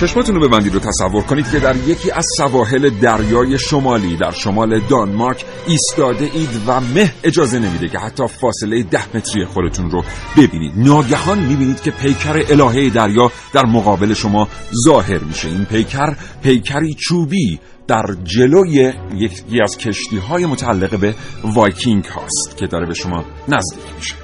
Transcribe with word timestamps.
چشماتون 0.00 0.34
رو 0.34 0.48
ببندید 0.48 0.74
و 0.74 0.78
تصور 0.78 1.22
کنید 1.22 1.50
که 1.50 1.58
در 1.58 1.76
یکی 1.76 2.10
از 2.10 2.26
سواحل 2.36 2.90
دریای 2.90 3.58
شمالی 3.58 4.16
در 4.16 4.30
شمال 4.30 4.80
دانمارک 4.80 5.44
ایستاده 5.66 6.24
اید 6.24 6.60
و 6.66 6.80
مه 6.80 7.14
اجازه 7.24 7.58
نمیده 7.58 7.88
که 7.88 7.98
حتی 7.98 8.26
فاصله 8.26 8.82
ده 8.82 9.16
متری 9.16 9.44
خودتون 9.44 9.90
رو 9.90 10.04
ببینید. 10.36 10.72
ناگهان 10.76 11.38
می‌بینید 11.38 11.80
که 11.80 11.90
پیکر 11.90 12.44
الهه 12.48 12.90
دریا 12.90 13.32
در 13.52 13.66
مقابل 13.66 14.14
شما 14.14 14.48
ظاهر 14.84 15.18
میشه. 15.18 15.48
این 15.48 15.64
پیکر 15.64 16.16
پیکری 16.42 16.94
چوبی 16.94 17.60
در 17.88 18.04
جلوی 18.24 18.92
یکی 19.14 19.62
از 19.62 19.78
کشتی 19.78 20.18
های 20.18 20.46
متعلق 20.46 21.00
به 21.00 21.14
وایکینگ 21.44 22.04
هاست 22.04 22.56
که 22.56 22.66
داره 22.66 22.86
به 22.86 22.94
شما 22.94 23.24
نزدیک 23.48 23.84
میشه. 23.96 24.14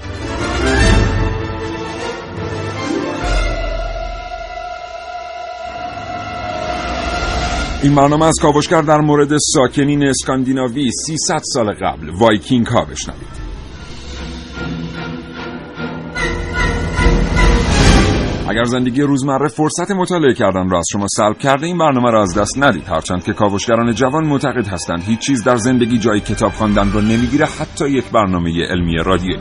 این 7.83 7.95
برنامه 7.95 8.27
از 8.27 8.35
کاوشگر 8.43 8.83
در 8.83 8.99
مورد 8.99 9.29
ساکنین 9.39 10.09
اسکاندیناوی 10.09 10.91
300 11.07 11.41
سال 11.43 11.73
قبل. 11.73 12.11
وایکینگ 12.11 12.67
ها 12.67 12.85
بشنوید. 12.85 13.43
اگر 18.49 18.65
زندگی 18.65 19.03
روزمره 19.03 19.49
فرصت 19.49 19.91
مطالعه 19.91 20.35
کردن 20.35 20.71
را 20.71 20.79
از 20.79 20.85
شما 20.93 21.07
سلب 21.17 21.39
کرده 21.39 21.67
این 21.67 21.79
برنامه 21.79 22.11
را 22.11 22.23
از 22.23 22.39
دست 22.39 22.59
ندید. 22.59 22.89
هرچند 22.89 23.25
که 23.25 23.33
کاوشگران 23.33 23.95
جوان 23.95 24.27
معتقد 24.27 24.67
هستند 24.67 25.03
هیچ 25.03 25.19
چیز 25.19 25.45
در 25.45 25.57
زندگی 25.57 25.99
جای 25.99 26.21
کتاب 26.21 26.53
خواندن 26.53 26.93
را 26.93 27.01
نمی‌گیره 27.01 27.47
حتی 27.47 27.89
یک 27.89 28.11
برنامه 28.11 28.67
علمی 28.71 28.97
رادیویی 28.97 29.39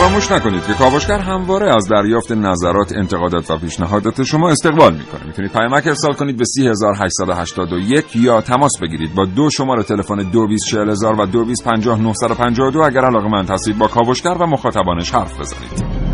فراموش 0.00 0.32
نکنید 0.32 0.66
که 0.66 0.74
کاوشگر 0.74 1.18
همواره 1.18 1.76
از 1.76 1.88
دریافت 1.88 2.32
نظرات، 2.32 2.92
انتقادات 2.96 3.50
و 3.50 3.58
پیشنهادات 3.58 4.22
شما 4.22 4.50
استقبال 4.50 4.92
می‌کنه. 4.92 5.26
می‌تونید 5.26 5.52
پیامک 5.52 5.86
ارسال 5.86 6.12
کنید 6.12 6.36
به 6.36 6.44
3881 6.44 8.16
یا 8.16 8.40
تماس 8.40 8.72
بگیرید 8.82 9.14
با 9.14 9.24
دو 9.24 9.50
شماره 9.50 9.82
تلفن 9.82 10.22
224000 10.30 11.20
و 11.20 11.26
225952 11.26 12.80
اگر 12.80 13.00
علاقه 13.00 13.28
من 13.28 13.46
هستید 13.48 13.78
با 13.78 13.86
کاوشگر 13.86 14.36
و 14.40 14.46
مخاطبانش 14.46 15.14
حرف 15.14 15.40
بزنید. 15.40 16.09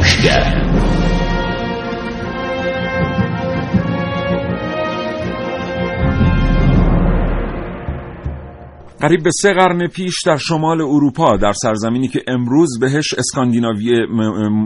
کاوشگر 0.00 0.70
قریب 9.00 9.22
به 9.22 9.30
سه 9.42 9.52
قرن 9.52 9.86
پیش 9.86 10.14
در 10.26 10.36
شمال 10.36 10.80
اروپا 10.80 11.36
در 11.36 11.52
سرزمینی 11.52 12.08
که 12.08 12.22
امروز 12.28 12.78
بهش 12.80 13.14
اسکاندیناوی 13.18 14.06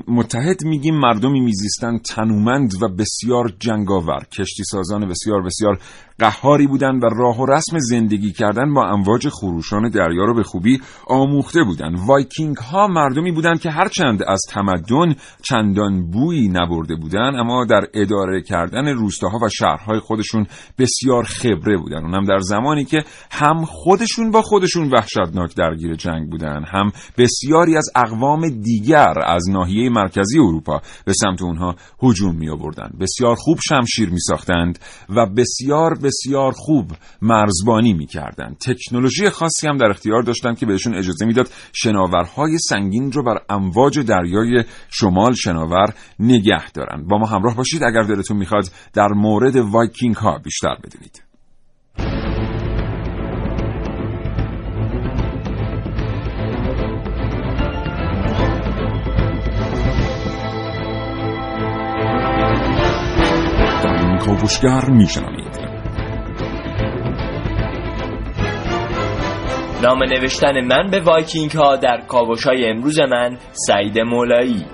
متحد 0.08 0.64
میگیم 0.64 0.94
مردمی 0.94 1.40
میزیستند 1.40 2.00
تنومند 2.02 2.82
و 2.82 2.88
بسیار 2.88 3.52
جنگاور. 3.58 4.24
کشتی 4.38 4.64
سازان 4.64 5.08
بسیار 5.08 5.42
بسیار 5.42 5.78
قهاری 6.18 6.66
بودند 6.66 7.04
و 7.04 7.06
راه 7.06 7.40
و 7.40 7.46
رسم 7.46 7.78
زندگی 7.78 8.32
کردن 8.32 8.74
با 8.74 8.86
امواج 8.86 9.28
خروشان 9.28 9.88
دریا 9.88 10.24
رو 10.24 10.34
به 10.34 10.42
خوبی 10.42 10.80
آموخته 11.06 11.64
بودند 11.64 11.98
وایکینگ 12.06 12.56
ها 12.56 12.86
مردمی 12.86 13.32
بودند 13.32 13.60
که 13.60 13.70
هرچند 13.70 14.22
از 14.28 14.40
تمدن 14.50 15.14
چندان 15.42 16.10
بویی 16.10 16.48
نبرده 16.48 16.96
بودند 16.96 17.34
اما 17.36 17.64
در 17.64 17.86
اداره 17.94 18.42
کردن 18.42 18.88
روستاها 18.88 19.38
و 19.38 19.48
شهرهای 19.48 20.00
خودشون 20.00 20.46
بسیار 20.78 21.24
خبره 21.24 21.76
بودند 21.76 22.04
اونم 22.04 22.24
در 22.24 22.38
زمانی 22.38 22.84
که 22.84 23.04
هم 23.30 23.64
خودشون 23.64 24.30
با 24.30 24.42
خودشون 24.42 24.90
وحشتناک 24.90 25.56
درگیر 25.56 25.94
جنگ 25.94 26.30
بودند 26.30 26.64
هم 26.68 26.92
بسیاری 27.18 27.76
از 27.76 27.90
اقوام 27.96 28.48
دیگر 28.48 29.14
از 29.26 29.50
ناحیه 29.50 29.90
مرکزی 29.90 30.38
اروپا 30.38 30.80
به 31.04 31.12
سمت 31.12 31.42
اونها 31.42 31.74
هجوم 32.02 32.36
می 32.36 32.50
آوردند 32.50 32.98
بسیار 33.00 33.36
خوب 33.36 33.58
شمشیر 33.68 34.10
می 34.10 34.20
ساختند 34.20 34.78
و 35.08 35.26
بسیار 35.26 35.94
بسیار 36.04 36.52
خوب 36.52 36.92
مرزبانی 37.22 37.94
می‌کردند 37.94 38.56
تکنولوژی 38.58 39.30
خاصی 39.30 39.68
هم 39.68 39.76
در 39.76 39.90
اختیار 39.90 40.22
داشتند 40.22 40.58
که 40.58 40.66
بهشون 40.66 40.94
اجازه 40.94 41.26
می‌داد 41.26 41.50
شناورهای 41.72 42.58
سنگین 42.58 43.12
رو 43.12 43.24
بر 43.24 43.38
امواج 43.48 43.98
دریای 44.00 44.64
شمال 44.90 45.34
شناور 45.34 45.94
نگه 46.18 46.70
دارن. 46.70 47.06
با 47.08 47.18
ما 47.18 47.26
همراه 47.26 47.56
باشید. 47.56 47.82
اگر 47.82 48.02
دلتون 48.02 48.36
می‌خواد 48.36 48.64
در 48.92 49.08
مورد 49.08 49.56
وایکینگ 49.56 50.14
ها 50.14 50.38
بیشتر 50.38 50.76
بدونید. 50.84 51.22
کاوشگر 64.26 64.90
میشنوید. 64.90 65.53
نام 69.84 70.02
نوشتن 70.02 70.60
من 70.60 70.90
به 70.90 71.00
وایکینگ 71.00 71.50
ها 71.50 71.76
در 71.76 72.00
کاوش 72.08 72.46
های 72.46 72.70
امروز 72.70 73.00
من 73.00 73.38
سعید 73.52 73.98
مولایی. 73.98 74.66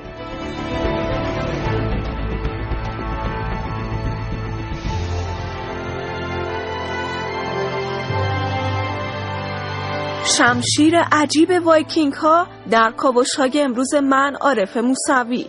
شمشیر 10.24 10.98
عجیب 11.12 11.48
وایکینگ 11.64 12.12
ها 12.12 12.46
در 12.70 12.90
کاوش 12.96 13.34
های 13.38 13.60
امروز 13.62 13.94
من 13.94 14.36
عارف 14.40 14.76
موسوی. 14.76 15.46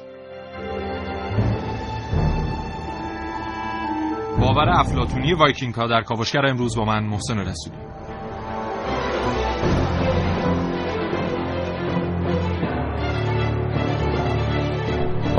باور 4.39 4.69
افلاتونی 4.69 5.33
وایکینگ 5.33 5.73
ها 5.73 5.87
در 5.87 6.01
کاوشگر 6.01 6.45
امروز 6.45 6.77
با 6.77 6.85
من 6.85 7.03
محسن 7.03 7.37
رسولی. 7.37 7.90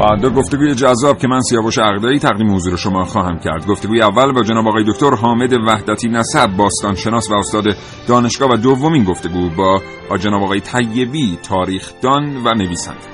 دو 0.02 0.30
گفتگوی 0.30 0.74
جذاب 0.74 1.18
که 1.18 1.28
من 1.28 1.40
سیاوش 1.40 1.78
عقدایی 1.78 2.18
تقدیم 2.18 2.54
حضور 2.54 2.76
شما 2.76 3.04
خواهم 3.04 3.38
کرد. 3.38 3.66
گفتگوی 3.66 4.02
اول 4.02 4.32
با 4.32 4.42
جناب 4.42 4.68
آقای 4.68 4.84
دکتر 4.84 5.14
حامد 5.14 5.52
وحدتی 5.52 6.08
نسب 6.08 6.46
باستان 6.56 6.94
شناس 6.94 7.30
و 7.30 7.34
استاد 7.34 7.64
دانشگاه 8.08 8.50
و 8.50 8.56
دومین 8.56 9.04
گفتگو 9.04 9.48
با 10.08 10.18
جناب 10.18 10.42
آقای 10.42 10.60
طیبی 10.60 11.38
تاریخدان 11.42 12.36
و 12.44 12.54
نویسنده. 12.54 13.11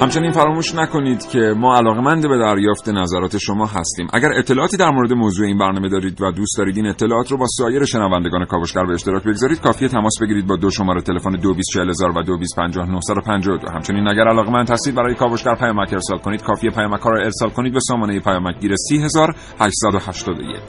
همچنین 0.00 0.32
فراموش 0.32 0.74
نکنید 0.74 1.28
که 1.28 1.38
ما 1.56 1.76
علاقمند 1.76 2.28
به 2.28 2.38
دریافت 2.38 2.88
نظرات 2.88 3.38
شما 3.38 3.66
هستیم. 3.66 4.06
اگر 4.12 4.28
اطلاعاتی 4.38 4.76
در 4.76 4.90
مورد 4.90 5.12
موضوع 5.12 5.46
این 5.46 5.58
برنامه 5.58 5.88
دارید 5.88 6.22
و 6.22 6.32
دوست 6.32 6.58
دارید 6.58 6.76
این 6.76 6.86
اطلاعات 6.86 7.30
رو 7.30 7.38
با 7.38 7.46
سایر 7.58 7.84
شنوندگان 7.84 8.44
کاوشگر 8.44 8.84
به 8.84 8.94
اشتراک 8.94 9.22
بگذارید 9.24 9.60
کافیه 9.60 9.88
تماس 9.88 10.12
بگیرید 10.22 10.46
با 10.46 10.56
دو 10.56 10.70
شماره 10.70 11.00
تلفن 11.00 11.30
224000 11.30 12.10
و 12.10 12.22
225952 12.22 13.70
همچنین 13.70 14.08
اگر 14.08 14.28
علاقمند 14.28 14.70
هستید 14.70 14.94
برای 14.94 15.14
کاوشگر 15.14 15.54
پیامک 15.54 15.92
ارسال 15.92 16.18
کنید 16.18 16.42
کافیه 16.42 16.70
پیامک 16.70 17.00
را 17.00 17.22
ارسال 17.24 17.50
کنید 17.50 17.72
به 17.72 17.80
سامانه 17.80 18.20
پیامک 18.20 18.60
گیر 18.60 18.76
30881 18.76 20.60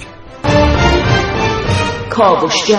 کاوشگر. 2.10 2.77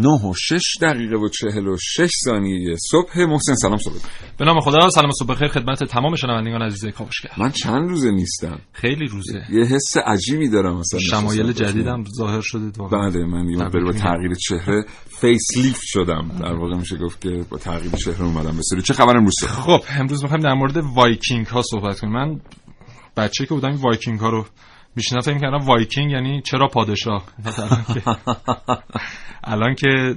نه 0.00 0.26
و 0.30 0.34
شش 0.36 0.76
دقیقه 0.80 1.16
و 1.16 1.28
چهل 1.28 1.66
و 1.66 1.76
شش 1.80 2.10
ثانیه 2.24 2.76
صبح 2.90 3.20
محسن 3.20 3.54
سلام 3.54 3.76
صبح. 3.76 3.94
به 4.38 4.44
نام 4.44 4.60
خدا 4.60 4.90
سلام 4.90 5.10
صبح 5.18 5.28
بخیر 5.28 5.48
خدمت 5.48 5.84
تمام 5.84 6.14
شنوندگان 6.16 6.62
عزیز 6.62 6.86
کاوشگر. 6.86 7.30
من 7.38 7.50
چند 7.50 7.88
روزه 7.88 8.10
نیستم؟ 8.10 8.58
خیلی 8.72 9.06
روزه. 9.06 9.42
یه 9.50 9.64
حس 9.64 9.96
عجیبی 9.96 10.48
دارم 10.48 10.78
مثلا 10.78 11.00
شمایل 11.00 11.52
جدیدم 11.52 12.04
ظاهر 12.16 12.40
شده 12.40 12.70
بعد 12.90 13.16
من 13.16 13.48
یه 13.48 13.84
با 13.84 13.92
تغییر 13.92 14.34
چهره 14.34 14.84
فیس 15.20 15.56
لیفت 15.56 15.82
شدم. 15.84 16.30
در 16.40 16.52
واقع 16.52 16.76
میشه 16.76 16.96
گفت 16.96 17.20
که 17.20 17.44
با 17.50 17.58
تغییر 17.58 17.92
چهره 17.92 18.22
اومدم 18.22 18.56
به 18.76 18.82
چه 18.82 18.94
خبر 18.94 19.16
امروز 19.16 19.34
خب 19.44 19.82
امروز 19.88 20.22
می‌خوایم 20.22 20.42
در 20.42 20.54
مورد 20.54 20.76
وایکینگ 20.76 21.46
ها 21.46 21.62
صحبت 21.62 22.00
کنیم. 22.00 22.12
من 22.12 22.40
بچه 23.16 23.46
که 23.46 23.54
بودم 23.54 23.76
وایکینگ 23.76 24.20
ها 24.20 24.28
رو 24.28 24.46
میشنیدم 24.98 25.20
فکر 25.20 25.38
کردم 25.38 25.66
وایکینگ 25.66 26.10
یعنی 26.10 26.42
چرا 26.42 26.66
پادشاه؟ 26.66 27.24
الان 29.44 29.74
که 29.74 30.14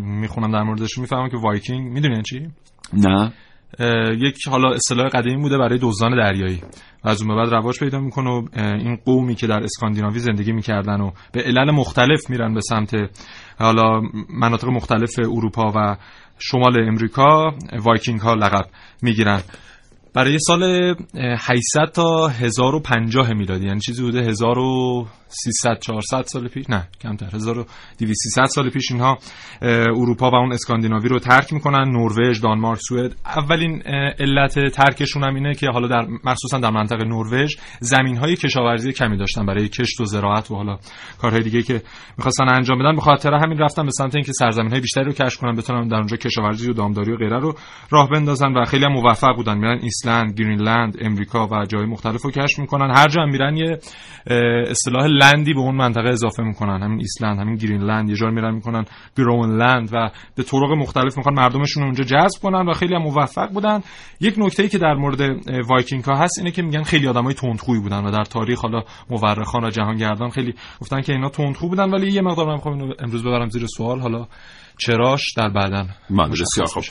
می‌خونم 0.00 0.52
در 0.52 0.62
موردش 0.62 0.98
می‌فهمم 0.98 1.28
که 1.28 1.36
وایکینگ 1.36 1.92
می‌دونین 1.92 2.22
چی؟ 2.22 2.48
نه. 2.92 3.32
یک 4.18 4.48
حالا 4.48 4.74
اصطلاح 4.74 5.08
قدیمی 5.08 5.42
بوده 5.42 5.58
برای 5.58 5.78
دزدان 5.82 6.16
دریایی 6.16 6.62
و 7.04 7.08
از 7.08 7.22
اون 7.22 7.36
بعد 7.36 7.54
رواج 7.54 7.78
پیدا 7.78 7.98
می‌کنه 7.98 8.30
و 8.30 8.48
این 8.56 8.98
قومی 9.04 9.34
که 9.34 9.46
در 9.46 9.62
اسکاندیناوی 9.62 10.18
زندگی 10.18 10.52
می‌کردن 10.52 11.00
و 11.00 11.10
به 11.32 11.42
علل 11.42 11.70
مختلف 11.70 12.30
میرن 12.30 12.54
به 12.54 12.60
سمت 12.60 12.94
حالا 13.58 14.00
مناطق 14.30 14.68
مختلف 14.68 15.18
اروپا 15.18 15.72
و 15.76 15.96
شمال 16.38 16.88
امریکا 16.88 17.54
وایکینگ 17.84 18.20
ها 18.20 18.34
لقب 18.34 18.64
می‌گیرن. 19.02 19.40
برای 20.14 20.38
سال 20.38 20.94
800 21.38 21.92
تا 21.94 22.28
1050 22.28 23.32
میلادی. 23.32 23.66
یعنی 23.66 23.80
چیزی 23.80 24.02
بوده 24.02 24.18
1300 24.18 25.78
400 25.80 26.22
سال 26.22 26.48
پیش؟ 26.48 26.70
نه 26.70 26.88
کمتر. 27.00 27.26
1200 27.26 28.46
سال 28.46 28.70
پیش 28.70 28.92
اینها 28.92 29.18
اروپا 29.62 30.30
و 30.30 30.34
اون 30.34 30.52
اسکاندیناوی 30.52 31.08
رو 31.08 31.18
ترک 31.18 31.52
می‌کنن 31.52 31.88
نروژ 31.88 32.40
دانمارک 32.40 32.80
سوئد. 32.88 33.14
اولین 33.26 33.82
علت 34.20 34.58
ترکشون 34.74 35.24
هم 35.24 35.34
اینه 35.34 35.54
که 35.54 35.66
حالا 35.70 35.88
در 35.88 36.06
مخصوصا 36.24 36.58
در 36.58 36.70
منطقه 36.70 37.04
نروژ 37.04 37.56
زمین 37.80 38.16
های 38.16 38.36
کشاورزی 38.36 38.92
کمی 38.92 39.16
داشتن 39.16 39.46
برای 39.46 39.68
کشت 39.68 40.00
و 40.00 40.04
زراعت 40.04 40.50
و 40.50 40.54
حالا 40.54 40.78
کارهای 41.18 41.42
دیگه 41.42 41.62
که 41.62 41.82
می‌خواستن 42.18 42.48
انجام 42.48 42.78
بدن. 42.78 42.94
به 42.94 43.00
خاطر 43.00 43.34
همین 43.34 43.58
رفتن 43.58 43.84
به 43.84 43.90
سمت 43.90 44.14
اینکه 44.14 44.32
سرزمین 44.32 44.70
های 44.70 44.80
بیشتری 44.80 45.04
رو 45.04 45.12
کشف 45.12 45.38
کنن 45.38 45.56
بتونن 45.56 45.88
در 45.88 45.96
اونجا 45.96 46.16
کشاورزی 46.16 46.70
و 46.70 46.72
دامداری 46.72 47.12
و 47.12 47.16
غیره 47.16 47.38
رو 47.38 47.54
راه 47.90 48.08
بندازن 48.10 48.52
و 48.52 48.64
خیلی 48.64 48.84
هم 48.84 48.92
موفق 48.92 49.36
بودن. 49.36 49.58
میرن 49.58 49.78
ایسلند 50.02 50.40
گرینلند 50.40 50.96
امریکا 51.00 51.46
و 51.46 51.66
جای 51.66 51.86
مختلف 51.86 52.22
رو 52.22 52.30
کشف 52.30 52.58
می‌کنن. 52.58 52.90
هر 52.96 53.08
جا 53.08 53.26
میرن 53.26 53.56
یه 53.56 53.78
اصطلاح 54.70 55.06
لند 55.06 55.42
ی 55.42 55.54
به 55.54 55.60
اون 55.60 55.74
منطقه 55.74 56.08
اضافه 56.08 56.42
می‌کنن. 56.42 56.82
همین 56.82 56.98
ایسلند 56.98 57.38
همین 57.38 57.54
گرینلند 57.54 58.08
یه 58.08 58.16
جا 58.16 58.30
میرن 58.30 58.54
می‌کنن. 58.54 58.84
گرین‌لند 59.16 59.88
و 59.92 60.10
به 60.34 60.42
طرق 60.42 60.72
مختلف 60.78 61.16
می‌خوان 61.16 61.34
مردمشون 61.34 61.82
اونجا 61.82 62.04
جذب 62.04 62.42
کنن 62.42 62.68
و 62.68 62.72
خیلی 62.72 62.94
هم 62.94 63.02
موفق 63.02 63.52
بودن. 63.52 63.82
یک 64.20 64.34
نکته 64.38 64.62
ای 64.62 64.68
که 64.68 64.78
در 64.78 64.94
مورد 64.94 65.20
وایکینگ 65.68 66.04
ها 66.04 66.16
هست 66.16 66.38
اینه 66.38 66.50
که 66.50 66.62
میگن 66.62 66.82
خیلی 66.82 67.08
آدمای 67.08 67.34
تندخوی 67.34 67.80
بودن 67.80 68.04
و 68.04 68.10
در 68.10 68.24
تاریخ 68.24 68.60
حالا 68.60 68.82
مورخان 69.10 69.64
و 69.64 69.70
جهانگردان 69.70 70.30
خیلی 70.30 70.54
گفتن 70.80 71.00
که 71.00 71.12
اینا 71.12 71.28
تندخو 71.28 71.68
بودن 71.68 71.90
ولی 71.90 72.12
یه 72.12 72.20
مقدار 72.20 72.46
من 72.46 72.54
می‌خوام 72.54 72.92
امروز 72.98 73.22
ببرم 73.24 73.48
زیر 73.48 73.66
سوال. 73.66 74.00
حالا 74.00 74.26
چراش 74.78 75.34
در 75.36 75.48
بعداً 75.48 75.88
من 76.10 76.30
بسیار 76.30 76.66
خوب. 76.66 76.84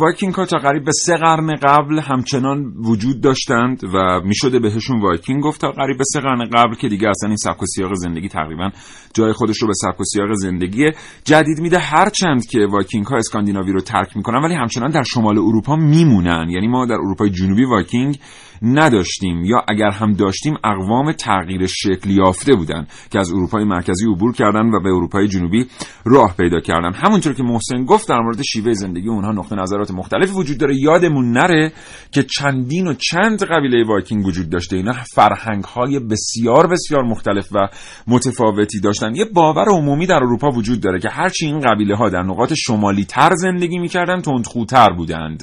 وایکینگ 0.00 0.34
ها 0.34 0.46
تا 0.46 0.58
قریب 0.58 0.84
به 0.84 0.92
سه 0.92 1.16
قرن 1.16 1.54
قبل 1.54 2.00
همچنان 2.00 2.72
وجود 2.76 3.20
داشتند 3.20 3.84
و 3.94 4.20
می‌شده 4.24 4.58
بهشون 4.58 5.00
وایکینگ 5.00 5.42
گفت 5.42 5.60
تا 5.60 5.70
قریب 5.70 5.98
به 5.98 6.04
سه 6.04 6.20
قرن 6.20 6.48
قبل 6.52 6.74
که 6.74 6.88
دیگه 6.88 7.08
اصلا 7.08 7.28
این 7.28 7.36
سبک 7.36 7.62
و 7.62 7.66
سیاق 7.66 7.94
زندگی 7.94 8.28
تقریبا 8.28 8.70
جای 9.14 9.32
خودش 9.32 9.56
رو 9.62 9.66
به 9.66 9.74
سبک 9.74 10.00
و 10.00 10.04
سیاق 10.04 10.28
زندگی 10.34 10.90
جدید 11.24 11.60
میده. 11.60 11.78
هرچند 11.78 12.46
که 12.46 12.66
وایکینگ 12.70 13.06
ها 13.06 13.16
اسکاندیناوی 13.16 13.72
رو 13.72 13.80
ترک 13.80 14.16
می‌کنن 14.16 14.44
ولی 14.44 14.54
همچنان 14.54 14.90
در 14.90 15.02
شمال 15.02 15.38
اروپا 15.38 15.76
میمونن. 15.76 16.50
یعنی 16.50 16.68
ما 16.68 16.86
در 16.86 16.94
اروپای 16.94 17.30
جنوبی 17.30 17.64
وایکینگ 17.64 18.18
نداشتیم 18.62 19.44
یا 19.44 19.64
اگر 19.68 19.90
هم 19.90 20.12
داشتیم 20.12 20.54
اقوام 20.64 21.12
تغییر 21.12 21.66
شکل 21.66 22.10
یافته 22.10 22.54
بودن 22.54 22.86
که 23.10 23.18
از 23.18 23.32
اروپای 23.32 23.64
مرکزی 23.64 24.06
عبور 24.12 24.32
کردن 24.32 24.66
و 24.66 24.80
به 24.80 24.88
اروپای 24.88 25.28
جنوبی 25.28 25.66
راه 26.04 26.34
پیدا 26.36 26.60
کردن. 26.60 26.92
همونطور 26.92 27.34
که 27.34 27.42
محسن 27.42 27.84
گفت 27.84 28.08
در 28.08 28.20
مورد 28.20 28.42
شیوه 28.42 28.72
زندگی 28.72 29.08
اونها 29.08 29.32
نقطه 29.32 29.56
نظرات 29.56 29.90
مختلفی 29.90 30.32
وجود 30.32 30.58
داره. 30.58 30.76
یادمون 30.80 31.32
نره 31.32 31.72
که 32.12 32.22
چندین 32.22 32.86
و 32.86 32.94
چند 32.94 33.42
قبیله 33.42 33.84
وایکینگ 33.86 34.26
وجود 34.26 34.50
داشته. 34.50 34.76
اینا 34.76 34.92
فرهنگ 34.92 35.64
های 35.64 35.98
بسیار 35.98 36.66
بسیار 36.66 37.02
مختلف 37.02 37.48
و 37.52 37.68
متفاوتی 38.06 38.80
داشتن. 38.80 39.14
یه 39.14 39.24
باور 39.24 39.68
عمومی 39.68 40.06
در 40.06 40.16
اروپا 40.16 40.50
وجود 40.50 40.80
داره 40.80 41.00
که 41.00 41.08
هرچی 41.08 41.46
این 41.46 41.60
قبیله 41.60 41.96
ها 41.96 42.08
در 42.08 42.22
نقاط 42.22 42.52
شمالی 42.56 43.04
تر 43.04 43.30
زندگی 43.34 43.78
می‌کردن 43.78 44.20
تندخوتر 44.20 44.92
بودند. 44.92 45.42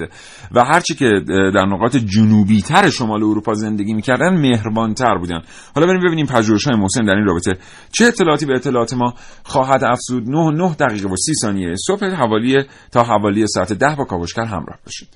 و 0.51 0.63
هرچی 0.63 0.95
که 0.95 1.06
در 1.27 1.65
نقاط 1.65 1.95
جنوبی 1.95 2.62
تر 2.62 2.89
شمال 3.05 3.23
اروپا 3.23 3.53
زندگی 3.53 3.93
می‌کردن 3.93 4.37
مهربانتر 4.37 5.17
بودن. 5.17 5.41
حالا 5.75 5.87
بریم 5.87 6.01
ببینیم 6.07 6.25
پژوهش‌های 6.25 6.75
محسن 6.75 7.05
در 7.05 7.15
این 7.15 7.25
رابطه 7.25 7.57
چه 7.91 8.05
اطلاعاتی 8.05 8.45
به 8.45 8.53
اطلاعات 8.53 8.93
ما 8.93 9.13
خواهد 9.43 9.83
افزود. 9.83 10.29
9 10.29 10.51
9 10.51 10.73
دقیقه 10.73 11.09
و 11.09 11.15
30 11.15 11.33
ثانیه 11.41 11.75
صبح 11.87 12.05
حوالی 12.05 12.63
تا 12.91 13.03
حوالی 13.03 13.47
ساعت 13.47 13.73
10 13.73 13.95
با 13.95 14.03
کاوشگر 14.03 14.45
همراه 14.45 14.79
باشید. 14.85 15.07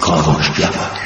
کاوشگر. 0.00 1.05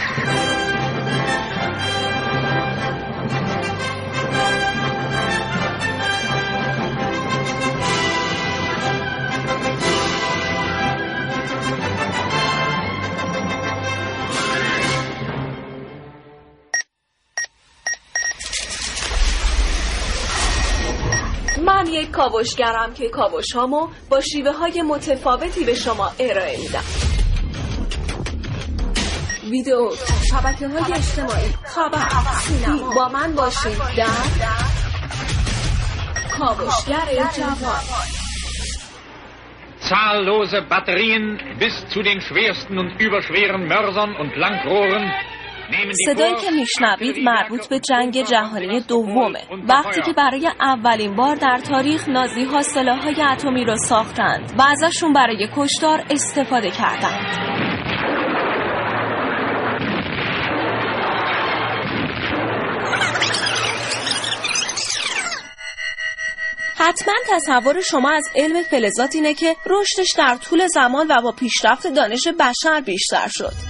کاوشگرم 22.10 22.94
که 22.94 23.08
کاوش 23.08 23.52
هامو 23.52 23.88
با 24.08 24.20
شیوه 24.20 24.52
های 24.52 24.82
متفاوتی 24.82 25.64
به 25.64 25.74
شما 25.74 26.10
ارائه 26.18 26.58
میدم. 26.58 26.84
ویدیو 29.50 29.90
شبکه. 30.30 30.68
های 30.68 30.92
اجتماعی 30.92 31.54
خبر 31.64 32.08
سینما. 32.40 32.94
با 32.94 33.08
من 33.08 33.34
باشید 33.34 33.78
در 33.96 34.06
کاوشگر 36.38 37.30
جوان. 37.36 37.80
Zahllose 39.90 40.62
Batterien 40.62 41.40
bis 41.58 41.74
zu 41.88 42.02
den 42.02 42.20
schwersten 42.20 42.78
und 42.78 42.90
überschweren 43.00 43.66
Mörsern 43.66 44.14
und 44.14 44.36
Langrohren 44.36 45.10
صدایی 46.06 46.34
که 46.34 46.50
میشنوید 46.50 47.24
مربوط 47.24 47.68
به 47.68 47.80
جنگ 47.80 48.22
جهانی 48.22 48.80
دومه. 48.80 49.40
وقتی 49.68 50.02
که 50.02 50.12
برای 50.12 50.50
اولین 50.60 51.16
بار 51.16 51.36
در 51.36 51.58
تاریخ 51.58 52.08
نازی 52.08 52.44
ها 52.44 52.60
های 52.94 53.22
اتمی 53.32 53.64
را 53.64 53.76
ساختند 53.76 54.52
و 54.58 54.62
ازشون 54.62 55.12
برای 55.12 55.48
کشتار 55.56 56.04
استفاده 56.10 56.70
کردند. 56.70 57.50
حتما 66.78 67.14
تصور 67.28 67.80
شما 67.80 68.10
از 68.10 68.24
علم 68.36 68.62
فلزات 68.62 69.14
اینه 69.14 69.34
که 69.34 69.56
رشدش 69.66 70.12
در 70.18 70.36
طول 70.36 70.66
زمان 70.66 71.06
و 71.10 71.22
با 71.22 71.32
پیشرفت 71.32 71.86
دانش 71.86 72.28
بشر 72.28 72.80
بیشتر 72.80 73.28
شد. 73.28 73.69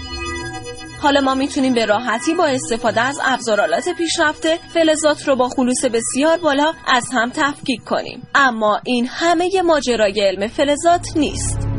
حالا 1.02 1.21
ما 1.21 1.35
می‌تونیم 1.35 1.75
به 1.75 1.87
راحتی 1.87 2.35
با 2.35 2.47
استفاده 2.47 3.00
از 3.00 3.21
ابزارالات 3.25 3.88
پیشرفته 3.88 4.59
فلزات 4.75 5.28
رو 5.28 5.37
با 5.37 5.49
خلوص 5.49 5.85
بسیار 5.85 6.38
بالا 6.38 6.73
از 6.87 7.04
هم 7.12 7.30
تفکیک 7.30 7.85
کنیم. 7.85 8.23
اما 8.35 8.80
این 8.85 9.07
همه 9.11 9.62
ماجرای 9.62 10.21
علم 10.21 10.47
فلزات 10.47 11.07
نیست. 11.16 11.69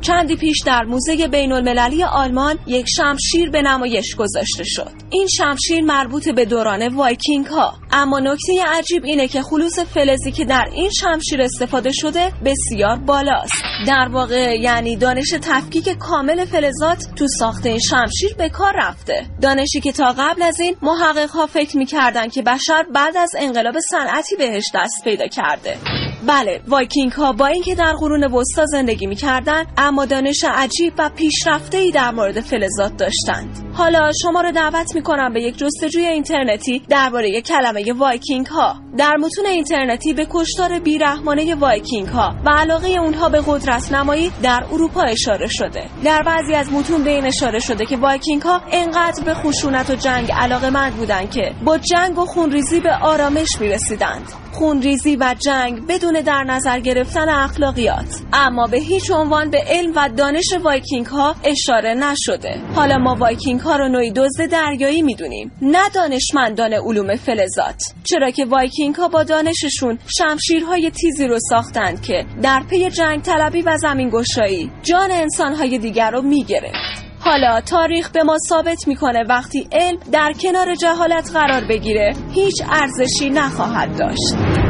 چندی 0.00 0.36
پیش 0.36 0.56
در 0.66 0.84
موزه 0.84 1.28
بین 1.28 1.52
المللی 1.52 2.04
آلمان 2.04 2.58
یک 2.66 2.86
شمشیر 2.96 3.50
به 3.50 3.62
نمایش 3.62 4.16
گذاشته 4.16 4.64
شد. 4.64 4.90
این 5.10 5.26
شمشیر 5.26 5.84
مربوط 5.84 6.28
به 6.28 6.44
دوران 6.44 6.88
وایکینگ 6.88 7.46
ها 7.46 7.74
اما 7.92 8.18
نکته 8.18 8.52
عجیب 8.66 9.04
اینه 9.04 9.28
که 9.28 9.42
خلوص 9.42 9.78
فلزی 9.78 10.32
که 10.32 10.44
در 10.44 10.68
این 10.72 10.90
شمشیر 10.90 11.42
استفاده 11.42 11.90
شده 11.92 12.32
بسیار 12.44 12.96
بالاست. 12.96 13.62
در 13.86 14.08
واقع 14.12 14.56
یعنی 14.60 14.96
دانش 14.96 15.30
تفکیک 15.42 15.88
کامل 15.88 16.44
فلزات 16.44 17.06
تو 17.16 17.26
ساخت 17.28 17.66
این 17.66 17.78
شمشیر 17.78 18.34
به 18.38 18.48
کار 18.48 18.72
رفته. 18.76 19.26
دانشی 19.42 19.80
که 19.80 19.92
تا 19.92 20.14
قبل 20.18 20.42
از 20.42 20.60
این 20.60 20.76
محقق 20.82 21.30
ها 21.30 21.46
فکر 21.46 21.76
می‌کردن 21.76 22.28
که 22.28 22.42
بشر 22.42 22.84
بعد 22.94 23.16
از 23.16 23.30
انقلاب 23.38 23.80
صنعتی 23.80 24.36
بهش 24.36 24.70
دست 24.74 25.04
پیدا 25.04 25.26
کرده. 25.26 25.97
بله 26.26 26.60
وایکینگ 26.68 27.12
ها 27.12 27.32
با 27.32 27.46
اینکه 27.46 27.74
در 27.74 27.92
قرون 27.92 28.24
وسطا 28.24 28.66
زندگی 28.66 29.06
می‌کردن 29.06 29.64
اما 29.76 30.04
دانش 30.04 30.44
عجیب 30.48 30.92
و 30.98 31.10
پیشرفته 31.16 31.78
ای 31.78 31.90
در 31.90 32.10
مورد 32.10 32.40
فلزات 32.40 32.96
داشتند. 32.96 33.67
حالا 33.78 34.10
شما 34.22 34.40
رو 34.40 34.52
دعوت 34.52 34.94
می‌کنم 34.94 35.32
به 35.32 35.42
یک 35.42 35.56
جستجوی 35.56 36.06
اینترنتی 36.06 36.82
درباره 36.88 37.40
کلمه 37.40 37.92
وایکینگ 37.92 38.46
ها 38.46 38.74
در 38.98 39.16
متون 39.16 39.46
اینترنتی 39.46 40.12
به 40.12 40.26
کشتار 40.30 40.78
بیرحمانه 40.78 41.54
وایکینگ 41.54 42.08
ها 42.08 42.34
و 42.46 42.50
علاقه 42.50 42.88
اونها 42.88 43.28
به 43.28 43.42
قدرت 43.46 43.92
نمایی 43.92 44.32
در 44.42 44.64
اروپا 44.72 45.02
اشاره 45.02 45.46
شده. 45.48 45.84
در 46.04 46.22
بعضی 46.22 46.54
از 46.54 46.72
متون 46.72 47.04
به 47.04 47.10
این 47.10 47.26
اشاره 47.26 47.58
شده 47.58 47.86
که 47.86 47.96
وایکینگ 47.96 48.42
ها 48.42 48.60
انقدر 48.72 49.24
به 49.24 49.34
خشونت 49.34 49.90
و 49.90 49.94
جنگ 49.94 50.32
علاقه 50.32 50.70
مند 50.70 50.92
بودن 50.92 51.26
که 51.26 51.54
با 51.64 51.78
جنگ 51.78 52.18
و 52.18 52.26
خونریزی 52.26 52.80
به 52.80 52.94
آرامش 53.02 53.60
می‌رسیدند. 53.60 54.32
خونریزی 54.52 55.16
و 55.16 55.34
جنگ 55.38 55.86
بدون 55.88 56.20
در 56.20 56.44
نظر 56.44 56.80
گرفتن 56.80 57.28
اخلاقیات. 57.28 58.20
اما 58.32 58.66
به 58.66 58.78
هیچ 58.78 59.10
عنوان 59.10 59.50
به 59.50 59.64
علم 59.66 59.92
و 59.96 60.08
دانش 60.16 60.52
وایکینگ 60.64 61.06
ها 61.06 61.34
اشاره 61.44 61.94
نشده. 61.94 62.60
حالا 62.74 62.96
ما 62.98 63.14
وایکینگ 63.14 63.60
نوعی 63.76 64.12
دزد 64.12 64.50
دریایی 64.50 65.02
می‌دونیم. 65.02 65.52
نه 65.62 65.88
دانشمندان 65.94 66.72
علوم 66.72 67.16
فلزات. 67.16 67.82
چرا 68.04 68.30
که 68.30 68.44
وایکینگ 68.44 68.94
ها 68.94 69.08
با 69.08 69.22
دانششون 69.22 69.98
شمشیرهای 70.18 70.90
تیزی 70.90 71.26
رو 71.26 71.38
ساختند 71.50 72.02
که 72.02 72.24
در 72.42 72.62
پی 72.70 72.90
جنگ 72.90 73.22
طلبی 73.22 73.62
و 73.62 73.76
زمین 73.76 74.10
گشایی 74.10 74.70
جان 74.82 75.10
انسانهای 75.10 75.78
دیگر 75.78 76.10
رو 76.10 76.22
می‌گرفت 76.22 77.04
حالا 77.20 77.60
تاریخ 77.60 78.10
به 78.10 78.22
ما 78.22 78.36
ثابت 78.48 78.88
می‌کنه 78.88 79.24
وقتی 79.28 79.68
علم 79.72 79.98
در 80.12 80.32
کنار 80.40 80.74
جهالت 80.74 81.30
قرار 81.32 81.64
بگیره 81.68 82.14
هیچ 82.34 82.62
ارزشی 82.70 83.30
نخواهد 83.30 83.98
داشت. 83.98 84.67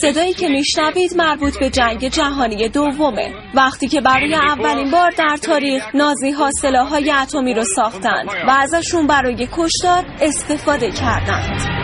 صدایی 0.00 0.34
که 0.34 0.48
میشنوید 0.48 1.16
مربوط 1.16 1.58
به 1.58 1.70
جنگ 1.70 2.08
جهانی 2.08 2.68
دومه. 2.68 3.34
وقتی 3.54 3.88
که 3.88 4.00
برای 4.00 4.34
اولین 4.34 4.90
بار 4.90 5.10
در 5.10 5.36
تاریخ 5.42 5.94
نازی 5.94 6.30
ها 6.30 6.50
سلاحهای 6.60 7.10
اتمی 7.10 7.54
رو 7.54 7.64
ساختند 7.76 8.28
و 8.46 8.50
ازشون 8.50 9.06
برای 9.06 9.48
کشتار 9.52 10.04
استفاده 10.20 10.90
کردند. 10.90 11.80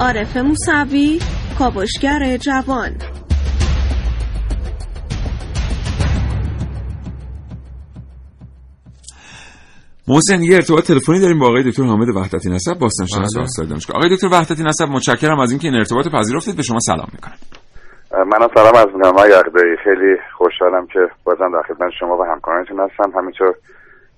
عارف 0.00 0.36
موسوی 0.36 1.20
کاوشگر 1.58 2.36
جوان. 2.36 2.96
محسن 10.08 10.42
یه 10.42 10.56
ارتباط 10.56 10.86
تلفنی 10.86 11.20
داریم 11.20 11.38
با 11.38 11.46
آقای 11.46 11.62
دکتر 11.70 11.82
حامد 11.82 12.08
وحدتی 12.08 12.50
نسب. 12.50 12.78
باستان 12.80 13.06
شناس 13.06 13.34
بله. 13.36 13.44
استاد 13.44 13.68
دانشگاه 13.68 13.96
آقای 13.96 14.16
دکتر 14.16 14.28
وحدتی 14.32 14.62
نسب 14.62 14.84
متشکرم 14.88 15.40
از 15.40 15.50
اینکه 15.50 15.68
این 15.68 15.76
ارتباط 15.76 16.06
پذیرفتید. 16.14 16.56
به 16.56 16.62
شما 16.62 16.78
سلام 16.80 17.08
می‌کنم. 17.12 17.38
منم 18.32 18.48
سلام 18.54 18.74
عرض 18.76 18.86
می‌کنم 18.86 19.12
آقای 19.18 19.32
عقدایی 19.32 19.76
خیلی 19.84 20.12
خوشحالم 20.38 20.86
که 20.86 21.00
بازم 21.24 21.50
در 21.52 21.62
خدمت 21.68 21.90
شما 22.00 22.16
و 22.18 22.22
همکارانتون 22.32 22.80
هستم. 22.80 23.18
همینطور 23.18 23.54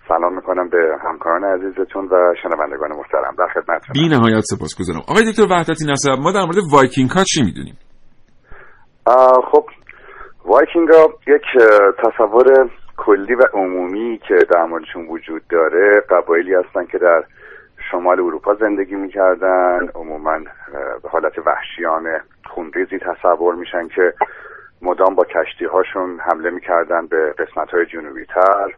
سلام 0.08 0.34
می‌کنم 0.34 0.68
به 0.68 0.78
همکاران 1.08 1.44
عزیزتون 1.44 2.04
و 2.04 2.34
شنوندگان 2.42 2.90
محترم 2.90 3.34
در 3.38 3.48
خدمتتون. 3.54 3.92
بی 3.92 4.08
نهایت 4.08 4.40
سپاسگزارم. 4.40 5.00
آقای 5.08 5.30
دکتر 5.30 5.46
وحدتی 5.50 5.84
نسب 5.92 6.10
ما 6.10 6.32
در 6.32 6.44
مورد 6.44 6.58
وایکینگ 6.72 7.10
ها 7.10 7.24
چی 7.24 7.42
می‌دونیم؟ 7.42 7.76
خب 9.52 9.64
وایکینگ 10.44 10.88
ها 10.88 11.08
یک 11.26 11.46
تصور 12.04 12.70
کلی 12.96 13.34
و 13.34 13.42
عمومی 13.52 14.20
که 14.28 14.34
در 14.34 14.64
موردشون 14.64 15.06
وجود 15.06 15.42
داره 15.48 16.00
قبایلی 16.00 16.54
هستن 16.54 16.84
که 16.84 16.98
در 16.98 17.24
شمال 17.90 18.20
اروپا 18.20 18.54
زندگی 18.54 18.94
می‌کردن. 18.94 19.88
عموما 19.94 20.38
به 21.02 21.08
حالت 21.08 21.38
وحشیانه 21.38 22.20
خونریزی 22.46 22.98
تصور 22.98 23.54
میشن 23.54 23.88
که 23.88 24.14
مدام 24.82 25.14
با 25.14 25.24
کشتی 25.24 25.64
هاشون 25.64 26.20
حمله 26.20 26.50
می‌کردن 26.50 27.06
به 27.06 27.34
قسمت 27.38 27.70
های 27.70 27.86
جنوبی 27.86 28.24
تر 28.24 28.74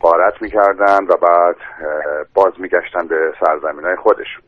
قارت 0.00 0.42
می‌کردن 0.42 1.04
و 1.04 1.16
بعد 1.16 1.56
باز 2.34 2.52
میگشتن 2.58 3.06
به 3.06 3.32
سرزمین 3.40 3.84
های 3.84 3.96
خودشون. 3.96 4.42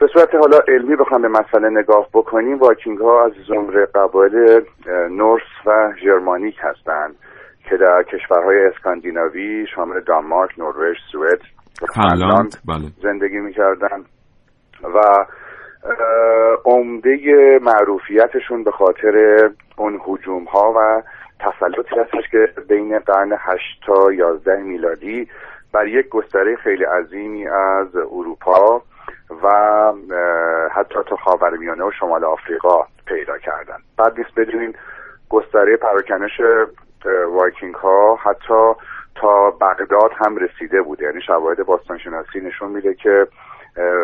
به 0.00 0.06
صورت 0.06 0.34
حالا 0.34 0.58
علمی 0.68 0.96
بخوام 0.96 1.22
به 1.22 1.28
مسئله 1.28 1.70
نگاه 1.70 2.08
بکنیم. 2.14 2.58
وایکینگ 2.58 2.98
ها 2.98 3.24
از 3.24 3.32
زمره 3.48 3.86
قبایل 3.86 4.64
نورس 5.10 5.42
و 5.66 5.92
ژرمانیک 6.02 6.56
هستند 6.60 7.16
که 7.70 7.76
در 7.76 8.02
کشورهای 8.02 8.66
اسکاندیناوی 8.66 9.66
شامل 9.74 10.00
دانمارک، 10.00 10.58
نروژ، 10.58 10.96
سوئد 11.12 11.40
فنلاند 11.94 12.56
بله. 12.68 12.90
زندگی 13.02 13.38
می‌کردن 13.38 14.04
و 14.94 15.26
عمده 16.64 17.18
معروفیتشون 17.62 18.64
به 18.64 18.70
خاطر 18.70 19.14
اون 19.76 20.00
هجوم 20.06 20.44
ها 20.44 20.72
و 20.76 21.02
تسلطی 21.40 22.00
هستش 22.00 22.30
که 22.30 22.48
بین 22.68 22.98
قرن 22.98 23.32
8 23.38 23.62
تا 23.86 24.12
11 24.12 24.62
میلادی 24.62 25.28
بر 25.72 25.86
یک 25.86 26.08
گستره 26.08 26.56
خیلی 26.56 26.84
عظیمی 26.84 27.48
از 27.48 27.96
اروپا 27.96 28.82
و 29.42 29.48
حتی 30.72 30.98
تا 31.08 31.16
خاورمیانه 31.16 31.84
و 31.84 31.90
شمال 32.00 32.24
آفریقا 32.24 32.86
پیدا 33.06 33.38
کردن. 33.38 33.78
بد 33.98 34.18
نیست 34.18 34.30
بدونین 34.36 34.74
گستره 35.28 35.76
پراکنش 35.76 36.40
وایکینگ 37.06 37.74
ها 37.74 38.18
حتی 38.22 38.72
تا 39.14 39.50
بغداد 39.50 40.10
هم 40.16 40.36
رسیده 40.36 40.82
بوده 40.82 41.04
یعنی 41.04 41.20
شواهد 41.22 41.66
باستانشناسی 41.66 42.40
نشون 42.40 42.70
میده 42.70 42.94
که 42.94 43.26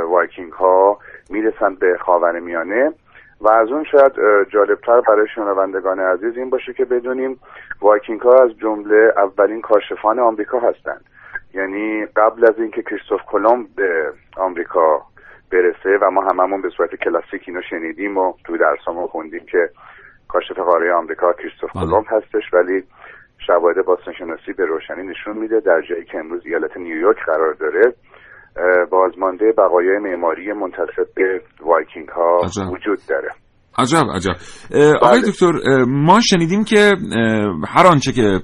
وایکینگ 0.09 0.53
ها 0.53 0.99
می‌رسن 1.31 1.75
به 1.75 1.99
خاورمیانه 1.99 2.93
و 3.41 3.51
از 3.51 3.69
اون 3.69 3.85
شاید 3.85 4.13
جالبتر 4.49 5.01
برای 5.01 5.27
شنوندگان 5.35 6.01
عزیز 6.01 6.37
این 6.37 6.51
باشه 6.51 6.73
که 6.73 6.85
بدونیم 6.85 7.41
وایکینگ 7.81 8.21
ها 8.21 8.43
از 8.43 8.51
جمله 8.59 9.13
اولین 9.17 9.61
کاشفان 9.61 10.19
آمریکا 10.19 10.59
هستند. 10.59 11.05
یعنی 11.55 12.07
قبل 12.07 12.45
از 12.45 12.59
اینکه 12.59 12.83
کریستوف 12.83 13.21
کلمب 13.27 13.67
به 13.77 14.13
آمریکا 14.37 15.03
برسه 15.53 15.99
و 16.01 16.11
ما 16.11 16.21
هممون 16.21 16.63
به 16.63 16.71
صورت 16.77 16.95
کلاسیک 16.95 17.45
اینو 17.47 17.63
شنیدیم 17.71 18.19
و 18.19 18.33
تو 18.45 18.57
درسامون 18.57 19.07
خوندیم 19.07 19.47
که 19.47 19.71
کاشف 20.37 20.59
قاره 20.59 20.95
آمریکا 20.95 21.33
کریستوف 21.33 21.71
بله. 21.75 21.85
کلمب 21.85 22.05
هستش 22.09 22.55
ولی 22.55 22.83
شواهد 23.47 23.77
باستانشناسی 23.87 24.53
به 24.53 24.67
روشنی 24.67 25.03
نشون 25.07 25.39
میده 25.39 25.61
در 25.61 25.83
جایی 25.89 26.05
که 26.05 26.19
امروز 26.19 26.43
ایالت 26.47 26.77
نیویورک 26.77 27.17
قرار 27.27 27.55
داره 27.55 27.95
بازمانده 28.91 29.53
بقایای 29.59 29.99
معماری 29.99 30.53
منتسب 30.53 31.07
به 31.17 31.41
وایکینگ 31.61 32.09
ها 32.09 32.41
عجب. 32.45 32.73
وجود 32.73 32.99
داره 33.09 33.29
عجب 33.79 34.05
عجب 34.15 34.37
آقای 35.03 35.21
بله. 35.21 35.31
دکتر 35.31 35.53
ما 35.89 36.21
شنیدیم 36.21 36.65
که 36.65 36.93
هر 37.69 37.87
آنچه 37.87 38.13
که 38.13 38.41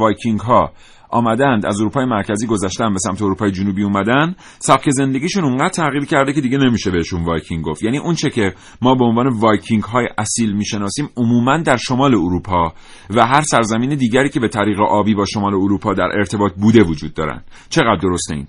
وایکینگ 0.00 0.40
ها 0.40 0.70
آمدند 1.10 1.66
از 1.66 1.80
اروپای 1.80 2.04
مرکزی 2.04 2.46
گذشتن 2.46 2.92
به 2.92 2.98
سمت 2.98 3.22
اروپای 3.22 3.50
جنوبی 3.50 3.84
اومدن. 3.84 4.34
سبک 4.58 4.90
زندگیشون 4.90 5.44
اونقدر 5.44 5.68
تغییر 5.68 6.04
کرده 6.04 6.32
که 6.32 6.40
دیگه 6.40 6.58
نمیشه 6.58 6.90
بهشون 6.90 7.24
وایکینگ 7.24 7.64
گفت. 7.64 7.82
یعنی 7.82 7.98
اون 7.98 8.14
چه 8.14 8.30
که 8.30 8.52
ما 8.82 8.94
به 8.94 9.04
عنوان 9.04 9.28
وایکینگ 9.40 9.82
های 9.82 10.08
اصیل 10.18 10.56
می‌شناسیم 10.56 11.08
عموما 11.16 11.58
در 11.66 11.76
شمال 11.76 12.14
اروپا 12.14 12.72
و 13.16 13.26
هر 13.26 13.40
سرزمین 13.40 13.94
دیگری 13.94 14.28
که 14.28 14.40
به 14.40 14.48
طریق 14.48 14.80
آبی 14.80 15.14
با 15.14 15.24
شمال 15.24 15.54
اروپا 15.54 15.94
در 15.94 16.08
ارتباط 16.14 16.52
بوده 16.62 16.82
وجود 16.82 17.14
دارن. 17.14 17.40
چقدر 17.70 17.98
درسته 18.02 18.34
این؟ 18.34 18.46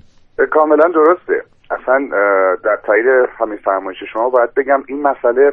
کاملا 0.52 0.86
درسته. 0.94 1.34
اصلا 1.72 1.98
در 2.64 2.78
تایید 2.86 3.06
همین 3.40 3.58
فرمایش 3.66 3.98
شما 4.14 4.30
باید 4.30 4.50
بگم 4.58 4.84
این 4.88 5.02
مسئله 5.02 5.52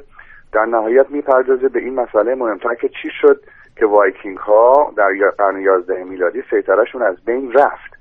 در 0.52 0.64
نهایت 0.64 1.06
می‌پردازه 1.10 1.68
به 1.68 1.80
این 1.80 1.94
مسئله 1.94 2.34
مهمتر 2.34 2.74
که 2.80 2.88
چی 2.88 3.08
شد. 3.20 3.40
که 3.76 3.86
وایکینگ 3.86 4.38
ها 4.38 4.92
در 4.96 5.12
قرن 5.38 5.60
11 5.60 6.04
میلادی 6.04 6.42
سیطرهشون 6.50 7.02
از 7.02 7.24
بین 7.24 7.52
رفت. 7.52 7.96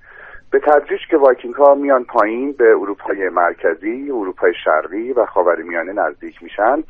به 0.52 0.60
تدریج 0.60 1.00
که 1.10 1.18
وایکینگ 1.18 1.56
ها 1.56 1.76
میان 1.76 2.04
پایین 2.04 2.52
به 2.52 2.70
اروپای 2.70 3.30
مرکزی، 3.30 4.12
اروپای 4.12 4.54
شرقی 4.64 5.12
و 5.14 5.26
خاورمیانه 5.26 5.94
نزدیک 5.94 6.44
میشن 6.44 6.84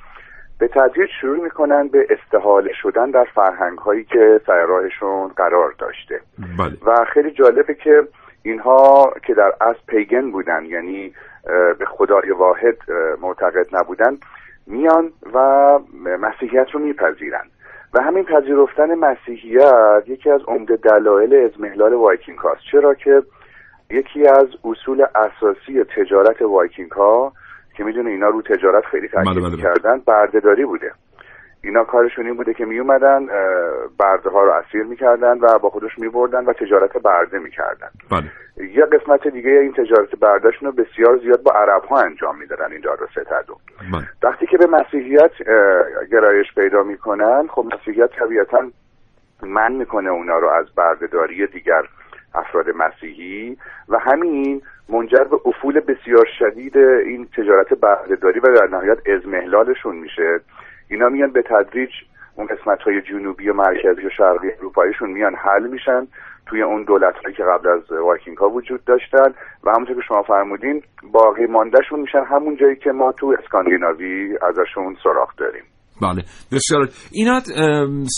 به 0.59 0.67
تدریج 0.67 1.09
شروع 1.21 1.43
می‌کنن 1.43 1.87
به 1.87 2.07
استحاله 2.09 2.73
شدن 2.81 3.11
در 3.11 3.23
فرهنگ 3.35 3.77
هایی 3.77 4.03
که 4.03 4.41
سر 4.47 4.65
راهشون 4.65 5.27
قرار 5.27 5.75
داشته. 5.79 6.21
بله. 6.59 6.77
و 6.85 7.05
خیلی 7.05 7.31
جالبه 7.31 7.73
که 7.73 8.07
اینها 8.43 9.13
که 9.27 9.33
در 9.33 9.53
اصل 9.61 9.79
pagan 9.87 10.31
بودن 10.31 10.65
یعنی 10.65 11.13
به 11.79 11.85
خدای 11.85 12.31
واحد 12.31 12.77
معتقد 13.21 13.75
نبودن 13.75 14.17
میان 14.67 15.11
و 15.33 15.39
مسیحیت 16.19 16.67
رو 16.71 16.79
میپذیرن. 16.79 17.45
و 17.95 18.01
همین 18.01 18.23
پذیرفتن 18.23 18.95
مسیحیت 18.95 20.03
یکی 20.07 20.31
از 20.31 20.41
عمده 20.47 20.75
دلایل 20.75 21.35
اضمحلال 21.35 21.93
وایکینگ 21.93 22.37
هاست 22.37 22.61
چرا 22.71 22.93
که 22.93 23.23
یکی 23.89 24.27
از 24.27 24.47
اصول 24.63 25.05
اساسی 25.15 25.83
تجارت 25.83 26.41
وایکینگ 26.41 26.91
ها 26.91 27.33
که 27.77 27.83
می‌دونه 27.83 28.09
اینا 28.09 28.27
رو 28.27 28.41
تجارت 28.41 28.85
خیلی 28.85 29.07
تاکید 29.07 29.33
بله، 29.33 29.49
بله. 29.49 29.61
کردن 29.61 29.99
بردهداری 29.99 30.65
بوده 30.65 30.91
اینا 31.65 31.83
کارشون 31.83 32.25
این 32.25 32.35
بوده 32.35 32.53
که 32.53 32.65
می 32.65 32.79
اومدن 32.79 33.27
برده 33.99 34.29
ها 34.29 34.43
رو 34.43 34.51
اسیر 34.51 34.83
می‌کردن 34.83 35.39
و 35.39 35.59
با 35.59 35.69
خودش 35.69 35.99
میبردن 35.99 36.45
و 36.45 36.53
تجارت 36.53 36.97
برده 36.97 37.39
می‌کردن. 37.39 37.87
بله. 38.11 38.31
یه 38.57 38.85
قسمت 38.85 39.27
دیگه 39.27 39.49
این 39.49 39.73
تجارت 39.73 40.15
بردهشون 40.15 40.69
رو 40.69 40.83
بسیار 40.83 41.17
زیاد 41.17 41.43
با 41.43 41.51
عرب 41.51 41.83
ها 41.83 41.99
انجام 41.99 42.37
می‌دادن 42.37 42.71
این 42.71 42.81
دار 42.81 43.03
و 43.03 43.07
ستدو 43.07 43.55
بله. 43.93 44.03
وقتی 44.23 44.45
که 44.45 44.57
به 44.57 44.67
مسیحیت 44.67 45.31
گرایش 46.11 46.47
پیدا 46.55 46.83
می‌کنن 46.83 47.47
خب 47.47 47.65
مسیحیت 47.73 48.09
طبیعتا 48.09 48.71
من 49.43 49.71
می‌کنه 49.71 50.09
اونا 50.09 50.37
رو 50.37 50.47
از 50.47 50.65
بردهداری 50.75 51.47
دیگر 51.47 51.83
افراد 52.35 52.65
مسیحی 52.69 53.57
و 53.89 53.99
همین 53.99 54.61
منجر 54.89 55.23
به 55.23 55.37
افول 55.45 55.79
بسیار 55.79 56.27
شدید 56.39 56.77
این 56.77 57.27
تجارت 57.37 57.73
بردهداری 57.73 58.39
و 58.39 58.55
در 58.55 58.67
نهایت 58.67 58.97
اضمحلالشون 59.09 59.95
میشه. 59.95 60.39
اینا 60.89 61.09
میان 61.09 61.31
به 61.31 61.41
تدریج 61.41 61.89
اون 62.35 62.47
قسمت 62.47 62.81
های 62.81 63.01
جنوبی 63.01 63.49
و 63.49 63.53
مرکزی 63.53 64.07
و 64.07 64.09
شرقی 64.17 64.47
اروپاییشون 64.59 65.11
میان 65.11 65.35
حل 65.35 65.67
میشن 65.67 66.07
توی 66.47 66.61
اون 66.61 66.83
دولت 66.83 67.13
هایی 67.23 67.35
که 67.35 67.43
قبل 67.43 67.69
از 67.69 67.91
وایکینگ 67.91 68.37
ها 68.37 68.49
وجود 68.49 68.83
داشتن. 68.85 69.29
و 69.63 69.71
همونطور 69.71 69.95
که 69.95 70.01
شما 70.07 70.21
فرمودین 70.21 70.81
باقی 71.11 71.45
ماندهشون 71.45 71.99
میشن 71.99 72.23
همون 72.29 72.57
جایی 72.61 72.75
که 72.75 72.91
ما 72.91 73.11
تو 73.11 73.35
اسکاندیناوی 73.43 74.37
ازشون 74.41 74.95
سراغ 75.03 75.29
داریم. 75.37 75.63
بله. 76.01 76.21
بسیار. 76.51 76.87
اینا 77.11 77.39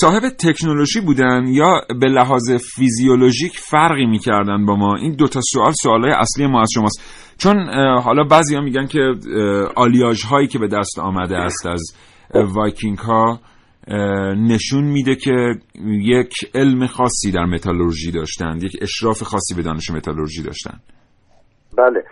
صاحب 0.01 0.21
تکنولوژی 0.39 1.01
بودن 1.01 1.43
یا 1.47 1.81
به 2.01 2.07
لحاظ 2.07 2.51
فیزیولوژیک 2.75 3.51
فرقی 3.57 4.05
می‌کردن 4.05 4.65
با 4.65 4.75
ما؟ 4.75 4.95
این 4.95 5.15
دوتا 5.15 5.39
سوال 5.41 5.71
سوالای 5.71 6.11
اصلی 6.11 6.47
ما 6.47 6.61
از 6.61 6.69
شماست. 6.73 6.99
چون 7.39 7.69
حالا 8.03 8.23
بعضی 8.23 8.59
میگن 8.59 8.85
که 8.85 9.13
آلیاژ 9.75 10.23
هایی 10.23 10.47
که 10.47 10.59
به 10.59 10.67
دست 10.67 10.99
آمده 10.99 11.37
است 11.37 11.65
از 11.65 11.81
وایکینگ 12.33 12.97
ها 12.97 13.39
نشون 14.51 14.83
میده 14.83 15.15
که 15.15 15.55
یک 15.85 16.33
علم 16.55 16.85
خاصی 16.85 17.31
در 17.31 17.45
متالورژی 17.45 18.11
داشتن 18.11 18.57
یک 18.57 18.77
اشراف 18.81 19.23
خاصی 19.23 19.55
به 19.55 19.61
دانش 19.61 19.91
متالورژی 19.91 20.43
داشتن 20.43 20.77
بله. 21.77 22.03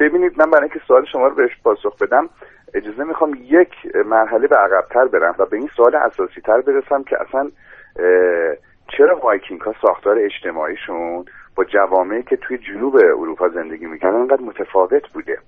ببینید 0.00 0.32
من 0.38 0.50
برای 0.50 0.68
اینکه 0.70 0.80
سوال 0.88 1.04
شما 1.12 1.26
رو 1.26 1.34
بهش 1.34 1.50
پاسخ 1.64 2.02
بدم 2.02 2.28
اجازه 2.74 3.04
می‌خوام 3.04 3.34
یک 3.34 3.96
مرحله 4.06 4.46
به 4.46 4.56
عقبتر 4.56 5.04
برم 5.04 5.34
و 5.38 5.46
به 5.46 5.56
این 5.56 5.68
سوال 5.76 5.96
اساسی 5.96 6.40
تر 6.40 6.60
برسم 6.60 7.02
که 7.02 7.16
اصلا 7.20 7.50
چرا 8.96 9.20
وایکینگ 9.24 9.60
ها 9.60 9.74
ساختار 9.86 10.18
اجتماعیشون 10.18 11.24
با 11.56 11.64
جوامعی 11.64 12.22
که 12.22 12.36
توی 12.36 12.58
جنوب 12.58 12.96
اروپا 12.96 13.48
زندگی 13.48 13.86
می‌کردن 13.86 14.16
انقدر 14.16 14.42
متفاوت 14.42 15.12
بوده؟ 15.14 15.38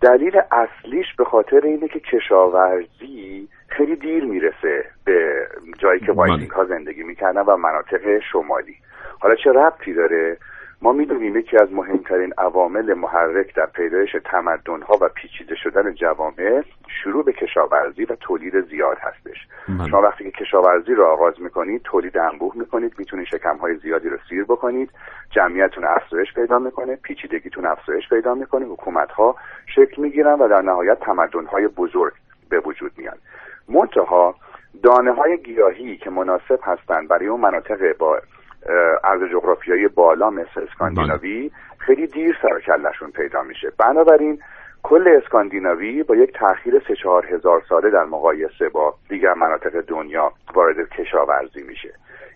دلیل 0.00 0.40
اصلیش 0.50 1.06
به 1.18 1.24
خاطر 1.24 1.60
اینه 1.64 1.88
که 1.88 2.00
کشاورزی 2.00 3.48
خیلی 3.68 3.96
دیر 3.96 4.24
می‌رسه 4.24 4.84
به 5.04 5.46
جایی 5.78 6.00
که 6.00 6.12
وایکینگ 6.12 6.50
ها 6.50 6.64
زندگی 6.64 7.02
می‌کردن 7.02 7.40
و 7.40 7.56
مناطق 7.56 8.18
شمالی. 8.32 8.74
حالا 9.20 9.34
چه 9.34 9.52
ربطی 9.52 9.94
داره؟ 9.94 10.36
ما 10.82 10.92
می‌دونیم 10.92 11.36
یکی 11.36 11.56
از 11.56 11.72
مهمترین 11.72 12.32
عوامل 12.38 12.94
محرک 12.94 13.54
در 13.54 13.66
پیدایش 13.66 14.16
تمدن 14.24 14.82
ها 14.82 14.98
و 15.00 15.08
پیچیده 15.08 15.54
شدن 15.54 15.94
جوامع 15.94 16.62
شروع 17.02 17.24
به 17.24 17.32
کشاورزی 17.32 18.04
و 18.04 18.14
تولید 18.14 18.68
زیاد 18.70 18.96
هستش 19.00 19.36
بله. 19.68 19.88
شما 19.88 20.02
وقتی 20.02 20.24
که 20.24 20.30
کشاورزی 20.30 20.94
رو 20.94 21.04
آغاز 21.04 21.34
می‌کنید 21.40 21.82
تولید 21.84 22.18
انبوه 22.18 22.52
می‌کنید 22.56 22.94
می‌تونید 22.98 23.26
شکم 23.26 23.56
های 23.56 23.76
زیادی 23.76 24.08
رو 24.08 24.18
سیر 24.28 24.44
بکنید 24.44 24.90
جمعیتتون 25.30 25.84
افزایش 25.84 26.34
پیدا 26.34 26.58
می‌کنه 26.58 26.96
پیچیدگیتون 26.96 27.66
افزایش 27.66 28.08
پیدا 28.08 28.34
می‌کنه 28.34 28.66
حکومت 28.66 29.10
ها 29.10 29.36
شکل 29.74 30.02
می‌گیرن 30.02 30.34
و 30.38 30.48
در 30.48 30.62
نهایت 30.62 31.00
تمدن 31.00 31.46
های 31.46 31.68
بزرگ 31.68 32.12
به 32.50 32.60
وجود 32.60 32.92
میان 32.96 33.16
منتها 33.68 34.34
دانه 34.82 35.12
های 35.12 35.38
گیاهی 35.42 35.96
که 35.96 36.10
مناسب 36.10 36.60
هستند 36.62 37.08
برای 37.08 37.26
اون 37.26 37.40
مناطق 37.40 37.96
با 37.98 38.20
عرض 39.04 39.22
جغرافیایی 39.32 39.88
بالا 39.88 40.30
مثل 40.30 40.60
اسکاندیناوی 40.70 41.50
خیلی 41.78 42.06
دیر 42.06 42.38
سر 42.42 42.54
و 42.56 42.60
کلشون 42.60 43.10
پیدا 43.10 43.42
میشه. 43.42 43.72
بنابراین 43.78 44.38
کل 44.82 45.20
اسکاندیناوی 45.22 46.02
با 46.02 46.16
یک 46.16 46.32
تاخیر 46.32 46.82
سه 46.88 46.94
چهار 46.94 47.26
هزار 47.26 47.62
ساله 47.68 47.90
در 47.90 48.04
مقایسه 48.04 48.68
با 48.68 48.94
دیگر 49.08 49.34
مناطق 49.34 49.80
دنیا 49.80 50.32
وارد 50.54 50.88
کشاورزی 50.88 51.62
میشه. 51.62 51.92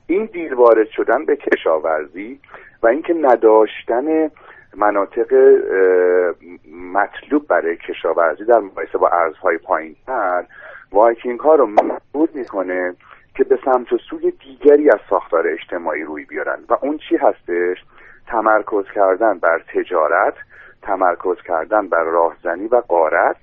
این 0.06 0.24
دیر 0.24 0.54
وارد 0.54 0.88
شدن 0.88 1.24
به 1.24 1.36
کشاورزی 1.36 2.40
و 2.82 2.86
اینکه 2.86 3.14
نداشتن 3.14 4.30
مناطق 4.76 5.34
مطلوب 6.92 7.46
برای 7.48 7.76
کشاورزی 7.76 8.44
در 8.44 8.58
مقایسه 8.58 8.98
با 8.98 9.08
ارزهای 9.08 9.58
پایینتر 9.58 10.44
وایکینگ 10.92 11.40
ها 11.40 11.54
رو 11.54 11.66
مجبور 11.66 12.28
می‌کنه 12.34 12.94
که 13.34 13.44
به 13.44 13.58
سمت 13.64 13.92
و 13.92 13.98
سوی 14.10 14.30
دیگری 14.30 14.90
از 14.90 14.98
ساختار 15.10 15.48
اجتماعی 15.48 16.02
روی 16.02 16.24
بیارن 16.24 16.58
و 16.68 16.76
اون 16.82 16.98
چی 17.08 17.16
هستش 17.16 17.84
تمرکز 18.26 18.84
کردن 18.94 19.38
بر 19.38 19.62
تجارت 19.74 20.34
تمرکز 20.82 21.36
کردن 21.46 21.88
بر 21.88 22.04
راهزنی 22.04 22.66
و 22.66 22.76
قارت 22.76 23.36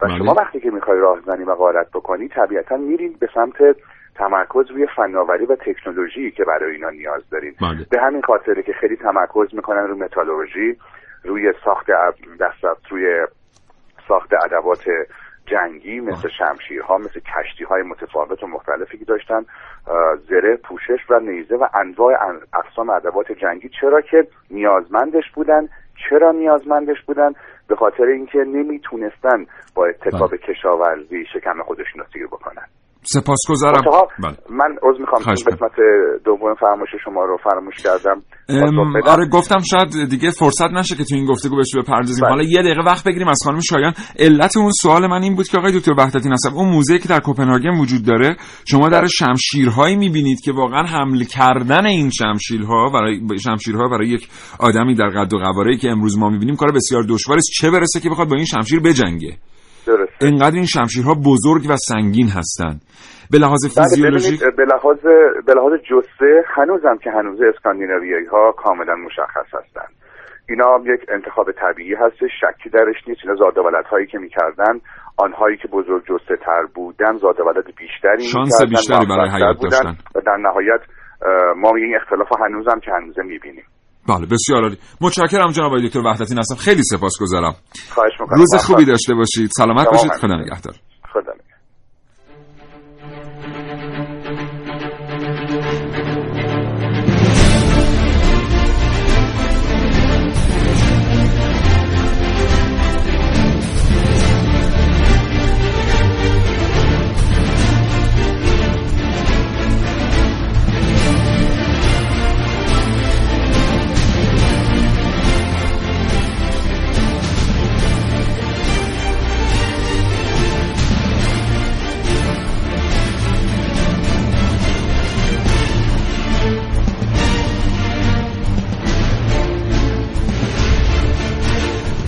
و 0.00 0.06
بله. 0.06 0.18
شما 0.18 0.34
وقتی 0.34 0.60
که 0.60 0.70
می‌خوای 0.70 0.98
راهزنی 0.98 1.44
و 1.44 1.50
قارت 1.50 1.90
بکنی 1.90 2.28
طبیعتا 2.28 2.76
میرین 2.76 3.16
به 3.20 3.28
سمت 3.34 3.76
تمرکز 4.14 4.70
روی 4.70 4.86
فناوری 4.96 5.46
و 5.46 5.56
تکنولوژی 5.56 6.30
که 6.30 6.44
برای 6.44 6.74
اینا 6.74 6.90
نیاز 6.90 7.22
دارین 7.30 7.54
بله. 7.60 7.86
به 7.90 8.00
همین 8.00 8.22
خاطره 8.22 8.62
که 8.62 8.72
خیلی 8.72 8.96
تمرکز 8.96 9.54
می‌کنن 9.54 9.86
روی 9.86 10.00
متالورژی 10.00 10.76
روی 11.24 11.52
ساخت 11.64 11.86
دست 12.40 12.90
روی 12.90 13.26
ساخت 14.08 14.30
ادوات 14.44 14.84
جنگی 15.46 16.00
مثل 16.00 16.28
شمشیرها 16.38 16.98
مثل 16.98 17.20
کشتی 17.20 17.64
های 17.64 17.82
متفاوت 17.82 18.42
و 18.42 18.46
مختلفی 18.46 18.98
که 18.98 19.04
داشتن. 19.04 19.44
زره 20.28 20.56
پوشش 20.56 21.10
و 21.10 21.20
نیزه 21.20 21.56
و 21.56 21.68
انواع 21.74 22.22
ان- 22.28 22.40
اقسام 22.54 22.90
ادوات 22.90 23.32
جنگی. 23.32 23.70
چرا 23.80 24.00
که 24.00 24.26
نیازمندش 24.50 25.30
بودن؟ 25.34 25.68
چرا 26.08 26.32
نیازمندش 26.32 27.02
بودن؟ 27.06 27.32
به 27.68 27.76
خاطر 27.76 28.04
اینکه 28.04 28.38
نمی‌تونستن 28.38 29.46
با 29.74 29.86
اتکاب 29.86 30.36
کشاورزی 30.36 31.24
شکم 31.32 31.62
خودشون 31.62 32.00
رو 32.00 32.06
سیر 32.12 32.26
بکنن. 32.26 32.66
سپاسگزارم. 33.06 33.82
بله. 34.22 34.36
من 34.50 34.76
عذر 34.82 35.00
می‌خوام. 35.00 35.22
قسمت 35.22 35.72
دوم 36.24 36.54
فرمایش 36.60 36.90
شما 37.04 37.24
رو 37.24 37.38
فراموش 37.44 37.74
کردم. 37.76 38.22
آره 39.06 39.28
گفتم 39.28 39.58
شاید 39.58 40.10
دیگه 40.10 40.30
فرصت 40.30 40.70
نشه 40.70 40.96
که 40.96 41.04
تو 41.04 41.14
این 41.14 41.26
گفتگو 41.26 41.56
بهش 41.56 41.76
بپردازیم. 41.76 42.24
بله. 42.24 42.30
حالا 42.30 42.42
یه 42.42 42.62
دقیقه 42.62 42.80
وقت 42.86 43.04
بگیریم 43.04 43.28
از 43.28 43.40
خانم 43.44 43.60
شایان. 43.60 43.92
علت 44.18 44.56
اون 44.56 44.70
سوال 44.70 45.06
من 45.06 45.22
این 45.22 45.34
بود 45.34 45.48
که 45.48 45.58
آقای 45.58 45.78
دکتر 45.78 45.92
وحدتی 45.98 46.28
نصب 46.28 46.54
اون 46.54 46.68
موزه 46.68 46.98
که 46.98 47.08
در 47.08 47.20
کوپنهاگن 47.20 47.80
وجود 47.80 48.04
داره 48.06 48.36
شما 48.64 48.88
در 48.88 49.06
شمشیرهایی 49.06 49.96
می‌بینید 49.96 50.40
که 50.40 50.52
واقعا 50.52 50.82
حمل 50.82 51.24
کردن 51.24 51.86
این 51.86 52.10
شمشیرها 52.10 52.90
برای 52.94 53.38
شمشیرها 53.38 53.88
برای 53.88 54.08
یک 54.08 54.28
آدمی 54.58 54.94
در 54.94 55.08
قد 55.08 55.34
و 55.34 55.38
قواره 55.38 55.76
که 55.76 55.90
امروز 55.90 56.18
ما 56.18 56.28
می‌بینیم 56.28 56.56
کار 56.56 56.72
بسیار 56.72 57.02
دشواری 57.02 57.38
است. 57.38 57.50
چه 57.60 57.70
برسه 57.70 58.00
که 58.00 58.10
بخواد 58.10 58.28
با 58.28 58.36
این 58.36 58.44
شمشیر 58.44 58.80
بجنگه؟ 58.80 59.36
درسته. 59.86 60.26
انقدر 60.26 60.54
این 60.54 60.66
شمشیرها 60.74 61.14
بزرگ 61.14 61.62
و 61.70 61.76
سنگین 61.76 62.28
هستند. 62.38 62.80
به 63.30 63.38
لحاظ 63.38 63.62
بله 63.64 63.74
فیزیولوژیک 63.74 64.40
ببینید 64.40 64.56
به 64.56 64.64
لحاظ 64.72 65.00
به 65.46 65.52
لحاظ 65.56 65.72
جثه 65.90 66.30
هنوزم 66.56 66.96
که 67.04 67.10
هنوز 67.10 67.38
اسکاندیناویایی 67.54 68.26
ها 68.26 68.52
کاملا 68.52 68.96
مشخص 68.96 69.48
هستند. 69.58 69.92
اینا 70.48 70.94
یک 70.94 71.00
انتخاب 71.08 71.46
طبیعی 71.52 71.94
هستش 71.94 72.30
شکی 72.40 72.70
درش 72.70 73.08
نیست. 73.08 73.20
اینا 73.24 73.34
زاد 73.34 73.56
هایی 73.90 74.06
که 74.06 74.18
می‌کردن 74.18 74.80
آنهایی 75.16 75.56
که 75.56 75.68
بزرگ 75.68 76.02
جثه 76.02 76.36
تر 76.46 76.62
بودن 76.74 77.16
زاد 77.18 77.36
بیشتری 77.78 78.24
شانس 78.24 78.62
بیشتری 78.68 79.06
برای 79.06 79.30
حیات 79.30 79.56
داشتن. 79.62 79.96
و 80.14 80.20
در 80.26 80.36
نهایت 80.36 80.80
ما 81.56 81.70
این 81.76 81.96
اختلاف 81.96 82.28
هنوزم 82.40 82.80
که 82.80 82.90
هنوزه 82.92 83.22
می‌بینیم. 83.22 83.64
بله 84.08 84.26
بسیار 84.26 84.62
عالی. 84.62 84.78
متشکرم 85.00 85.50
جناب 85.50 85.66
آقای 85.66 85.88
دکتر 85.88 86.00
وحدتی 86.00 86.34
نصب 86.34 86.56
خیلی 86.56 86.82
سپاسگزارم. 86.82 87.54
خواهش 87.90 88.12
می‌کنم. 88.20 88.38
روز 88.38 88.54
خوبی 88.54 88.84
داشته 88.84 89.14
باشید. 89.14 89.50
سلامت 89.56 89.86
باشید. 89.86 90.12
خدا 90.12 90.34
نگهدار. 90.34 90.74
خدا 91.12 91.20
نگهدار. 91.20 91.53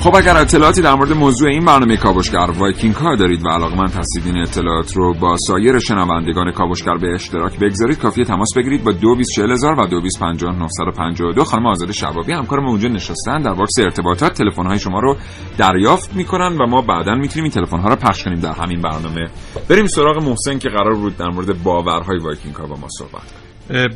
خب 0.07 0.15
اگر 0.15 0.37
اطلاعاتی 0.37 0.83
در 0.83 0.95
مورد 0.95 1.13
موضوع 1.13 1.49
این 1.49 1.65
برنامه 1.65 1.97
کاوشگر 1.97 2.51
وایکینگ 2.59 2.95
ها 2.95 3.17
دارید 3.17 3.47
و 3.47 3.49
علاقمند 3.49 3.91
هستید 3.91 4.27
این 4.27 4.39
اطلاعات 4.39 4.97
رو 4.97 5.15
با 5.15 5.37
سایر 5.37 5.79
شنوندگان 5.79 6.53
کاوشگر 6.53 6.97
به 6.97 7.15
اشتراک 7.15 7.59
بگذارید 7.59 7.99
کافیه 7.99 8.25
تماس 8.25 8.49
بگیرید 8.57 8.85
با 8.85 8.93
224000 8.93 9.73
و 9.73 9.87
225952 9.87 11.45
خانم 11.45 11.67
آزاد 11.67 11.91
شبابی. 11.91 12.33
همکار 12.33 12.61
ما 12.61 12.71
اونجا 12.71 12.89
نشستن 12.89 13.43
در 13.43 13.55
باکس 13.55 13.79
ارتباطات. 13.79 14.33
تلفن 14.33 14.67
های 14.67 14.79
شما 14.79 15.01
رو 15.01 15.17
دریافت 15.59 16.15
می‌کنن 16.15 16.59
و 16.61 16.67
ما 16.67 16.83
بعدا 16.83 17.15
می‌تونیم 17.15 17.45
این 17.45 17.53
تلفن 17.53 17.79
ها 17.79 17.89
رو 17.89 17.97
پخش 17.97 18.25
کنیم 18.25 18.41
در 18.41 18.53
همین 18.53 18.81
برنامه. 18.81 19.29
بریم 19.69 19.87
سراغ 19.87 20.23
محسن 20.23 20.59
که 20.59 20.69
قرار 20.69 20.95
بود 20.95 21.17
در 21.17 21.29
مورد 21.29 21.63
باورهای 21.63 22.19
وایکینگ 22.19 22.55
ها 22.55 22.67
با 22.67 22.77
ما 22.77 22.89
صحبت 22.99 23.13
کنه. 23.13 23.46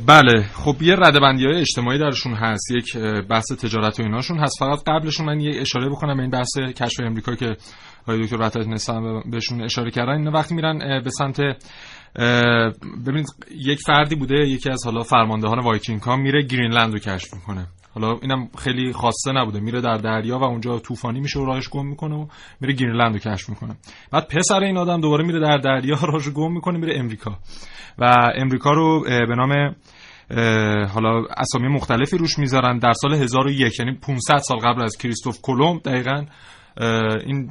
بله. 0.07 0.43
خب 0.43 0.83
یه 0.83 0.95
ردبندی 0.95 1.47
های 1.47 1.61
اجتماعی 1.61 1.99
درشون 1.99 2.35
هست. 2.35 2.71
یک 2.71 2.97
بحث 3.31 3.53
تجارت 3.53 4.01
و 4.01 4.03
ایناشون 4.03 4.39
هست. 4.39 4.59
فقط 4.59 4.79
قبلشون 4.87 5.27
من 5.27 5.41
یه 5.41 5.61
اشاره 5.61 5.89
بکنم 5.89 6.17
به 6.17 6.23
این 6.23 6.31
بحث 6.31 6.59
کشف 6.59 7.01
امریکا 7.01 7.35
که 7.35 7.57
آقای 8.03 8.23
دکتر 8.23 8.37
وحدتی 8.41 8.67
نسب 8.69 9.23
بهشون 9.31 9.63
اشاره 9.63 9.91
کردن. 9.91 10.13
اینا 10.13 10.31
وقتی 10.31 10.55
میرن 10.55 11.03
به 11.05 11.11
سمت 11.11 11.41
ببینید 13.07 13.27
یک 13.51 13.81
فردی 13.87 14.15
بوده. 14.15 14.35
یکی 14.35 14.71
از 14.71 14.85
حالا 14.85 15.03
فرماندهان 15.03 15.59
وایکینگ 15.59 16.01
ها 16.01 16.17
میره 16.17 16.43
گرینلند 16.43 16.93
رو 16.93 16.99
کشف 16.99 17.35
می‌کنه. 17.35 17.67
حالا 17.95 18.19
اینم 18.23 18.49
خیلی 18.59 18.93
خاصه 18.93 19.33
نبوده. 19.33 19.61
میره 19.61 19.81
در 19.81 19.97
دریا 19.97 20.39
و 20.39 20.45
اونجا 20.45 20.79
طوفانی 20.79 21.21
میشه 21.21 21.41
و 21.41 21.45
راهش 21.45 21.69
گم 21.69 21.87
می‌کنه 21.87 22.15
و 22.15 22.27
میره 22.61 22.75
گرینلند 22.75 23.13
رو 23.13 23.19
کشف 23.19 23.49
می‌کنه. 23.49 23.77
بعد 24.13 24.29
پسر 24.29 24.61
این 24.61 24.77
آدم 24.77 25.01
دوباره 25.01 25.25
میره 25.27 25.41
در 25.41 25.57
دریا 25.57 25.97
راهش 26.13 26.29
گم 26.29 26.53
می‌کنه 26.53 26.79
میره 26.79 26.99
امریکا. 26.99 27.39
و 28.01 28.15
امریکا 28.35 28.73
رو 28.73 29.05
به 29.05 29.35
نام 29.37 29.75
حالا 30.87 31.25
اسامی 31.37 31.69
مختلفی 31.69 32.17
روش 32.17 32.39
می‌ذارن. 32.39 32.79
در 32.79 32.93
سال 32.93 33.15
1001 33.15 33.79
یعنی 33.79 33.99
500 34.03 34.37
سال 34.37 34.59
قبل 34.59 34.83
از 34.83 34.97
کریستوف 34.97 35.39
کلمب 35.43 35.83
دقیقا 35.83 36.25
این 37.27 37.51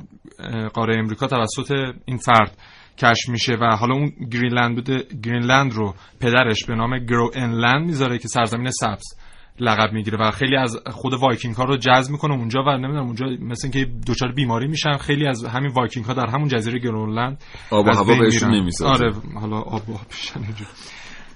قاره 0.74 0.96
امریکا 1.00 1.28
توسط 1.28 1.72
این 2.06 2.18
فرد 2.18 2.58
کشف 2.98 3.30
میشه 3.30 3.54
و 3.54 3.76
حالا 3.76 3.96
اون 3.96 4.12
گرینلند 4.32 4.76
بوده 4.76 5.04
گرینلند 5.24 5.74
رو 5.74 5.94
پدرش 6.22 6.66
به 6.66 6.76
نام 6.76 6.98
گروئنلند 6.98 7.86
می‌ذاره 7.86 8.18
که 8.18 8.28
سرزمین 8.28 8.72
سبز. 8.72 9.19
لقب 9.60 9.94
می‌گیره 9.94 10.18
و 10.18 10.32
خیلی 10.32 10.56
از 10.56 10.78
خود 10.92 11.14
وایکینگ 11.14 11.56
ها 11.56 11.64
رو 11.64 11.78
جذب 11.78 12.12
می‌کنه 12.12 12.34
اونجا 12.34 12.64
و 12.64 12.70
نمی‌دونم 12.70 13.06
اونجا 13.06 13.26
مثل 13.42 13.68
اینکه 13.68 13.92
دچار 14.08 14.32
بیماری 14.32 14.68
میشن 14.68 14.98
خیلی 14.98 15.28
از 15.28 15.46
همین 15.46 15.72
وایکینگ 15.72 16.06
ها 16.06 16.14
در 16.14 16.28
همون 16.28 16.48
جزیره 16.48 16.80
گرونلند 16.80 17.44
آب 17.72 17.88
و 17.88 17.90
هوا 17.90 18.20
بهشون 18.20 18.56
نمی‌سازه. 18.56 19.06
آره 19.06 19.14
حالا 19.42 19.58
آب 19.58 19.90
و 19.90 19.94
هوا 19.94 20.06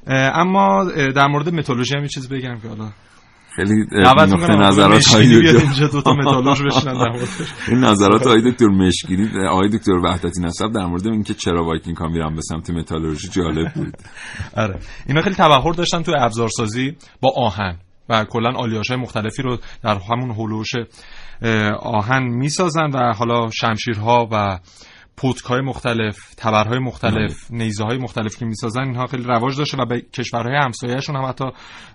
اما 0.07 0.83
در 1.15 1.27
مورد 1.27 1.49
متالورژی 1.49 1.95
هم 1.95 2.01
یه 2.01 2.07
چیز 2.07 2.29
بگم 2.29 2.59
که 2.59 2.67
حالا 2.67 2.89
خیلی 3.55 3.85
نقطه 3.93 4.55
نظرات 4.55 5.07
های 5.07 5.35
اینجا 5.35 5.87
دو 5.87 6.01
تا 6.01 6.13
متالورژ 6.13 6.61
نشستن 6.61 6.93
در 6.93 7.25
این 7.67 7.79
نظرات 7.79 8.27
آقای 8.27 8.51
دکتر 8.51 8.65
مشکینی 8.65 9.29
آقای 9.49 9.69
دکتر 9.69 9.91
وحدتی 9.91 10.41
نسب 10.41 10.71
در 10.71 10.85
مورد 10.85 11.07
اینکه 11.07 11.33
چرا 11.33 11.65
وایکینگ 11.65 11.97
ها 11.97 12.07
میرن 12.07 12.35
به 12.35 12.41
سمت 12.41 12.69
متالورژی 12.69 13.27
جالب 13.27 13.73
بود. 13.73 13.97
آره. 14.63 14.79
اینا 15.07 15.21
خیلی 15.21 15.35
تبحر 15.35 15.73
داشتن 15.73 16.01
تو 16.01 16.11
ابزارسازی 16.19 16.95
با 17.21 17.33
آهن. 17.35 17.77
و 18.13 18.25
کلا 18.25 18.51
آلیاژ 18.55 18.91
های 18.91 18.99
مختلفی 18.99 19.41
رو 19.41 19.57
در 19.83 19.97
همون 20.11 20.31
هلوش 20.31 20.69
آهن 21.79 22.23
می‌سازن 22.23 22.89
و 22.93 23.13
حالا 23.13 23.49
شمشیرها 23.49 24.27
و 24.31 24.59
پتک 25.17 25.45
های 25.45 25.61
مختلف 25.61 26.35
تبرهای 26.37 26.79
مختلف 26.79 27.51
نیزه 27.51 27.83
های 27.83 27.97
مختلف 27.97 28.37
که 28.37 28.45
می‌سازن 28.45 28.81
اینها 28.81 29.07
خیلی 29.07 29.23
رواج 29.23 29.57
داشته 29.57 29.77
و 29.77 29.85
به 29.85 30.01
کشورهای 30.01 30.55
همسایهشون 30.55 31.15
هم 31.15 31.25
حتی 31.25 31.45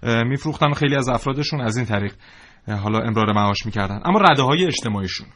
میفروختن 0.02 0.70
و 0.70 0.74
خیلی 0.74 0.96
از 0.96 1.08
افرادشون 1.08 1.60
از 1.60 1.76
این 1.76 1.86
طریق 1.86 2.14
حالا 2.68 2.98
امرار 2.98 3.32
معاش 3.32 3.66
می‌کردن. 3.66 4.00
اما 4.04 4.18
رده 4.18 4.42
های 4.42 4.66
اجتماعیشون. 4.66 5.26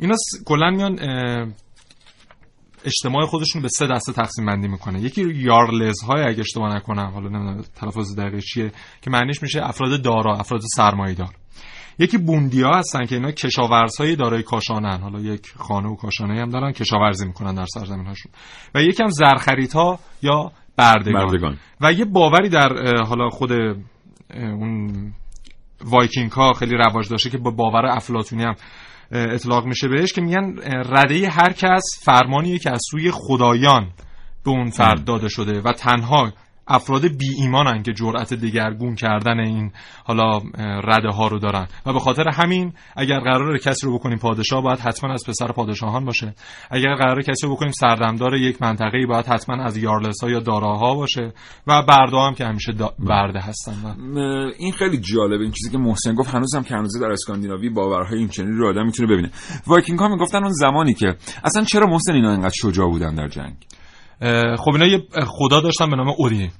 اینا 0.00 0.14
کلا 0.46 0.70
میان 0.70 0.98
اجتماع 2.84 3.26
خودشون 3.26 3.62
به 3.62 3.68
سه 3.68 3.86
دسته 3.86 4.12
تقسیم 4.12 4.46
بندی 4.46 4.68
می‌کنه. 4.68 5.00
یکی 5.00 5.34
یارلز 5.34 6.02
های 6.02 6.22
اگه 6.22 6.40
اشتباه 6.40 6.76
نکنم 6.76 7.10
حالا 7.14 7.28
نمی‌دونم 7.28 7.62
تلفظ 7.80 8.16
دقیق 8.18 8.40
چیه 8.44 8.72
که 9.02 9.10
معنیش 9.10 9.42
میشه 9.42 9.60
افراد 9.62 10.02
دارا 10.02 10.36
افراد 10.36 10.60
سرمایه‌دار. 10.76 11.34
یکی 11.98 12.18
بوندیا 12.18 12.70
هستن 12.70 13.06
که 13.06 13.14
اینا 13.14 13.30
کشاورزهای 13.30 14.16
دارای 14.16 14.42
کاشانن. 14.42 15.00
حالا 15.00 15.20
یک 15.20 15.52
خانه 15.56 15.88
و 15.88 15.96
کاشانه 15.96 16.40
هم 16.40 16.48
دارن 16.48 16.72
کشاورزی 16.72 17.26
می‌کنن 17.26 17.54
در 17.54 17.66
سرزمین 17.66 18.06
هاشون 18.06 18.32
و 18.74 18.82
یکی 18.82 19.02
هم 19.02 19.08
زرخریدها 19.08 19.98
یا 20.22 20.52
بردگان. 20.76 21.26
بردگان. 21.26 21.58
و 21.80 21.92
یه 21.92 22.04
باوری 22.04 22.48
در 22.48 23.02
حالا 23.06 23.28
خود 23.28 23.52
اون 24.34 25.12
وایکینگ 25.84 26.30
ها 26.30 26.52
خیلی 26.52 26.76
رواج 26.76 27.08
داشته 27.08 27.30
که 27.30 27.38
با 27.38 27.50
باور 27.50 27.86
افلاطونی 27.86 28.42
هم 28.42 28.54
اطلاق 29.12 29.66
میشه 29.66 29.88
بهش 29.88 30.12
که 30.12 30.20
میگن 30.20 30.54
رده 30.66 31.28
هر 31.28 31.52
کس 31.52 31.82
فرمانیه 32.02 32.58
که 32.58 32.70
از 32.70 32.80
سوی 32.90 33.10
خدایان 33.10 33.90
به 34.44 34.50
اون 34.50 34.70
فرد 34.70 35.04
داده 35.04 35.28
شده 35.28 35.60
و 35.60 35.72
تنها 35.72 36.32
افراد 36.68 37.06
بی 37.06 37.34
ایمانن 37.38 37.82
که 37.82 37.92
جرأت 37.92 38.34
دگرگون 38.34 38.94
کردن 38.94 39.40
این 39.40 39.72
حالا 40.04 40.40
رده 40.84 41.08
ها 41.08 41.28
رو 41.28 41.38
دارن. 41.38 41.66
و 41.86 41.92
به 41.92 41.98
خاطر 41.98 42.28
همین 42.28 42.72
اگر 42.96 43.20
قراره 43.20 43.58
کسی 43.58 43.86
رو 43.86 43.98
بکنیم 43.98 44.18
پادشاه 44.18 44.62
باید 44.62 44.78
حتما 44.78 45.12
از 45.12 45.24
پسر 45.28 45.52
پادشاهان 45.52 46.04
باشه. 46.04 46.34
اگر 46.70 46.94
قرار 46.94 47.22
کسی 47.22 47.46
رو 47.46 47.52
بکنیم 47.52 47.72
سردمدار 47.72 48.34
یک 48.34 48.62
منطقه 48.62 49.06
باید 49.08 49.26
حتما 49.26 49.64
از 49.64 49.76
یارلس 49.76 50.24
ها 50.24 50.30
یا 50.30 50.40
داراها 50.40 50.94
باشه. 50.94 51.32
و 51.66 51.82
بردا 51.82 52.20
هم 52.20 52.34
که 52.34 52.44
همیشه 52.44 52.72
برده 52.98 53.40
هستن. 53.40 53.96
این 54.58 54.72
خیلی 54.72 54.98
جالبه 54.98 55.42
این 55.42 55.52
چیزی 55.52 55.70
که 55.70 55.78
محسن 55.78 56.14
گفت. 56.14 56.34
هنوزم 56.34 56.62
که 56.62 56.74
هنوز 56.74 57.00
در 57.00 57.10
اسکاندیناوی 57.10 57.68
باورهای 57.68 58.18
این 58.18 58.28
چنین 58.28 58.56
رو 58.56 58.68
آدم 58.68 58.86
می‌تونه 58.86 59.12
ببینه. 59.12 59.30
وایکینگ 59.66 59.98
ها 59.98 60.08
می‌گفتن 60.08 60.42
اون 60.42 60.52
زمانی 60.52 60.94
که 60.94 61.16
اصلا 61.44 61.64
چرا 61.64 61.86
محسن 61.86 62.12
اینا 62.12 62.30
اینقدر 62.30 62.54
شجاع 62.54 62.90
بودن 62.90 63.14
در 63.14 63.28
جنگ؟ 63.28 63.56
خب 64.58 64.70
اینا 64.72 64.86
یه 64.86 65.02
خدا 65.26 65.60
داشتن 65.60 65.90
به 65.90 65.96
نام 65.96 66.08
اودین. 66.18 66.50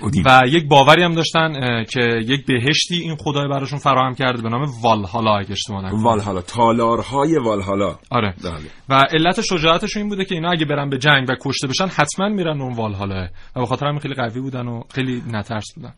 اودین. 0.00 0.24
و 0.26 0.42
یک 0.46 0.68
باوری 0.68 1.02
هم 1.02 1.14
داشتن 1.14 1.52
که 1.92 2.00
یک 2.26 2.46
بهشتی 2.46 2.94
این 2.94 3.16
خدای 3.16 3.48
براشون 3.48 3.78
فراهم 3.78 4.14
کرده 4.14 4.42
به 4.42 4.48
نام 4.48 4.66
والهالا 4.82 5.36
اگه 5.38 5.52
اشتباه 5.52 5.84
نکنم. 5.84 6.04
والهالا 6.04 6.40
تالارهای 6.40 7.38
والهالا 7.38 7.96
آره. 8.10 8.34
بله. 8.44 8.54
و 8.88 9.04
علت 9.10 9.40
شجاعتشون 9.40 10.02
این 10.02 10.08
بوده 10.08 10.24
که 10.24 10.34
اینا 10.34 10.50
اگه 10.50 10.64
برن 10.64 10.90
به 10.90 10.98
جنگ 10.98 11.26
و 11.28 11.34
کشته 11.42 11.66
بشن 11.66 11.86
حتما 11.86 12.28
میرن 12.28 12.60
اون 12.60 12.74
والهالا 12.74 13.28
و 13.56 13.60
به 13.60 13.66
خاطر 13.66 13.86
همین 13.86 14.00
خیلی 14.00 14.14
قوی 14.14 14.40
بودن 14.40 14.66
و 14.66 14.82
خیلی 14.94 15.22
نترس 15.32 15.66
بودن. 15.76 15.92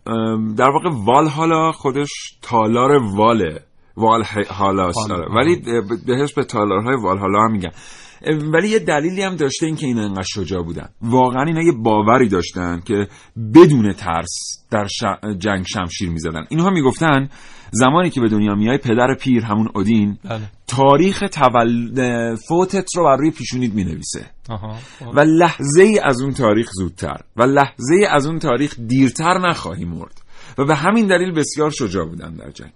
در 0.55 0.71
واقع 0.71 0.89
والهالا 1.05 1.73
خودش 1.73 2.11
تالار 2.43 2.91
واله. 3.17 3.61
والهالاست 3.97 5.11
آره. 5.11 5.27
ولی 5.35 5.57
بهش 6.07 6.33
به 6.33 6.45
تالارهای 6.45 6.97
والهالا 7.03 7.39
هم 7.39 7.53
میگن. 7.53 7.71
ولی 8.53 8.69
یه 8.69 8.79
دلیلی 8.79 9.23
هم 9.23 9.37
داشته 9.37 9.67
این 9.67 9.77
که 9.77 9.87
اینا 9.87 10.05
انقدر 10.05 10.23
شجاع 10.23 10.63
بودن. 10.63 10.89
واقعا 11.03 11.43
اینا 11.43 11.63
یه 11.63 11.73
باوری 11.73 12.29
داشتن 12.29 12.81
که 12.85 13.09
بدون 13.55 13.93
ترس 13.93 14.65
در 14.71 14.87
ش... 14.87 15.05
جنگ 15.39 15.65
شمشیر 15.67 16.11
می‌زدن. 16.11 16.47
اینها 16.49 16.71
می‌گفتن 16.71 17.29
زمانی 17.71 18.11
که 18.11 18.21
به 18.21 18.29
دنیا 18.29 18.55
میای 18.55 18.79
پدر 18.79 19.15
پیر 19.21 19.45
همون 19.45 19.69
اودین 19.75 20.19
بله. 20.25 20.41
تاریخ 20.67 21.25
تول... 21.33 22.35
فوتت 22.49 22.97
رو 22.97 23.05
بر 23.05 23.17
روی 23.17 23.31
پیشونیت 23.31 23.75
می‌نویسه. 23.75 24.31
آها. 24.49 24.77
و 25.15 25.21
لحظه 25.21 25.83
ای 25.83 25.99
از 25.99 26.21
اون 26.21 26.33
تاریخ 26.33 26.71
زودتر. 26.73 27.21
و 27.37 27.43
لحظه 27.43 27.95
ای 27.95 28.07
از 28.07 28.27
اون 28.27 28.39
تاریخ 28.39 28.75
دیرتر 28.87 29.39
نخواهی 29.39 29.85
مرد. 29.85 30.20
و 30.61 30.65
به 30.65 30.75
همین 30.75 31.07
دلیل 31.07 31.33
بسیار 31.33 31.71
شجاع 31.71 32.05
بودن 32.05 32.35
در 32.35 32.51
جنگ. 32.51 32.73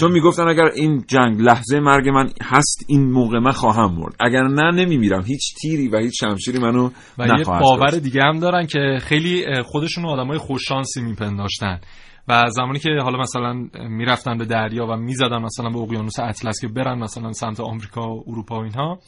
چون 0.00 0.12
می‌گفتن 0.12 0.48
اگر 0.48 0.64
این 0.64 1.04
جنگ 1.08 1.40
لحظه 1.40 1.80
مرگ 1.80 2.08
من 2.08 2.28
هست 2.42 2.84
این 2.88 3.10
موقع 3.10 3.38
من 3.38 3.52
خواهم 3.52 3.94
مرد. 3.94 4.16
اگر 4.20 4.42
نه 4.42 4.70
نمیمیرم. 4.70 5.22
هیچ 5.22 5.54
تیری 5.62 5.88
و 5.88 5.98
هیچ 5.98 6.14
شمشیری 6.20 6.58
منو 6.58 6.90
و 7.18 7.26
یه 7.26 7.44
باور 7.44 7.86
کشت. 7.86 7.98
دیگه 7.98 8.22
هم 8.22 8.38
دارن 8.38 8.66
که 8.66 8.98
خیلی 9.00 9.62
خودشون 9.62 10.04
آدمای 10.04 10.38
خوششانسی 10.38 11.02
میپنداشتن. 11.02 11.80
و 12.28 12.50
زمانی 12.50 12.78
که 12.78 12.90
حالا 13.02 13.18
مثلا 13.18 13.68
می‌رفتن 13.88 14.38
به 14.38 14.44
دریا 14.44 14.86
و 14.86 14.96
می‌زدن 14.96 15.42
مثلا 15.42 15.70
به 15.70 15.78
اقیانوس 15.78 16.18
اطلس 16.20 16.60
که 16.60 16.68
برن 16.68 16.98
مثلا 16.98 17.32
سمت 17.32 17.60
آمریکا 17.60 18.14
و 18.14 18.24
اروپا 18.26 18.60
و 18.60 18.62
اینها 18.62 18.98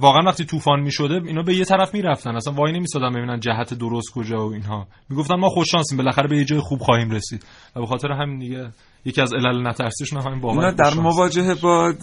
واقعا 0.00 0.22
وقتی 0.22 0.44
طوفان 0.44 0.80
می‌شده 0.80 1.14
اینا 1.26 1.42
به 1.42 1.54
یه 1.54 1.64
طرف 1.64 1.94
می‌رفتن. 1.94 2.36
اصلا 2.36 2.52
وای 2.52 2.72
نمیسادن 2.72 3.10
ببینن 3.10 3.40
جهت 3.40 3.74
درست 3.74 4.14
کجا 4.14 4.48
و 4.48 4.52
اینها. 4.52 4.86
می‌گفتن 5.10 5.34
ما 5.34 5.48
خوش 5.48 5.70
شانسیم 5.70 5.98
بالاخره 5.98 6.28
به 6.28 6.36
یه 6.36 6.44
جای 6.44 6.60
خوب 6.60 6.80
خواهیم 6.80 7.10
رسید. 7.10 7.44
و 7.76 7.80
به 7.80 7.86
خاطر 7.86 8.12
همین 8.12 8.38
دیگه 8.38 8.70
یکی 9.04 9.20
از 9.20 9.34
علل 9.34 9.66
نترسیشون 9.66 10.20
هم 10.20 10.26
همین 10.26 10.40
باور 10.40 10.70
در. 10.70 10.94
مواجهه 10.94 11.54
با 11.54 11.88
اه، 11.88 11.94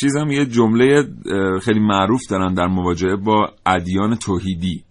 چیز 0.00 0.16
هم 0.16 0.30
یه 0.30 0.46
جمله 0.46 1.04
خیلی 1.62 1.80
معروف 1.80 2.20
دارن 2.30 2.54
در 2.54 2.66
مواجهه 2.66 3.16
با 3.16 3.48
ادیان 3.66 4.14
توحیدی. 4.16 4.84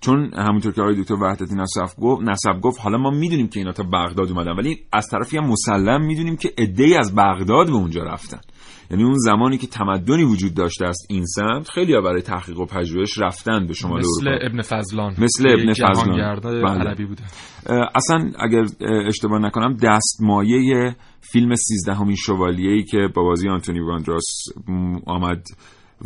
چون 0.00 0.30
همونطور 0.34 0.72
که 0.72 0.82
آقای 0.82 1.02
دکتر 1.02 1.14
وحدتی 1.14 1.54
نصب 1.54 2.00
گفت 2.00 2.22
نصب 2.22 2.60
گفت 2.60 2.80
حالا 2.80 2.98
ما 2.98 3.10
می‌دونیم 3.10 3.48
که 3.48 3.60
اینا 3.60 3.72
تا 3.72 3.82
بغداد 3.82 4.30
اومدن 4.30 4.52
ولی 4.52 4.78
از 4.92 5.08
طرفی 5.08 5.36
هم 5.36 5.44
مسلم 5.44 6.04
می‌دونیم 6.06 6.36
که 6.36 6.52
عده‌ای 6.58 6.94
از 6.94 7.14
بغداد 7.14 7.66
به 7.66 7.72
اونجا 7.72 8.02
رفتن 8.02 8.40
یعنی 8.90 9.04
اون 9.04 9.14
زمانی 9.18 9.58
که 9.58 9.66
تمدنی 9.66 10.24
وجود 10.24 10.54
داشته 10.54 10.86
است 10.86 11.06
این 11.10 11.24
سمت 11.26 11.68
خیلی 11.68 11.92
برای 11.92 12.22
تحقیق 12.22 12.60
و 12.60 12.66
پژوهش 12.66 13.18
رفتن 13.18 13.66
به 13.66 13.74
شمال 13.74 13.98
مثل 13.98 14.28
اروپا 14.28 14.46
ابن 14.46 14.62
فضلان 14.62 15.14
مثل 15.18 15.48
ابن 15.48 15.72
فضلان. 15.72 16.36
بله. 16.40 16.68
عربی 16.68 17.04
بوده 17.04 17.22
اصلا 17.94 18.32
اگر 18.38 18.64
اه، 18.80 19.06
اشتباه 19.06 19.38
نکنم 19.38 19.76
دستمایه 19.82 20.96
فیلم 21.20 21.54
سیزدهمین 21.54 22.16
شوالیه‌ای 22.16 22.84
که 22.84 23.08
با 23.14 23.22
بازی 23.22 23.48
آنتونی 23.48 23.80
واندراس 23.80 24.26
آمد 25.06 25.46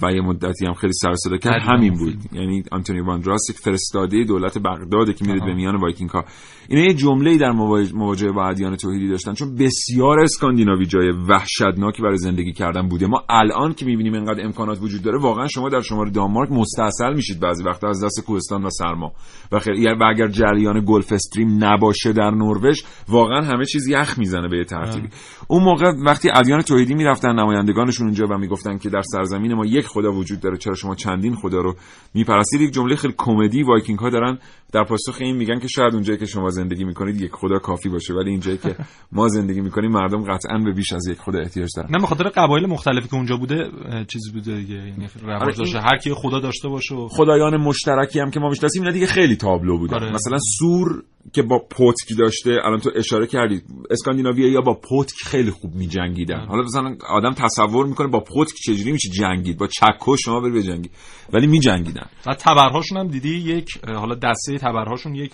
و 0.02 0.12
یه 0.12 0.20
مدتی 0.20 0.66
هم 0.66 0.74
خیلی 0.74 0.92
سر 0.92 1.14
صدا 1.14 1.36
کرد. 1.36 1.62
همین 1.62 1.94
بود. 1.94 2.16
یعنی 2.32 2.62
آنتونیو 2.72 3.00
باندراس 3.00 3.50
یک 3.50 3.56
فرستاده 3.56 4.24
دولت 4.24 4.58
بغداده 4.58 5.12
که 5.12 5.24
میره. 5.24 5.46
به 5.46 5.54
میان 5.54 5.76
وایکینگ 5.76 6.10
ها 6.10 6.24
اینا 6.68 6.82
یه 6.82 6.94
جمله‌ای 6.94 7.38
در 7.38 7.52
مواج- 7.52 7.94
مواجهه 7.94 8.32
با 8.32 8.48
ادیان 8.48 8.76
توحیدی 8.76 9.08
داشتن. 9.08 9.32
چون 9.32 9.54
بسیار 9.54 10.20
اسکاندیناوی 10.20 10.86
جای 10.86 11.10
وحشتناکی 11.28 12.02
برای 12.02 12.16
زندگی 12.16 12.52
کردن 12.52 12.88
بوده. 12.88 13.06
ما 13.06 13.24
الان 13.28 13.74
که 13.74 13.86
می‌بینیم 13.86 14.14
اینقدر 14.14 14.44
امکانات 14.44 14.82
وجود 14.82 15.02
داره 15.02 15.18
واقعا 15.18 15.46
شما 15.48 15.68
در 15.68 15.80
شمال 15.80 16.10
دانمارک 16.10 16.52
مستاصل 16.52 17.14
میشید 17.14 17.40
بعضی 17.40 17.64
وقتا 17.64 17.88
از 17.88 18.04
دست 18.04 18.24
کوهستان 18.26 18.64
و 18.64 18.70
سرما. 18.70 19.12
و 19.52 19.58
خیلی 19.58 19.82
یعنی 19.82 19.98
و 19.98 20.04
اگر 20.04 20.28
جریان 20.28 20.84
گلف 20.86 21.12
استریم 21.12 21.64
نباشه 21.64 22.12
در 22.12 22.30
نروژ 22.30 22.82
واقعا 23.08 23.40
همه 23.42 23.64
چیز 23.64 23.88
یخ 23.88 24.18
می‌زنه 24.18 24.48
به 24.48 24.58
یه 24.58 24.64
ترتیبی. 24.64 25.08
اون 25.48 25.62
موقع 25.62 25.92
وقتی 26.06 26.30
ادیان 26.34 26.62
توحیدی 26.62 26.94
می‌رفتن 26.94 27.32
نمایندگانشون 27.32 28.06
اونجا 28.06 28.26
و 28.30 28.38
می‌گفتن 28.38 28.78
که 28.78 28.90
در 28.90 29.02
سرزمین 29.02 29.54
ما 29.54 29.66
یک 29.66 29.86
خدا 29.86 30.12
وجود 30.12 30.40
داره 30.40 30.56
چرا 30.56 30.74
شما 30.74 30.94
چندین 30.94 31.34
خدا 31.34 31.60
رو 31.60 31.74
میپرستید؟ 32.14 32.60
یک 32.60 32.70
جمله 32.70 32.96
خیلی 32.96 33.14
کمدی 33.16 33.62
وایکینگ 33.62 33.98
ها 33.98 34.10
دارن 34.10 34.38
در 34.72 34.84
پاسخ 34.84 35.16
این 35.20 35.36
میگن 35.36 35.58
که 35.58 35.68
شاید 35.68 35.94
اونجایی 35.94 36.18
که 36.18 36.26
شما 36.26 36.50
زندگی 36.56 36.84
می‌کنید 36.84 37.20
یک 37.20 37.32
خدا 37.32 37.58
کافی 37.58 37.88
باشه. 37.88 38.14
ولی 38.14 38.30
اینجایی 38.30 38.58
که 38.58 38.76
ما 39.12 39.28
زندگی 39.28 39.60
می‌کنیم 39.60 39.90
مردم 39.90 40.22
قطعا 40.24 40.58
به 40.58 40.72
بیش 40.72 40.92
از 40.92 41.08
یک 41.08 41.18
خدا 41.18 41.38
احتیاج 41.38 41.68
دارن. 41.76 41.88
نه 41.90 41.98
به 41.98 42.06
خاطر 42.06 42.28
قبایل 42.28 42.66
مختلفی 42.66 43.08
که 43.08 43.14
اونجا 43.14 43.36
بوده 43.36 43.68
اه، 43.84 44.04
چیزی 44.04 44.30
بوده 44.32 44.56
دیگه. 44.56 44.74
یعنی 44.74 45.08
آره، 45.24 45.38
رواج 45.38 45.58
داشته 45.58 45.80
هر 45.80 45.98
کی 45.98 46.14
خدا 46.14 46.40
داشته 46.40 46.68
باشه 46.68 46.94
و 46.94 47.08
خدایان 47.08 47.56
مشترکی 47.56 48.20
هم 48.20 48.30
که 48.30 48.40
ما 48.40 48.48
می‌شناسیم 48.48 48.82
اینا 48.82 48.92
دیگه 48.94 49.06
خیلی 49.06 49.36
تابلو 49.36 49.78
بودن 49.78 49.94
آره. 49.94 50.12
مثلا 50.12 50.38
ثور 50.58 51.02
که 51.32 51.42
با 51.42 51.58
پتک 51.58 52.18
داشته 52.18 52.50
الان 52.64 52.80
تو 52.80 52.90
اشاره 52.96 53.26
کردی 53.26 53.62
اسکاندیناویا 53.90 54.48
یا 54.48 54.60
با 54.60 54.74
پتک 54.74 55.16
خیلی 55.24 55.50
خوب 55.50 55.74
میجنگیدن. 55.74 56.46
حالا 56.46 56.62
مثلا 56.62 56.96
آدم 57.08 57.32
تصور 57.32 57.86
می‌کنه 57.86 58.08
با 58.08 58.20
پتک 58.20 58.54
چجوری 58.66 58.92
میشه 58.92 59.08
جنگید؟ 59.08 59.58
با 59.58 59.66
چکش 59.66 60.20
شما 60.24 60.40
بری 60.40 60.52
بجنگی. 60.52 60.90
ولی 61.32 61.46
میجنگیدن. 61.46 62.06
و 62.26 62.34
تبرهاشون 62.34 62.98
هم 62.98 63.08
دیدی 63.08 63.36
یک 63.36 63.68
حالا 63.86 64.14
دسته 64.14 64.58
تبرهاشون 64.58 65.14
یک 65.14 65.32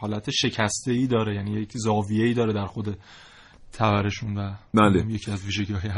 حالت 0.00 0.30
شکسته 0.30 0.92
ای 0.92 1.06
داره 1.06 1.34
یعنی 1.34 1.50
یک 1.50 1.72
زاویه 1.74 2.24
ای 2.24 2.34
داره 2.34 2.52
در 2.52 2.66
خود 2.66 2.96
تبرشون 3.72 4.38
و 4.38 4.54
بله. 4.74 5.06
یکی 5.08 5.30
از 5.30 5.44
ویژگی 5.44 5.72
های 5.72 5.90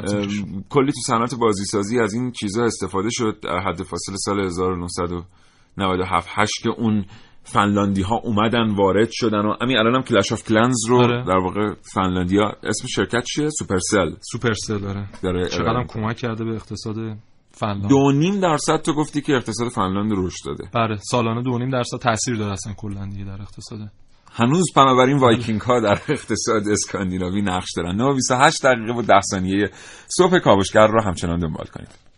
کلی 0.68 0.92
تو 0.92 1.00
صنعت 1.06 1.34
بازیسازی 1.34 2.00
از 2.00 2.14
این 2.14 2.32
چیزا 2.32 2.64
استفاده 2.64 3.08
شد 3.12 3.40
در 3.42 3.58
حد 3.58 3.82
فاصله 3.82 4.16
سال 4.16 4.40
1997 4.40 6.28
8 6.30 6.52
که 6.62 6.70
اون 6.70 7.04
فنلاندی 7.42 8.02
ها 8.02 8.16
اومدن 8.16 8.74
وارد 8.74 9.08
شدن 9.12 9.46
و 9.46 9.54
همین 9.62 9.78
الان 9.78 9.94
هم 9.94 10.02
Clash 10.02 10.32
of 10.32 10.44
Clans 10.44 10.86
رو 10.88 10.96
آره. 10.96 11.24
در 11.24 11.36
واقع 11.36 11.74
فنلاندیا 11.94 12.52
اسم 12.62 12.86
شرکت 12.88 13.24
چیه؟ 13.24 13.48
Supercell. 13.58 14.14
Supercell 14.20 14.78
داره 14.78 15.08
داره 15.22 15.48
چقدر 15.48 15.76
هم 15.76 15.86
کمک 15.86 16.16
کرده 16.16 16.44
به 16.44 16.54
اقتصاد 16.54 16.96
فنلاند. 17.60 17.88
دو 17.88 18.12
نیم 18.12 18.40
درصد 18.40 18.82
تو 18.82 18.92
گفتی 18.92 19.20
که 19.20 19.32
اقتصاد 19.32 19.68
فنلاند 19.68 20.12
رشد 20.14 20.44
داده. 20.46 20.64
بله 20.74 20.96
سالانه 20.96 21.42
دو 21.42 21.58
نیم 21.58 21.70
درصد 21.70 21.96
تاثیر 21.96 22.36
داره 22.36 22.52
اصلا 22.52 22.72
کلا 22.72 23.06
دیگه 23.06 23.24
در 23.24 23.42
اقتصاد. 23.42 23.78
هنوز 24.32 24.72
بنابراین 24.76 25.18
وایکینگ 25.18 25.60
ها 25.60 25.80
در 25.80 25.98
اقتصاد 26.08 26.68
اسکاندیناوی 26.68 27.42
نقش 27.42 27.68
دارن. 27.76 27.96
928 27.96 28.66
دقیقه 28.66 28.92
و 28.92 29.02
10 29.02 29.20
ثانیه 29.30 29.70
صبح 30.08 30.38
کاوشگر 30.38 30.86
رو 30.86 31.02
همچنان 31.02 31.38
دنبال 31.38 31.66
کنید. 31.66 32.09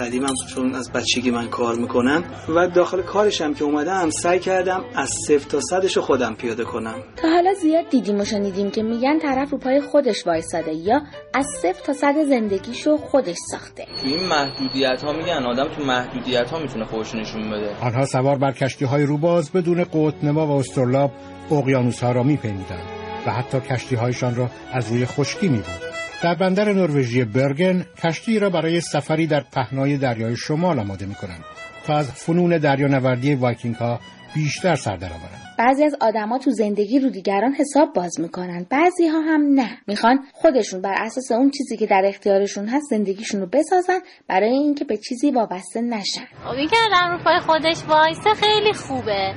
قدیمم 0.00 0.34
چون 0.54 0.74
از 0.74 0.92
بچگی 0.92 1.30
من 1.30 1.48
کار 1.48 1.74
می‌کنم 1.74 2.24
و 2.56 2.68
داخل 2.68 3.02
کارشم 3.02 3.54
که 3.54 3.64
اومدم 3.64 4.10
سعی 4.10 4.38
کردم 4.38 4.84
از 4.96 5.10
صفر 5.26 5.48
تا 5.48 5.60
صدش 5.60 5.96
رو 5.96 6.02
خودم 6.02 6.34
پیاده 6.34 6.64
کنم. 6.64 6.94
تا 7.16 7.28
حالا 7.28 7.54
زیاد 7.54 7.88
دیدیم 7.90 8.20
و 8.20 8.24
شنیدیم 8.24 8.70
که 8.70 8.82
میگن 8.82 9.18
طرف 9.18 9.50
رو 9.50 9.58
پای 9.58 9.80
خودش 9.80 10.26
وایساده 10.26 10.74
یا 10.74 11.00
از 11.34 11.46
صفر 11.62 11.84
تا 11.84 11.92
صد 11.92 12.14
زندگیشو 12.28 12.96
خودش 12.96 13.36
ساخته. 13.50 13.86
این 14.04 14.28
محدودیت 14.28 15.02
ها 15.02 15.12
میگن 15.12 15.46
آدم 15.46 15.74
تو 15.76 15.84
محدودیت 15.84 16.50
ها 16.50 16.58
می‌تونه 16.58 16.84
خودش 16.84 17.14
نشون 17.14 17.50
بده. 17.50 17.76
آنها 17.82 18.06
سوار 18.06 18.38
بر 18.38 18.52
کشتی 18.52 18.84
های 18.84 19.04
روباز 19.04 19.52
بدون 19.52 19.84
قطنما 19.84 20.46
و 20.46 20.50
استرلاب 20.50 21.10
اقیانوس 21.50 22.02
ها 22.02 22.12
را 22.12 22.22
میپیمودند 22.22 22.88
و 23.26 23.30
حتی 23.30 23.60
کشتی 23.60 23.96
هایشان 23.96 24.34
را 24.34 24.50
از 24.72 24.88
روی 24.88 25.06
خشکی 25.06 25.48
میبردند. 25.48 25.89
در 26.22 26.34
بندر 26.34 26.72
نروژی 26.72 27.24
برگن 27.24 27.84
کشتی 28.04 28.38
را 28.38 28.50
برای 28.50 28.80
سفری 28.80 29.26
در 29.26 29.44
پهنای 29.52 29.96
دریای 29.98 30.36
شمال 30.36 30.78
آماده 30.78 31.06
می‌کنند 31.06 31.44
تا 31.86 31.96
از 31.96 32.12
فنون 32.12 32.58
دریانوردی 32.58 33.34
وایکینگ 33.34 33.74
ها 33.74 34.00
بیشتر 34.34 34.74
سر 34.74 34.96
درآورند 34.96 35.40
بعضی 35.58 35.84
از 35.84 35.96
آدما 36.00 36.38
تو 36.38 36.50
زندگی 36.50 36.98
رو 36.98 37.10
دیگران 37.10 37.52
حساب 37.52 37.92
باز 37.94 38.20
می‌کنن 38.20 38.66
بعضی 38.70 39.06
ها 39.06 39.20
هم 39.20 39.40
نه. 39.54 39.78
می‌خوان 39.86 40.18
خودشون 40.32 40.80
بر 40.80 40.94
اساس 40.98 41.32
اون 41.32 41.50
چیزی 41.50 41.76
که 41.76 41.86
در 41.86 42.02
اختیارشون 42.04 42.68
هست 42.68 42.86
زندگیشون 42.90 43.40
رو 43.40 43.46
بسازن 43.46 43.98
برای 44.28 44.50
اینکه 44.50 44.84
به 44.84 44.96
چیزی 44.96 45.30
وابسته 45.30 45.80
نشن. 45.80 46.26
خب 46.44 46.50
این 46.50 46.68
که 46.68 46.76
آدم 46.86 47.12
رو 47.12 47.24
پای 47.24 47.40
خودش 47.40 47.84
وایسه 47.88 48.34
خیلی 48.34 48.72
خوبه. 48.72 49.34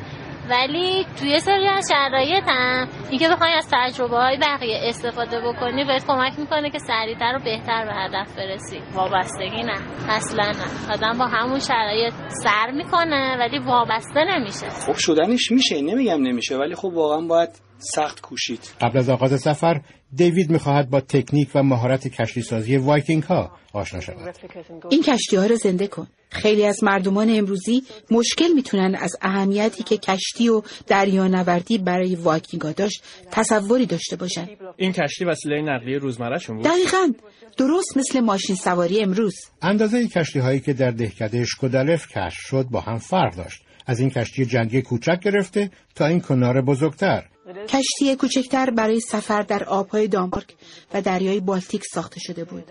ولی 0.49 1.05
توی 1.19 1.39
سری 1.39 1.67
از 1.67 1.91
شرایط 1.93 2.43
هم 2.47 2.87
اینکه 3.09 3.27
بخوای 3.29 3.51
از 3.53 3.67
تجربه 3.71 4.17
های 4.17 4.37
بقیه 4.37 4.79
استفاده 4.83 5.39
بکنی 5.39 5.85
بهت 5.85 6.05
کمک 6.07 6.39
می‌کنه 6.39 6.69
که 6.69 6.79
سریعتر 6.79 7.35
و 7.35 7.43
بهتر 7.43 7.85
به 7.85 7.93
هدف 7.93 8.35
برسی. 8.35 8.79
وابستگی 8.93 9.63
نه. 9.63 9.77
اصلا 10.09 10.51
نه. 10.51 10.93
آدم 10.93 11.17
با 11.17 11.25
همون 11.25 11.59
شرایط 11.59 12.13
سر 12.27 12.71
می‌کنه 12.71 13.37
ولی 13.39 13.59
وابسته 13.59 14.23
نمیشه. 14.23 14.69
خب 14.69 14.95
شدنش 14.95 15.51
میشه. 15.51 15.81
نمیگم 15.81 16.21
نمیشه 16.21 16.57
ولی 16.57 16.75
خب 16.75 16.93
واقعا 16.93 17.27
باید 17.27 17.49
سخت 17.95 18.21
کوشید. 18.21 18.59
قبل 18.81 18.97
از 18.97 19.09
آغاز 19.09 19.41
سفر 19.41 19.81
دیوید 20.15 20.49
می‌خواهد 20.49 20.89
با 20.89 21.01
تکنیک 21.01 21.49
و 21.55 21.63
مهارت 21.63 22.07
کشتی 22.07 22.41
سازی 22.41 22.77
وایکینگ 22.77 23.23
ها 23.23 23.51
آشنا 23.73 23.99
شود. 23.99 24.35
این 24.89 25.03
کشتی 25.03 25.35
ها 25.35 25.45
رو 25.45 25.55
زنده 25.55 25.87
کن. 25.87 26.07
خیلی 26.29 26.65
از 26.65 26.83
مردمان 26.83 27.29
امروزی 27.29 27.83
مشکل 28.11 28.47
می‌تونن 28.55 28.95
از 28.95 29.15
اهمیتی 29.21 29.83
که 29.83 29.97
کشتی 29.97 30.49
و 30.49 30.61
دریانوردی 30.87 31.77
برای 31.77 32.15
وایکینگ 32.15 32.61
ها 32.61 32.71
داشت 32.71 33.03
تصوری 33.31 33.85
داشته 33.85 34.15
باشن. 34.15 34.47
این 34.77 34.91
کشتی 34.91 35.25
وسیله 35.25 35.61
نقلیه 35.61 35.97
روزمرهشون 35.97 36.55
بود؟ 36.55 36.65
دقیقا. 36.65 37.13
درست 37.57 37.97
مثل 37.97 38.19
ماشین 38.19 38.55
سواری 38.55 39.01
امروز. 39.01 39.35
اندازه 39.61 40.07
کشتی 40.07 40.39
هایی 40.39 40.59
که 40.59 40.73
در 40.73 40.91
دهکده 40.91 41.39
اشکودلف 41.39 42.07
کشف 42.07 42.39
شد 42.39 42.65
با 42.71 42.79
هم 42.79 42.97
فرق 42.97 43.35
داشت. 43.35 43.61
از 43.85 43.99
این 43.99 44.09
کشتی 44.09 44.45
جنگی 44.45 44.81
کوچک 44.81 45.19
گرفته 45.19 45.71
تا 45.95 46.05
این 46.05 46.19
کنار 46.19 46.61
بزرگتر. 46.61 47.23
کشتی 47.67 48.15
کوچکتر 48.15 48.69
برای 48.69 48.99
سفر 48.99 49.41
در 49.41 49.63
آبهای 49.63 50.07
دانمارک 50.07 50.55
و 50.93 51.01
دریای 51.01 51.39
بالتیک 51.39 51.83
ساخته 51.93 52.19
شده 52.19 52.43
بود 52.43 52.63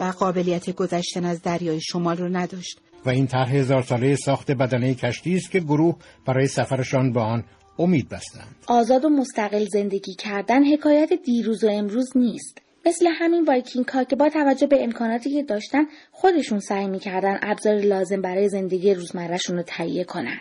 و 0.00 0.04
قابلیت 0.04 0.70
گذشتن 0.70 1.24
از 1.24 1.42
دریای 1.42 1.80
شمال 1.80 2.16
رو 2.16 2.28
نداشت. 2.28 2.80
و 3.06 3.10
این 3.10 3.26
طرح 3.26 3.54
هزار 3.54 3.82
ساله 3.82 4.16
ساخت 4.16 4.50
بدنه 4.50 4.94
کشتی 4.94 5.36
است 5.36 5.50
که 5.50 5.60
گروه 5.60 5.96
برای 6.26 6.46
سفرشان 6.46 7.12
به 7.12 7.20
آن 7.20 7.44
امید 7.78 8.08
بستند. 8.08 8.56
آزاد 8.66 9.04
و 9.04 9.08
مستقل 9.08 9.64
زندگی 9.72 10.14
کردن 10.14 10.72
حکایت 10.72 11.12
دیروز 11.12 11.64
و 11.64 11.68
امروز 11.68 12.16
نیست. 12.16 12.58
مثل 12.86 13.06
همین 13.12 13.44
وایکینگ 13.44 13.88
ها 13.88 14.04
که 14.04 14.16
با 14.16 14.28
توجه 14.28 14.66
به 14.66 14.84
امکاناتی 14.84 15.30
که 15.30 15.42
داشتن 15.42 15.84
خودشون 16.12 16.60
سعی 16.60 16.86
می‌کردن 16.86 17.38
ابزار 17.42 17.74
لازم 17.74 18.20
برای 18.20 18.48
زندگی 18.48 18.94
روزمرهشون 18.94 19.56
رو 19.56 19.62
تهیه 19.62 20.04
کنن. 20.04 20.40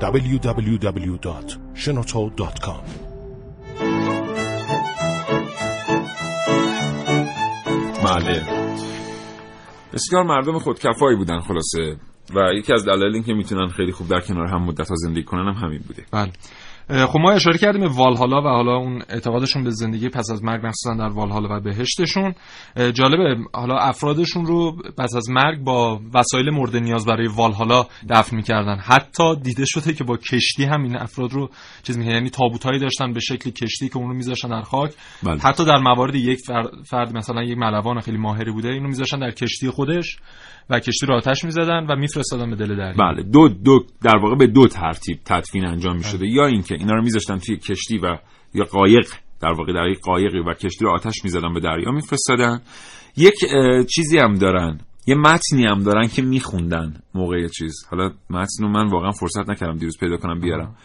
www.shenoto.com 0.00 2.82
بله. 8.04 8.42
بسیار 9.92 10.24
مردم 10.24 10.58
خودکفایی 10.58 11.16
بودن 11.16 11.40
خلاصه. 11.40 11.96
و 12.34 12.54
یکی 12.54 12.72
از 12.72 12.84
دلایل 12.84 13.14
این 13.14 13.22
که 13.22 13.34
می‌تونن 13.34 13.68
خیلی 13.68 13.92
خوب 13.92 14.08
در 14.08 14.20
کنار 14.20 14.46
هم 14.46 14.62
مدت 14.62 14.88
ها 14.88 14.96
زندگی 14.96 15.22
کنن 15.22 15.54
هم 15.54 15.66
همین 15.66 15.80
بوده. 15.86 16.04
بله. 16.10 16.32
خب 16.88 17.18
ما 17.18 17.32
اشاره 17.32 17.58
کردیم 17.58 17.80
به 17.80 17.88
والهالا 17.88 18.40
و 18.42 18.48
حالا 18.48 18.76
اون 18.76 19.02
اعتقادشون 19.08 19.64
به 19.64 19.70
زندگی 19.70 20.08
پس 20.08 20.30
از 20.30 20.44
مرگ 20.44 20.66
مخصوصا 20.66 20.94
در 20.94 21.08
والهالا 21.08 21.56
و 21.56 21.60
بهشتشون. 21.60 22.34
جالبه 22.92 23.36
حالا 23.52 23.78
افرادشون 23.78 24.46
رو 24.46 24.76
پس 24.98 25.14
از 25.14 25.30
مرگ 25.30 25.64
با 25.64 26.00
وسایل 26.14 26.50
مورد 26.50 26.76
نیاز 26.76 27.06
برای 27.06 27.28
والهالا 27.28 27.86
دفن 28.10 28.36
می‌کردن. 28.36 28.78
حتی 28.78 29.36
دیده 29.42 29.64
شده 29.66 29.92
که 29.92 30.04
با 30.04 30.16
کشتی 30.16 30.64
هم 30.64 30.82
این 30.82 30.96
افراد 30.96 31.32
رو 31.32 31.50
چیز 31.82 31.98
می‌کنن. 31.98 32.14
یعنی 32.14 32.30
تابوتایی 32.30 32.78
داشتن 32.78 33.12
به 33.12 33.20
شکل 33.20 33.50
کشتی 33.50 33.88
که 33.88 33.96
اون 33.96 34.08
رو 34.08 34.14
میذاشتن 34.14 34.48
در 34.48 34.62
خاک. 34.62 34.94
بله. 35.22 35.40
حتی 35.40 35.64
در 35.64 35.78
موارد 35.78 36.14
یک 36.14 36.38
فرد 36.84 37.16
مثلا 37.16 37.42
یک 37.42 37.58
ملوان 37.58 38.00
خیلی 38.00 38.18
ماهری 38.18 38.52
بوده 38.52 38.68
اینو 38.68 38.88
میذاشتن 38.88 39.18
در 39.18 39.30
کشتی 39.30 39.70
خودش. 39.70 40.16
و 40.70 40.80
کشتی 40.80 41.06
رو 41.06 41.14
آتش 41.14 41.44
می‌زدن 41.44 41.86
و 41.90 41.96
میفرستادن 41.96 42.50
به 42.50 42.56
دل 42.56 42.76
دریا 42.76 42.94
بله 42.98 43.22
دو 43.22 43.48
دو 43.48 43.84
در 44.02 44.16
واقع 44.16 44.36
به 44.36 44.46
دو 44.46 44.66
ترتیب 44.66 45.18
تدفین 45.24 45.66
انجام 45.66 45.96
می‌شده. 45.96 46.18
بله. 46.18 46.30
یا 46.30 46.46
اینکه 46.46 46.74
اینا 46.74 46.94
رو 46.94 47.02
میذاشتن 47.02 47.38
توی 47.38 47.56
کشتی 47.56 47.98
و 47.98 48.18
یا 48.54 48.64
قایق 48.64 49.12
در 49.40 49.52
واقع 49.52 49.72
در 49.72 49.88
یک 49.88 50.00
قایقی 50.00 50.38
و 50.38 50.54
کشتی 50.54 50.84
رو 50.84 50.90
آتش 50.90 51.24
می‌زدن 51.24 51.54
به 51.54 51.60
دریا 51.60 51.90
میفرستادن. 51.90 52.60
یک 53.16 53.34
چیزی 53.94 54.18
هم 54.18 54.34
دارن 54.34 54.80
یه 55.06 55.14
متنی 55.14 55.66
هم 55.66 55.82
دارن 55.82 56.08
که 56.08 56.22
میخوندن 56.22 56.94
موقع 57.14 57.48
چیز. 57.48 57.74
حالا 57.90 58.10
متن 58.30 58.62
رو 58.64 58.68
من 58.68 58.88
واقعا 58.88 59.10
فرصت 59.10 59.50
نکردم 59.50 59.76
دیروز 59.76 59.98
پیدا 60.00 60.16
کنم 60.16 60.40
بیارم. 60.40 60.76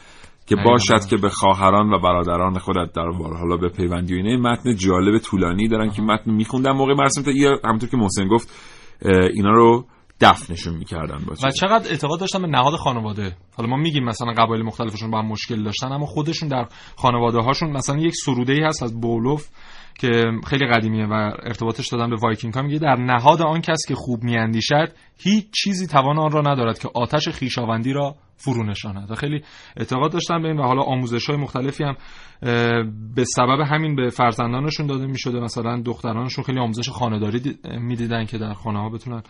که 0.46 0.56
باشد 0.66 1.06
که 1.10 1.18
به 1.18 1.30
خواهران 1.30 1.94
و 1.94 2.00
برادران 2.00 2.58
خودت 2.58 2.94
در 2.94 3.12
حالا 3.40 3.58
به 3.58 3.70
پیوندی 3.70 4.14
و 4.14 4.18
اینه 4.18 4.38
متن 4.38 4.76
جالب 4.76 5.18
طولانی 5.18 5.68
دارن 5.68 5.90
که 5.90 6.02
متن 6.02 6.32
میخوندن 6.32 6.72
موقع 6.72 6.94
مراسم 6.94 7.22
تا 7.22 7.32
همونطور 7.66 7.90
که 7.90 7.98
محسن 7.98 8.28
گفت 8.28 8.50
اینا 9.06 9.52
رو 9.52 9.86
دفنشون 10.22 10.78
می‌کردن 10.78 11.18
و 11.44 11.52
چقدر 11.52 11.90
اعتقاد 11.90 12.20
داشتن 12.20 12.42
به 12.42 12.48
نهاد 12.48 12.74
خانواده؟ 12.74 13.36
حالا 13.58 13.70
ما 13.70 13.78
میگیم 13.78 14.04
مثلا 14.04 14.34
قبایل 14.34 14.64
مختلفشون 14.64 15.12
با 15.12 15.20
هم 15.20 15.28
مشکل 15.28 15.64
داشتن 15.64 15.92
اما 15.92 16.06
خودشون 16.06 16.50
در 16.50 16.68
خانواده 16.96 17.40
هاشون 17.40 17.72
مثلا 17.72 17.98
یک 17.98 18.14
سروده 18.16 18.54
ای 18.54 18.64
هست 18.64 18.84
از 18.84 19.02
بیوولف 19.02 19.48
که 20.00 20.32
خیلی 20.48 20.68
قدیمیه 20.68 21.06
و 21.06 21.14
ارتباطش 21.44 21.88
دادن 21.88 22.10
به 22.10 22.16
وایکینگ 22.16 22.54
ها 22.54 22.62
میگه 22.62 22.80
در 22.80 22.96
نهاد 22.96 23.42
آن 23.42 23.62
کس 23.62 23.80
که 23.88 23.96
خوب 23.96 24.24
میاندیشد 24.24 24.94
هیچ 25.18 25.46
چیزی 25.52 25.88
توان 25.88 26.20
آن 26.20 26.32
را 26.32 26.42
ندارد 26.42 26.80
که 26.80 26.90
آتش 26.94 27.30
خویشاوندی 27.30 27.94
را 27.94 28.16
فرو 28.36 28.64
نشاند. 28.64 29.12
و 29.12 29.16
خیلی 29.16 29.44
اعتقاد 29.78 30.12
داشتن 30.12 30.42
به 30.42 30.48
این 30.48 30.60
و 30.60 30.64
حالا 30.64 30.82
آموزش 30.82 31.30
های 31.30 31.38
مختلفی 31.38 31.84
هم 31.84 31.96
به 33.16 33.24
سبب 33.24 33.60
همین 33.60 33.96
به 33.96 34.10
فرزندانشون 34.10 34.88
داده 34.88 35.06
می‌شده. 35.06 35.40
مثلا 35.40 35.82
دخترانشون 35.82 36.44
خیلی 36.44 36.60
آموزش 36.60 36.90
خانهداری 36.90 37.58
می‌دیدن 37.80 38.26
که 38.26 38.38
در 38.38 38.54
خانه 38.54 38.80
ها 38.80 38.90
بتونن 38.90 39.24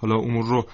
حالا 0.00 0.16
امور 0.16 0.44
رو 0.44 0.66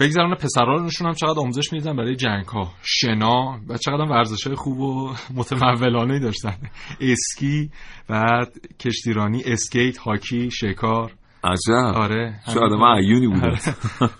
بگذران 0.00 0.34
پسرانشون 0.34 1.06
هم 1.06 1.12
چقدر 1.12 1.38
آموزش 1.38 1.72
می‌دیدن 1.72 1.96
برای 1.96 2.16
جنگ 2.16 2.44
ها 2.44 2.72
شنا 2.82 3.60
و 3.68 3.76
چقدر 3.76 4.10
ورزش 4.10 4.46
های 4.46 4.56
خوب 4.56 4.80
و 4.80 5.14
متمولانه 5.34 6.18
داشتن. 6.18 6.54
اسکی 7.00 7.70
و 8.10 8.46
کشتیرانی 8.80 9.42
اسکیت 9.46 9.98
هاکی 9.98 10.50
شکار. 10.50 11.12
عجب. 11.44 11.96
آره 11.96 12.40
چه 12.54 12.60
آدم 12.60 12.84
عیونی 12.84 13.26
بوده. 13.26 13.46
آره. 13.46 13.58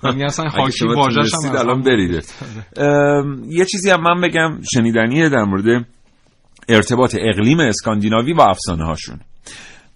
یعنی 0.05 0.25
اصلا 0.25 0.49
خاکی 0.49 0.87
واژه‌ش 0.87 1.35
هم 1.35 1.57
الان 1.57 1.83
برید 1.83 2.25
یه 3.49 3.65
چیزی 3.65 3.91
هم 3.91 4.01
من 4.01 4.21
بگم 4.21 4.61
شنیدنیه 4.75 5.29
در 5.29 5.45
مورد 5.45 5.87
ارتباط 6.69 7.17
اقلیم 7.21 7.61
اسکاندیناوی 7.61 8.35
با 8.35 8.45
افسانه 8.45 8.85
هاشون 8.85 9.21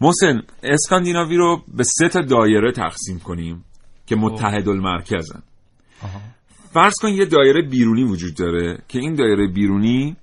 محسن 0.00 0.42
اسکاندیناوی 0.62 1.36
رو 1.36 1.62
به 1.76 1.84
سه 1.84 2.08
تا 2.08 2.20
دایره 2.20 2.72
تقسیم 2.72 3.18
کنیم. 3.18 3.64
که 4.10 4.16
خب. 4.16 4.22
متحد 4.22 4.68
المرکزن 4.68 5.42
فرض 6.72 6.94
کن 7.02 7.08
یه 7.08 7.24
دایره 7.24 7.62
بیرونی 7.62 8.04
وجود 8.04 8.34
داره 8.34 8.78
که 8.88 8.98
این 8.98 9.14
دایره 9.14 9.46
بیرونی 9.46 10.16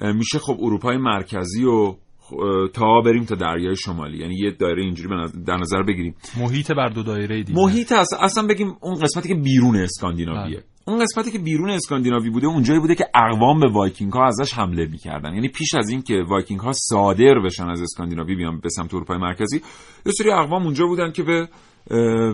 میشه 0.00 0.38
خب 0.38 0.56
اروپای 0.60 0.96
مرکزی 0.96 1.64
و 1.64 1.94
تا 2.72 3.00
بریم 3.04 3.24
تا 3.24 3.34
دریای 3.34 3.76
شمالی. 3.76 4.18
یعنی 4.18 4.34
یه 4.34 4.50
دایره 4.50 4.82
اینجوری 4.82 5.08
در 5.46 5.56
نظر 5.56 5.82
بگیریم. 5.82 6.14
محیط 6.40 6.72
بر 6.72 6.88
دو 6.88 7.02
دایره 7.02 7.42
دیگه. 7.42 7.60
محیط 7.60 7.92
اصلا, 7.92 8.18
اصلا 8.18 8.46
بگیم 8.46 8.76
اون 8.80 8.94
قسمتی 8.94 9.28
که 9.28 9.34
بیرون 9.34 9.76
اسکاندیناویه. 9.76 10.56
بله. 10.56 10.64
اون 10.86 10.98
قسمتی 11.02 11.30
که 11.30 11.38
بیرون 11.38 11.70
اسکاندیناوی 11.70 12.30
بوده 12.30 12.46
اونجایی 12.46 12.80
بوده 12.80 12.94
که 12.94 13.04
اقوام 13.14 13.60
به 13.60 13.70
وایکینگ 13.72 14.12
ها 14.12 14.26
ازش 14.26 14.52
حمله 14.52 14.86
می‌کردن. 14.86 15.34
یعنی 15.34 15.48
پیش 15.48 15.74
از 15.74 15.88
اینکه 15.88 16.14
وایکینگ 16.28 16.60
ها 16.60 16.72
صادر 16.72 17.34
بشن 17.44 17.68
از 17.68 17.82
اسکاندیناوی 17.82 18.34
بیان 18.34 18.60
به 18.60 18.68
سمت 18.68 18.94
اروپای 18.94 19.18
مرکزی 19.18 19.60
یه 20.06 20.12
سری 20.12 20.30
اقوام 20.30 20.62
اونجا 20.62 20.86
بودن 20.86 21.12
که 21.12 21.22
به 21.22 21.48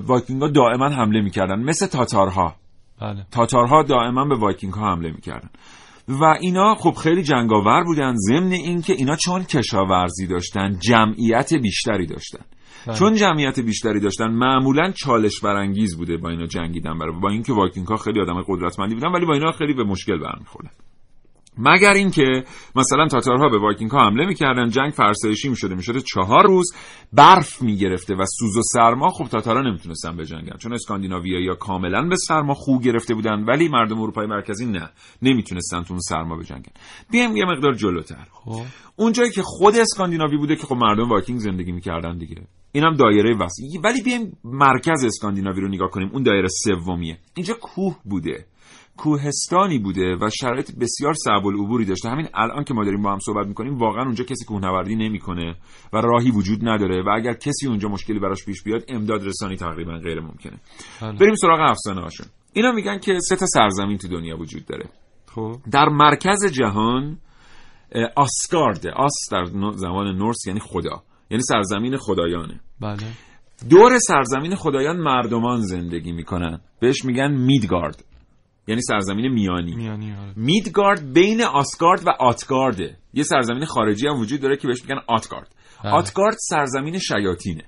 وایکینگ 0.06 0.42
ها 0.42 0.48
دائما 0.48 0.88
حمله 0.88 1.20
می‌کردن. 1.20 1.62
مثل 1.62 1.86
تاتارها. 1.86 2.54
بله. 3.00 3.26
تاتارها 3.30 3.82
دائما 3.82 4.24
به 4.24 4.36
وایکینگ 4.36 4.72
ها 4.72 4.92
حمله 4.92 5.12
می‌کردن. 5.12 5.48
و 6.08 6.24
اینا 6.24 6.74
خب 6.74 6.90
خیلی 6.90 7.22
جنگاور 7.22 7.84
بودن. 7.84 8.14
ضمن 8.14 8.52
اینکه 8.52 8.92
اینا 8.92 9.16
چون 9.16 9.44
کشاورزی 9.44 10.26
داشتن 10.26 10.78
جمعیت 10.78 11.54
بیشتری 11.54 12.06
داشتن. 12.06 12.44
بله. 12.86 12.96
چون 12.96 13.14
جمعیت 13.14 13.60
بیشتری 13.60 14.00
داشتن 14.00 14.30
معمولا 14.30 14.90
چالش 14.90 15.40
برانگیز 15.40 15.96
بوده 15.96 16.16
با 16.16 16.28
اینا 16.30 16.46
جنگیدن 16.46 16.98
برای 16.98 17.20
با 17.22 17.30
اینکه 17.30 17.52
وایکینگ 17.52 17.86
ها 17.86 17.96
خیلی 17.96 18.20
آدم 18.20 18.42
قدرتمندی 18.48 18.94
بودن 18.94 19.12
ولی 19.12 19.26
با 19.26 19.34
اینا 19.34 19.52
خیلی 19.52 19.74
به 19.74 19.84
مشکل 19.84 20.18
برمیخوردن. 20.18 20.70
مگر 21.58 21.92
اینکه 21.92 22.44
مثلا 22.76 23.08
تاتارها 23.08 23.48
به 23.48 23.58
وایکینگ 23.58 23.90
ها 23.90 24.06
حمله 24.06 24.26
می‌کردن 24.26 24.68
جنگ 24.68 24.92
فرسایشی 24.92 25.48
می‌شده 25.48 25.74
می‌شده 25.74 26.00
چهار 26.00 26.46
روز 26.46 26.72
برف 27.12 27.62
می‌گرفته 27.62 28.14
و 28.14 28.24
سوز 28.38 28.56
و 28.56 28.62
سرما 28.62 29.08
خب 29.08 29.24
تاتارها 29.24 29.62
نمی‌تونستن 29.62 30.16
بجنگن. 30.16 30.56
چون 30.58 30.72
اسکاندیناویا 30.72 31.40
یا 31.40 31.54
کاملا 31.54 32.08
به 32.08 32.16
سرما 32.16 32.54
خو 32.54 32.78
گرفته 32.78 33.14
بودن 33.14 33.44
ولی 33.44 33.68
مردم 33.68 34.00
اروپای 34.00 34.26
مرکزی 34.26 34.66
نه 34.66 34.90
نمی‌تونستن 35.22 35.82
تو 35.82 35.92
اون 35.92 36.00
سرما 36.00 36.36
بجنگن. 36.36 36.72
بیایم 37.10 37.36
یه 37.36 37.44
مقدار 37.44 37.72
جلوتر. 37.72 38.26
خب. 38.32 38.62
اونجایی 38.96 39.30
که 39.30 39.42
خود 39.44 39.76
اسکاندیناوی 39.76 40.36
بوده 40.36 40.56
که 40.56 40.66
خب 40.66 40.76
مردم 40.76 41.08
وایکینگ 41.08 41.38
زندگی 41.38 41.72
می‌کردن 41.72 42.18
دیگه. 42.18 42.36
اینم 42.72 42.96
دایره 42.96 43.36
وسیع. 43.36 43.80
ولی 43.84 44.02
بیایم 44.02 44.38
مرکز 44.44 45.04
اسکاندیناوی 45.04 45.60
رو 45.60 45.68
نگاه 45.68 45.90
کنیم. 45.90 46.10
اون 46.12 46.22
دایره 46.22 46.48
سومیه. 46.64 47.18
اینجا 47.34 47.54
کوه 47.54 47.96
بوده. 48.04 48.46
کوهستانی 49.00 49.78
بوده 49.78 50.16
و 50.16 50.30
شرایط 50.40 50.70
بسیار 50.80 51.14
صعب 51.14 51.46
العبوری 51.46 51.84
داشته. 51.84 52.08
همین 52.08 52.28
الان 52.34 52.64
که 52.64 52.74
ما 52.74 52.84
داریم 52.84 53.02
با 53.02 53.12
هم 53.12 53.18
صحبت 53.18 53.46
می‌کنیم 53.46 53.78
واقعا 53.78 54.02
اونجا 54.02 54.24
کسی 54.24 54.44
کوهنوردی 54.44 54.96
نمی‌کنه 54.96 55.56
و 55.92 55.96
راهی 55.96 56.30
وجود 56.30 56.68
نداره 56.68 57.02
و 57.02 57.08
اگر 57.16 57.32
کسی 57.32 57.66
اونجا 57.66 57.88
مشکلی 57.88 58.18
براش 58.18 58.44
پیش 58.44 58.62
بیاد 58.62 58.84
امداد 58.88 59.26
رسانی 59.26 59.56
تقریبا 59.56 59.92
غیر 59.92 60.20
ممکنه. 60.20 60.60
بله. 61.02 61.12
بریم 61.12 61.34
سراغ 61.34 61.60
افسانه 61.70 62.00
هاشون 62.00 62.26
اینا 62.52 62.72
میگن 62.72 62.98
که 62.98 63.18
سه 63.20 63.36
تا 63.36 63.46
سرزمین 63.46 63.98
تو 63.98 64.08
دنیا 64.08 64.36
وجود 64.36 64.64
داره. 64.66 64.88
خب. 65.34 65.56
در 65.72 65.88
مرکز 65.88 66.44
جهان 66.52 67.18
آسکارد 68.16 68.86
آس 68.86 69.28
در 69.32 69.44
زمان 69.74 70.16
نورس 70.16 70.46
یعنی 70.46 70.60
خدا. 70.60 71.02
یعنی 71.30 71.42
سرزمین 71.42 71.96
خدایانه. 71.96 72.60
بله. 72.80 73.06
دور 73.70 73.98
سرزمین 73.98 74.54
خدایان 74.54 74.96
مردمان 74.96 75.60
زندگی 75.60 76.12
می‌کنن. 76.12 76.60
بهش 76.80 77.04
میگن 77.04 77.32
میدگارد. 77.32 78.04
یعنی 78.70 78.82
سرزمین 78.82 79.28
میانی, 79.32 79.74
میانی 79.74 80.12
آره. 80.12 80.32
میدگارد 80.36 81.12
بین 81.12 81.42
آسگارد 81.42 82.06
و 82.06 82.10
آتگارده 82.20 82.96
یه 83.14 83.22
سرزمین 83.22 83.64
خارجی 83.64 84.06
هم 84.08 84.20
وجود 84.20 84.40
داره 84.40 84.56
که 84.56 84.68
بهش 84.68 84.82
میگن 84.82 85.00
آتگارد 85.06 85.54
بله. 85.84 85.92
آتگارد 85.92 86.36
سرزمین 86.48 86.98
شیاطینه 86.98 87.64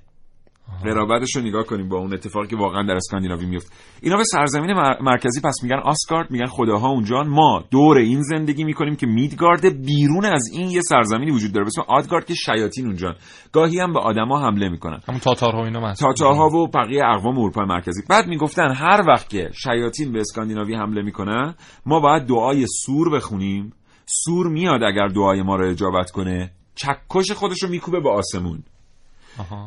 قرابتش 0.84 1.36
رو 1.36 1.42
نگاه 1.42 1.64
کنیم 1.64 1.88
با 1.88 1.98
اون 1.98 2.14
اتفاقی 2.14 2.46
که 2.46 2.56
واقعا 2.56 2.82
در 2.82 2.94
اسکاندیناوی 2.94 3.46
میفته 3.46 3.70
اینا 4.02 4.16
به 4.16 4.24
سرزمین 4.24 4.72
مرکزی 5.00 5.40
پس 5.40 5.54
میگن 5.62 5.78
آسگارد 5.84 6.30
میگن 6.30 6.46
خداها 6.46 6.88
اونجا. 6.88 7.22
ما 7.22 7.64
دور 7.70 7.98
این 7.98 8.22
زندگی 8.22 8.64
می‌کنیم 8.64 8.96
که 8.96 9.06
میدگارد 9.06 9.84
بیرون 9.86 10.24
از 10.24 10.48
این 10.52 10.70
یه 10.70 10.80
سرزمینی 10.80 11.30
وجود 11.30 11.52
داره. 11.52 11.66
اسم 11.66 11.82
آدگارد 11.88 12.26
که 12.26 12.34
شیاطین 12.34 12.86
اونجا 12.86 13.14
گاهی 13.52 13.80
هم 13.80 13.92
به 13.92 14.00
آدما 14.00 14.40
حمله 14.40 14.68
می‌کنن. 14.68 15.00
همون 15.08 15.20
تاتارها 15.20 15.64
اینا 15.64 15.94
تاتارها 15.94 16.46
و 16.46 16.68
بقیه 16.68 17.02
اقوام 17.04 17.38
اروپای 17.38 17.66
مرکزی. 17.66 18.02
بعد 18.10 18.26
می‌گفتن 18.26 18.74
هر 18.74 19.04
وقت 19.08 19.28
که 19.28 19.50
شیاطین 19.62 20.12
به 20.12 20.20
اسکاندیناوی 20.20 20.74
حمله 20.74 21.02
می‌کنن 21.02 21.54
ما 21.86 22.00
باید 22.00 22.22
دعای 22.22 22.66
سور 22.86 23.10
بخونیم. 23.16 23.72
سور 24.06 24.48
میاد 24.48 24.82
اگر 24.82 25.08
دعای 25.08 25.42
ما 25.42 25.56
رو 25.56 25.70
اجابت 25.70 26.10
کنه. 26.10 26.50
چکش 26.74 27.32
خودش 27.32 27.62
رو 27.62 27.68
میکوبه 27.68 28.00
به 28.00 28.10
آسمون. 28.10 28.62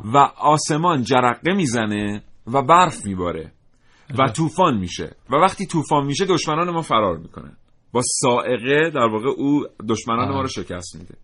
و 0.06 0.18
آسمان 0.38 1.04
جرقه 1.04 1.54
می‌زنه 1.54 2.24
و 2.48 2.62
برف 2.62 3.06
میباره 3.06 3.52
و 4.20 4.28
طوفان 4.28 4.78
میشه. 4.78 5.16
و 5.30 5.36
وقتی 5.36 5.66
طوفان 5.66 6.06
میشه 6.06 6.26
دشمنان 6.26 6.70
ما 6.70 6.82
فرار 6.82 7.18
می‌کنن. 7.18 7.58
با 7.92 8.02
سائقه 8.22 8.90
در 8.90 9.06
واقع 9.06 9.30
او 9.38 9.64
دشمنان 9.90 10.34
ما 10.34 10.42
رو 10.42 10.48
شکست 10.48 10.96
میده. 10.96 11.16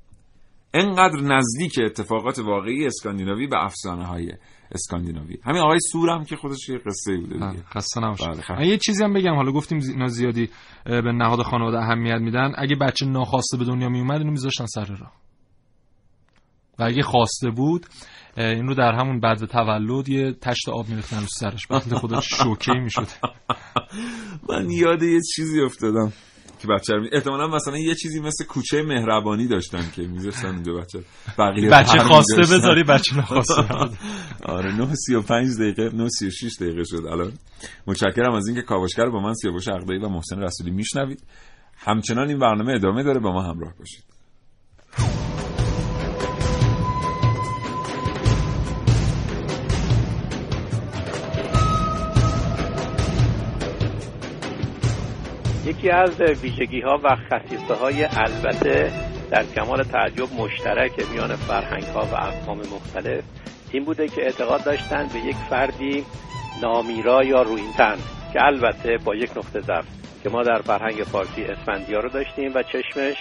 انقدر 0.74 1.22
نزدیک 1.22 1.80
اتفاقات 1.86 2.40
واقعی 2.40 2.86
اسکاندیناوی 2.86 3.48
به 3.48 3.64
افسانه 3.64 4.06
های 4.06 4.32
اسکاندیناوی. 4.72 5.38
همین 5.44 5.62
آقای 5.62 5.80
سورم 5.92 6.24
که 6.24 6.36
خودش 6.36 6.70
یه 6.70 6.78
قصه 6.78 7.18
بوده 7.18 7.34
دیگه. 7.34 7.64
خسته 7.64 8.02
بله 8.50 8.68
یه 8.68 8.78
چیزی 8.78 9.04
هم 9.04 9.14
بگم. 9.14 9.36
حالا 9.36 9.52
گفتیم 9.52 9.80
اینا 9.80 10.08
زیادی 10.08 10.50
به 10.86 11.12
نهاد 11.12 11.42
خانواده 11.42 11.78
اهمیت 11.78 12.22
میدن. 12.22 12.54
اگه 12.58 12.76
بچه 12.76 13.06
ناخواسته 13.06 13.58
به 13.58 13.66
دنیا 13.66 13.90
می 13.90 14.00
اینو 14.00 14.32
میذاشتن 14.32 14.66
سر 14.66 14.86
راه. 14.86 15.12
و 16.80 16.84
اگه 16.84 17.02
خواسته 17.02 17.50
بود 17.50 17.86
این 18.38 18.68
رو 18.68 18.74
در 18.74 18.92
همون 18.92 19.20
بعد 19.20 19.46
تولد 19.46 20.10
یه 20.10 20.34
تشت 20.34 20.70
آب 20.70 20.90
میریختن 20.90 21.20
رو 21.20 21.28
سرش. 21.40 21.68
بعد 21.68 21.94
خودش 21.94 22.28
شوکه 22.30 22.74
می‌شد. 22.74 23.08
من 24.50 24.70
یاد 24.70 25.04
یه 25.04 25.20
چیزی 25.36 25.62
افتادم 25.62 26.14
که 26.62 26.68
بچه 26.68 26.94
رو 26.94 27.08
احتمالا 27.12 27.48
مثلا 27.48 27.78
یه 27.78 27.96
چیزی 27.96 28.20
مثل 28.20 28.46
کوچه 28.46 28.84
مهربانی 28.84 29.48
داشتن 29.48 29.92
که 29.96 30.02
میذاشتن 30.02 30.48
اونجا 30.48 30.74
بچه 30.74 31.00
بقیه 31.40 31.70
بچه 31.70 32.00
خواسته 32.00 32.42
بذاری 32.42 32.84
بچه 32.84 33.18
نخواسته 33.18 33.54
آره 34.44 34.78
9 34.78 34.96
35 34.96 35.48
دقیقه 35.60 35.96
9 35.96 36.10
36 36.10 36.56
دقیقه 36.62 36.84
شد 36.84 37.06
الان. 37.06 37.34
متشکرم 37.88 38.34
از 38.34 38.48
اینکه 38.48 38.62
کاوشگر 38.62 39.10
با 39.10 39.20
من 39.20 39.34
سیاوش 39.34 39.68
عقدایی 39.68 40.00
و 40.00 40.10
محسن 40.10 40.40
رسولی 40.40 40.72
میشنوید. 40.72 41.24
همچنان 41.78 42.28
این 42.28 42.40
برنامه 42.40 42.74
ادامه 42.74 43.04
داره 43.04 43.20
با 43.20 43.32
ما 43.32 43.42
همراه 43.42 43.74
باشید. 43.80 44.11
یکی 55.72 55.90
از 55.90 56.22
ویژگی 56.22 56.82
ها 56.82 57.00
و 57.04 57.16
خصیصه 57.16 57.74
های 57.74 58.04
البته 58.04 58.92
در 59.30 59.44
کمال 59.44 59.84
تعجب 59.84 60.34
مشترک 60.38 60.92
میان 61.12 61.36
فرهنگ 61.36 61.84
ها 61.84 62.02
و 62.02 62.16
اقوام 62.16 62.58
مختلف 62.58 63.24
این 63.72 63.86
بوده 63.86 64.08
که 64.08 64.22
اعتقاد 64.22 64.64
داشتن 64.64 65.08
به 65.14 65.20
یک 65.20 65.36
فردی 65.36 66.06
نامیرا 66.62 67.24
یا 67.24 67.42
روینتن 67.42 67.98
که 68.34 68.46
البته 68.46 68.98
با 68.98 69.16
یک 69.16 69.38
نقطه 69.38 69.62
ضعف 69.62 69.86
که 70.24 70.30
ما 70.30 70.44
در 70.44 70.62
فرهنگ 70.62 70.96
فارسی 70.96 71.44
اسفندیار 71.44 72.04
رو 72.04 72.10
داشتیم 72.10 72.52
و 72.56 72.64
چشمش 72.64 73.18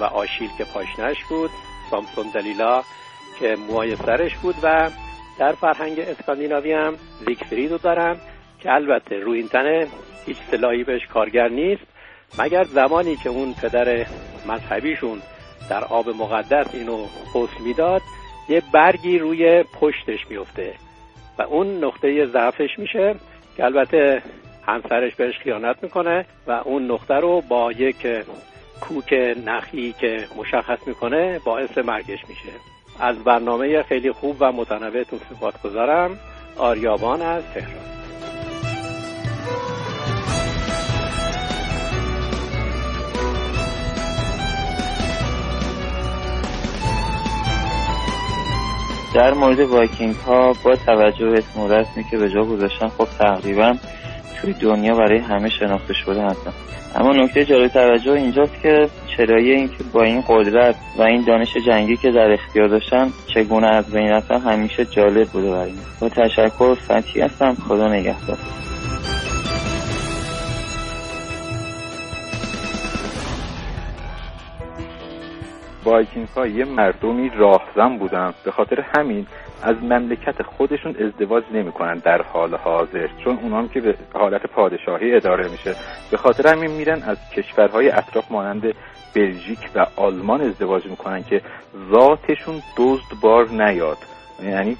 و 0.00 0.04
آشیل 0.04 0.50
که 0.58 0.64
پاشنش 0.64 1.16
بود 1.28 1.50
سامسون 1.90 2.26
دلیلا 2.34 2.82
که 3.40 3.56
موهای 3.68 3.96
سرش 3.96 4.36
بود 4.36 4.54
و 4.62 4.90
در 5.38 5.52
فرهنگ 5.52 6.00
اسکاندیناوی 6.00 6.72
هم 6.72 6.94
زیگفرید 7.26 7.70
رو 7.70 7.78
دارن 7.78 8.16
که 8.60 8.72
البته 8.72 9.16
روینتن 9.16 9.86
هیچ 10.26 10.36
سلاحی 10.50 10.84
بهش 10.84 11.06
کارگر 11.06 11.48
نیست. 11.48 11.82
مگر 12.38 12.64
زمانی 12.64 13.16
که 13.16 13.28
اون 13.28 13.54
پدر 13.54 14.06
مذهبیشون 14.48 15.22
در 15.70 15.84
آب 15.84 16.08
مقدس 16.08 16.74
اینو 16.74 17.06
غسل 17.34 17.62
می‌داد 17.64 18.02
یه 18.48 18.62
برگی 18.72 19.18
روی 19.18 19.62
پشتش 19.80 20.26
میفته 20.30 20.72
و 21.38 21.42
اون 21.42 21.84
نقطه 21.84 22.26
ضعفش 22.26 22.78
میشه 22.78 23.14
که 23.56 23.64
البته 23.64 24.22
همسرش 24.66 25.14
بهش 25.14 25.38
خیانت 25.38 25.76
می‌کنه 25.82 26.26
و 26.46 26.50
اون 26.50 26.90
نقطه 26.90 27.14
رو 27.14 27.40
با 27.40 27.72
یک 27.72 28.06
کوک 28.80 29.14
نخی 29.46 29.94
که 30.00 30.26
مشخص 30.36 30.78
می‌کنه 30.86 31.38
باعث 31.38 31.78
مرگش 31.78 32.28
میشه. 32.28 32.52
از 33.00 33.24
برنامه 33.24 33.82
خیلی 33.82 34.12
خوب 34.12 34.36
و 34.40 34.52
متنوعتون 34.52 35.20
سپاس 35.30 35.62
گذارم 35.62 36.18
آریابان 36.56 37.22
از 37.22 37.42
تهران. 37.54 38.05
در 49.16 49.34
مورد 49.34 49.60
وایکینگ 49.60 50.14
ها 50.14 50.52
با 50.64 50.76
توجه 50.76 51.26
به 51.26 51.38
اسم 51.38 51.68
رسمی 51.68 52.04
که 52.10 52.16
به 52.16 52.30
جا 52.30 52.44
گذاشتن 52.44 52.88
خب 52.88 53.08
تقریبا 53.18 53.74
توی 54.40 54.52
دنیا 54.52 54.94
برای 54.94 55.18
همه 55.18 55.48
شناخته 55.48 55.94
شده 55.94 56.22
هستن. 56.22 56.52
اما 56.94 57.12
نکته 57.12 57.44
جالب 57.44 57.68
توجه 57.68 58.12
اینجاست 58.12 58.62
که 58.62 58.88
چرایی 59.16 59.50
این 59.50 59.68
که 59.68 59.84
با 59.92 60.02
این 60.02 60.24
قدرت 60.28 60.74
و 60.98 61.02
این 61.02 61.24
دانش 61.24 61.56
جنگی 61.66 61.96
که 61.96 62.10
در 62.10 62.32
اختیار 62.32 62.68
داشتن 62.68 63.12
چگونه 63.34 63.66
از 63.66 63.90
بین 63.90 64.08
رفتن 64.08 64.40
همیشه 64.40 64.84
جالب 64.84 65.28
بوده 65.28 65.50
برای 65.50 65.72
با 66.00 66.08
تشکر 66.08 66.74
فتی 66.74 67.20
هستم. 67.20 67.56
خدا 67.68 67.88
نگهدار. 67.88 68.38
وایکینگ 75.86 76.28
ها 76.28 76.46
یه 76.46 76.64
مردمی 76.64 77.30
راهزن 77.36 77.98
بودن. 77.98 78.34
به 78.44 78.50
خاطر 78.50 78.84
همین 78.96 79.26
از 79.62 79.76
مملکت 79.82 80.42
خودشون 80.42 80.96
ازدواج 80.96 81.44
نمی‌کنن 81.52 81.94
در 81.94 82.22
حال 82.22 82.54
حاضر 82.54 83.08
چون 83.24 83.38
اونام 83.42 83.68
که 83.68 83.80
به 83.80 83.94
حالت 84.14 84.46
پادشاهی 84.46 85.16
اداره 85.16 85.48
میشه. 85.48 85.74
به 86.10 86.16
خاطر 86.16 86.54
همین 86.54 86.70
میرن 86.70 87.02
از 87.02 87.30
کشورهای 87.30 87.90
اطراف 87.90 88.30
مانند 88.30 88.74
بلژیک 89.14 89.58
و 89.74 89.86
آلمان 89.96 90.40
ازدواج 90.40 90.86
می‌کنن 90.86 91.22
که 91.22 91.40
ذاتشون 91.92 92.62
دزد 92.78 93.20
بار 93.22 93.48
نیاد. 93.48 93.98
یعنی 94.42 94.76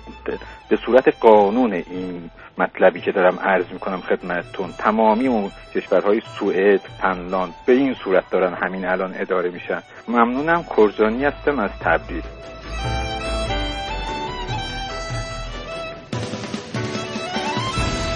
به 0.68 0.76
صورت 0.76 1.08
قانون 1.20 1.72
این 1.72 2.30
مطلبی 2.58 3.00
که 3.00 3.12
دارم 3.12 3.38
عرض 3.38 3.72
می‌کنم 3.72 4.00
خدمتتون. 4.00 4.70
تمامی 4.78 5.26
اون 5.26 5.50
کشورهای 5.74 6.22
سوئد 6.38 6.80
فنلاند 6.80 7.54
به 7.66 7.72
این 7.72 7.94
صورت 8.04 8.30
دارن 8.30 8.54
همین 8.54 8.86
الان 8.86 9.14
اداره 9.14 9.50
میشن. 9.50 9.82
ممنونم. 10.08 10.64
کرزانی 10.76 11.24
هستم 11.24 11.58
از 11.58 11.70
تبریز. 11.80 12.24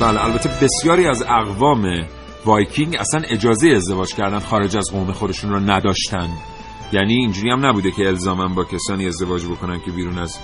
بله 0.01 0.25
البته 0.25 0.51
بسیاری 0.63 1.07
از 1.07 1.23
اقوام 1.23 2.07
وایکینگ 2.45 2.97
اصلا 3.01 3.23
اجازه 3.31 3.69
ازدواج 3.69 4.15
کردن 4.15 4.39
خارج 4.39 4.77
از 4.77 4.91
قوم 4.93 5.13
خودشون 5.13 5.51
رو 5.51 5.61
نداشتن. 5.61 6.29
یعنی 6.93 7.15
اینجوری 7.15 7.51
هم 7.51 7.67
نبوده 7.67 7.91
که 7.91 8.07
الزاما 8.07 8.49
با 8.49 8.65
کسانی 8.65 9.07
ازدواج 9.07 9.47
بکنن 9.47 9.81
که 9.87 9.91
بیرون 9.91 10.19
از 10.19 10.39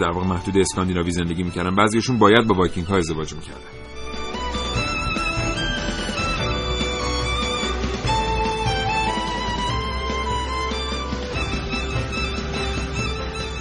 در 0.00 0.10
واقع 0.10 0.26
محدوده 0.26 0.58
اسکاندیناوی 0.58 1.10
زندگی 1.10 1.42
می‌کردن. 1.42 1.74
بعضیشون 1.74 2.18
باید 2.18 2.46
با 2.46 2.54
وایکینگ 2.54 2.86
ها 2.86 2.96
ازدواج 2.96 3.34
می‌کردن. 3.34 3.60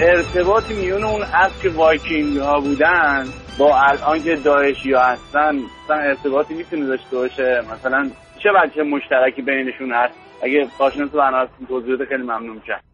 ارتباطی 0.02 0.74
میون 0.74 1.04
اون 1.04 1.22
از 1.34 1.62
که 1.62 1.70
وایکینگ 1.70 2.38
ها 2.38 2.60
بودن 2.60 3.26
با 3.60 3.78
الان 3.78 4.24
که 4.24 4.36
داعشی 4.36 4.94
ها 4.94 5.04
هستن 5.04 5.56
مثلا 5.56 5.98
ارتباطی 5.98 6.54
می‌تونه 6.54 6.86
داشته 6.86 7.16
باشه. 7.18 7.62
مثلا 7.74 8.10
چه 8.44 8.50
بچه 8.52 8.84
مشترکی 8.84 9.42
بینشون 9.42 9.92
هست؟ 9.92 10.14
اگه 10.44 10.68
کارشناس 10.78 11.10
برنامه 11.10 11.50
توضیح 11.68 12.06
خیلی 12.10 12.24
ممنون 12.24 12.56
میشم. 12.56 12.89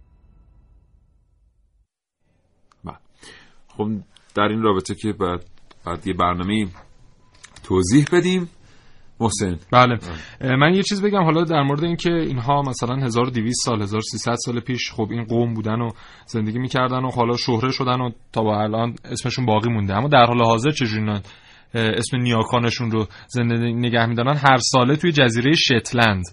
خب 3.77 3.89
در 4.35 4.43
این 4.43 4.61
رابطه 4.61 4.95
که 4.95 5.13
بعد, 5.13 5.45
بعد 5.85 6.07
یه 6.07 6.13
برنامه 6.13 6.67
توضیح 7.63 8.05
بدیم. 8.11 8.49
محسن. 9.19 9.59
بله. 9.71 9.99
من 10.41 10.73
یه 10.73 10.83
چیز 10.83 11.01
بگم 11.01 11.23
حالا 11.23 11.43
در 11.43 11.63
مورد 11.63 11.83
اینکه 11.83 12.09
اینها 12.09 12.61
مثلا 12.61 12.95
1200 12.95 13.65
سال 13.65 13.81
1300 13.81 14.35
سال 14.35 14.59
پیش 14.59 14.91
خب 14.91 15.07
این 15.11 15.23
قوم 15.23 15.53
بودن 15.53 15.81
و 15.81 15.89
زندگی 16.25 16.59
می‌کردن 16.59 17.03
و 17.03 17.11
حالا 17.11 17.37
شهره 17.37 17.71
شدن 17.71 18.01
و 18.01 18.09
تا 18.33 18.41
با 18.43 18.61
الان 18.61 18.95
اسمشون 19.05 19.45
باقی 19.45 19.69
مونده. 19.69 19.93
اما 19.93 20.07
در 20.07 20.25
حال 20.25 20.41
حاضر 20.41 20.71
چجوری 20.71 21.19
اسم 21.73 22.17
نیاکانشون 22.17 22.91
رو 22.91 23.07
زنده 23.27 23.55
نگه 23.55 24.05
میدارن؟ 24.05 24.37
هر 24.37 24.57
ساله 24.57 24.95
توی 24.95 25.11
جزیره 25.11 25.51
شتلند. 25.55 26.23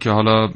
که 0.00 0.10
حالا 0.10 0.50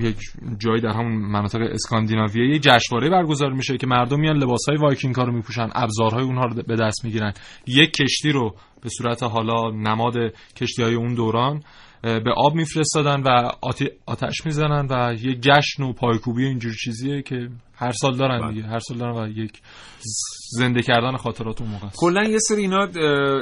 یک 0.00 0.16
جایی 0.58 0.80
در 0.80 0.88
همون 0.88 1.12
مناطق 1.12 1.60
اسکاندیناویه 1.60 2.56
یک 2.56 2.62
جشنواره 2.62 3.10
برگزار 3.10 3.52
میشه 3.52 3.76
که 3.76 3.86
مردم 3.86 4.20
میان 4.20 4.36
لباسهای 4.36 4.78
وایکینگ 4.78 5.14
ها 5.14 5.24
رو 5.24 5.32
میپوشن 5.32 5.68
ابزارهای 5.74 6.24
اونها 6.24 6.44
رو 6.44 6.62
به 6.62 6.76
دست 6.76 7.04
می‌گیرن. 7.04 7.32
یک 7.66 7.92
کشتی 7.92 8.32
رو 8.32 8.54
به 8.82 8.88
صورت 8.88 9.22
حالا 9.22 9.70
نماد 9.70 10.14
کشتی 10.56 10.82
های 10.82 10.94
اون 10.94 11.14
دوران 11.14 11.62
به 12.02 12.32
آب 12.36 12.54
میفرستادن 12.54 13.22
و 13.22 13.50
آتش 14.06 14.46
می‌زنن 14.46 14.86
و 14.90 15.14
یک 15.14 15.40
جشن 15.40 15.82
و 15.82 15.92
پایکوبی 15.92 16.44
اینجور 16.44 16.72
چیزیه 16.84 17.22
که 17.22 17.48
هر 17.74 17.92
سال 17.92 18.16
دارن 18.16 18.40
بله. 18.40 18.52
دیگه 18.52 18.66
هر 18.66 18.78
سال 18.78 18.98
دارن 18.98 19.16
و 19.18 19.28
یک 19.28 19.60
زنده 20.50 20.82
کردن 20.82 21.16
خاطرات 21.16 21.60
اون 21.60 21.70
موقع 21.70 21.86
کلا 21.96 22.24
یه 22.24 22.38
سری 22.38 22.62
اینا 22.62 22.88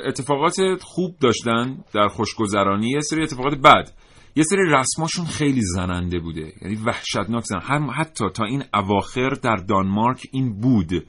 اتفاقات 0.07 0.57
خوب 0.80 1.16
داشتن 1.20 1.78
در 1.95 2.09
خوشگذرانی 2.09 2.89
یه 2.89 3.01
سری 3.01 3.22
اتفاقات 3.22 3.55
بد. 3.55 3.91
یه 4.37 4.43
سری 4.43 4.61
رسماشون 4.68 5.24
خیلی 5.24 5.61
زننده 5.62 6.18
بوده. 6.18 6.53
یعنی 6.62 6.74
وحشتناک 6.87 7.45
زن. 7.45 7.61
هم 7.62 7.91
حتی 7.91 8.24
تا 8.35 8.45
این 8.45 8.64
اواخر 8.74 9.28
در 9.28 9.57
دانمارک 9.57 10.26
این 10.32 10.61
بود 10.61 11.07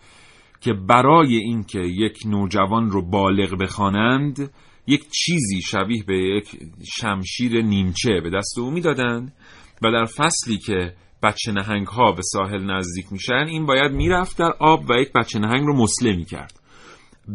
که 0.61 0.73
برای 0.73 1.35
اینکه 1.35 1.79
یک 1.79 2.17
نوجوان 2.25 2.89
رو 2.89 3.09
بالغ 3.09 3.61
بخوانند 3.61 4.51
یک 4.87 5.09
چیزی 5.09 5.61
شبیه 5.61 6.03
به 6.07 6.17
یک 6.17 6.59
شمشیر 6.99 7.61
نیمچه 7.61 8.21
به 8.23 8.29
دست 8.29 8.59
او 8.59 8.71
می‌دادند 8.71 9.33
و 9.81 9.91
در 9.91 10.05
فصلی 10.05 10.57
که 10.57 10.93
بچه 11.23 11.51
نهنگ 11.51 11.87
ها 11.87 12.11
به 12.11 12.21
ساحل 12.21 12.71
نزدیک 12.71 13.05
میشن 13.11 13.45
این 13.47 13.65
باید 13.65 13.91
می‌رفت 13.91 14.37
در 14.37 14.53
آب 14.59 14.89
و 14.89 14.93
یک 15.01 15.13
بچه 15.13 15.39
نهنگ 15.39 15.65
رو 15.65 15.75
مسله 15.75 16.15
می‌کرد. 16.15 16.59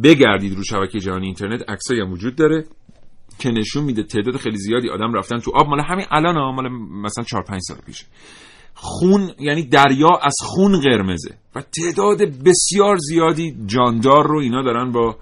بگردید 0.04 0.56
رو 0.56 0.64
شبکه 0.64 0.98
جهانی 0.98 1.26
اینترنت 1.26 1.70
عکسایی 1.70 2.00
هم 2.00 2.12
وجود 2.12 2.36
داره. 2.36 2.64
که 3.40 3.50
نشون 3.50 3.84
میده 3.84 4.02
تعداد 4.02 4.36
خیلی 4.36 4.56
زیادی 4.56 4.88
آدم 4.88 5.14
رفتن 5.14 5.38
تو 5.38 5.50
آب. 5.54 5.68
مال 5.68 5.80
همین 5.80 6.06
الان 6.10 6.36
ها 6.36 6.52
مال 6.52 6.68
مثلا 7.04 7.24
4 7.24 7.42
5 7.42 7.60
سال 7.62 7.76
پیشه. 7.86 8.06
خون 8.74 9.30
یعنی 9.38 9.62
دریا 9.62 10.08
از 10.22 10.34
خون 10.42 10.80
قرمزه. 10.80 11.34
و 11.54 11.62
تعداد 11.62 12.18
بسیار 12.18 12.96
زیادی 12.96 13.56
جاندار 13.66 14.26
رو 14.26 14.38
اینا 14.38 14.62
دارن 14.62 14.92
با 14.92 15.16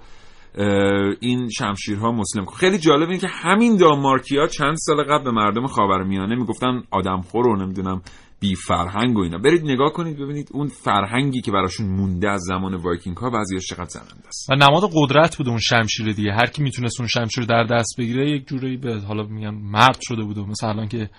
این 1.19 1.49
شمشیرها 1.49 2.11
مسلم 2.11 2.45
خیلی 2.45 2.77
جالب 2.77 3.09
اینه 3.09 3.17
که 3.17 3.27
همین 3.27 3.77
دانمارکیا 3.77 4.47
چند 4.47 4.75
سال 4.77 5.03
قبل 5.03 5.23
به 5.23 5.31
مردم 5.31 5.67
خاورمیانه 5.67 6.35
می‌گفتن 6.35 6.83
آدمخور 6.91 7.45
رو 7.45 7.55
نمی‌دونم 7.55 8.01
بی 8.39 8.55
فرهنگ 8.55 9.17
و 9.17 9.21
اینا. 9.21 9.37
برید 9.37 9.63
نگاه 9.63 9.93
کنید 9.93 10.17
ببینید 10.17 10.49
اون 10.53 10.67
فرهنگی 10.67 11.41
که 11.41 11.51
براشون 11.51 11.87
مونده 11.87 12.29
از 12.29 12.41
زمان 12.41 12.75
وایکینگ 12.75 13.17
ها 13.17 13.29
بعضیش 13.29 13.65
چقدر 13.69 13.89
زننده 13.89 14.27
است. 14.27 14.49
و 14.49 14.55
نماد 14.55 14.89
قدرت 14.93 15.37
بود 15.37 15.47
اون 15.47 15.57
شمشیر 15.57 16.13
دیگه. 16.13 16.31
هر 16.33 16.45
کی 16.45 16.63
می‌تونست 16.63 16.99
اون 16.99 17.07
شمشیر 17.07 17.45
در 17.45 17.63
دست 17.63 17.95
بگیره 17.97 18.31
یک 18.31 18.47
جوری 18.47 18.77
به 18.77 18.99
حالا 18.99 19.23
میگن 19.23 19.49
مرد 19.49 19.97
شده 20.01 20.23
بود 20.23 20.39
مثلا 20.39 20.69
الان 20.69 20.87
که 20.87 21.09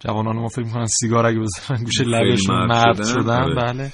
جوانان 0.00 0.36
ما 0.36 0.48
فکر 0.48 0.64
می‌کنن 0.64 0.86
سیگار 0.86 1.26
اگه 1.26 1.38
بزنن 1.38 1.84
گوشه 1.84 2.04
لبشون 2.04 2.66
مرد 2.66 2.94
شدن, 2.94 3.22
شدن. 3.22 3.42
آره. 3.42 3.54
بله. 3.54 3.92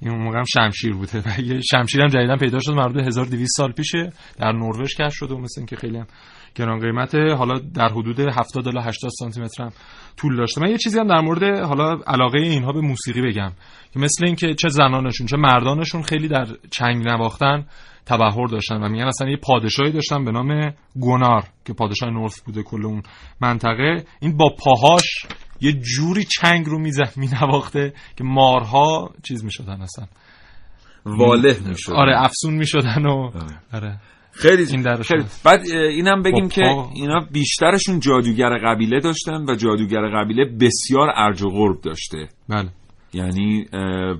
این 0.00 0.18
موقع 0.18 0.38
هم 0.38 0.44
شمشیر 0.44 0.92
بوده. 0.92 1.22
و 1.26 1.40
یه 1.40 1.60
شمشیر 1.60 2.00
هم 2.00 2.08
جدیدا 2.08 2.36
پیدا 2.36 2.58
شد 2.60 2.72
مربوط 2.72 2.96
1200 2.96 3.56
سال 3.56 3.72
پیشه. 3.72 4.12
در 4.38 4.52
نروژ 4.52 4.94
کشف 4.94 5.14
شده 5.14 5.34
مثل 5.34 5.60
اینکه 5.60 5.76
خیلی 5.76 5.96
هم 5.96 6.06
گران 6.54 6.80
قیمته 6.80 7.34
حالا 7.34 7.58
در 7.58 7.88
حدود 7.88 8.20
70 8.20 8.68
الی 8.68 8.78
80 8.78 9.10
سانتی 9.18 9.40
متر 9.40 9.64
هم 9.64 9.70
طول 10.16 10.36
داشته. 10.36 10.60
من 10.60 10.70
یه 10.70 10.78
چیزی 10.78 10.98
هم 10.98 11.08
در 11.08 11.20
مورد 11.20 11.42
حالا 11.58 11.98
علاقه 12.06 12.38
اینها 12.38 12.72
به 12.72 12.80
موسیقی 12.80 13.22
بگم. 13.22 13.52
که 13.92 14.00
مثل 14.00 14.26
اینکه 14.26 14.54
چه 14.54 14.68
زنانشون 14.68 15.26
چه 15.26 15.36
مردانشون 15.36 16.02
خیلی 16.02 16.28
در 16.28 16.46
چنگ 16.70 17.08
نواختن 17.08 17.66
تبهر 18.06 18.46
داشتن 18.46 18.82
و 18.82 18.88
میگن 18.88 19.04
اصلا 19.04 19.30
یه 19.30 19.36
پادشاهی 19.36 19.92
داشتن 19.92 20.24
به 20.24 20.30
نام 20.30 20.74
گونار 20.96 21.44
که 21.64 21.72
پادشاه 21.72 22.10
نورف 22.10 22.40
بوده 22.40 22.62
کل 22.62 22.86
اون 22.86 23.02
منطقه. 23.40 24.04
این 24.20 24.36
با 24.36 24.54
پاهاش 24.58 25.26
یه 25.60 25.72
جوری 25.72 26.24
چنگ 26.24 26.66
رو 26.66 26.78
میزه 26.78 27.04
مینواخته 27.16 27.92
که 28.16 28.24
مارها 28.24 29.10
چیز 29.22 29.44
می‌شدن 29.44 29.82
اصلا. 29.82 30.06
واله 31.06 31.56
می‌شدن. 31.66 31.96
آره 31.96 32.22
افسون 32.22 32.54
می‌شدن 32.54 33.06
و 33.06 33.30
آره. 33.72 34.00
خیلی 34.32 34.66
این 34.70 35.02
خیلی. 35.02 35.24
بعد 35.44 35.60
اینم 35.70 36.22
بگیم 36.22 36.48
که 36.48 36.62
اینا 36.94 37.20
بیشترشون 37.32 38.00
جادوگر 38.00 38.58
قبیله 38.64 39.00
داشتن 39.00 39.44
و 39.48 39.54
جادوگر 39.54 40.08
قبیله 40.08 40.44
بسیار 40.60 41.08
ارج 41.14 41.42
و 41.42 41.48
غرب 41.48 41.80
داشته. 41.80 42.28
بله. 42.48 42.68
یعنی 43.14 43.66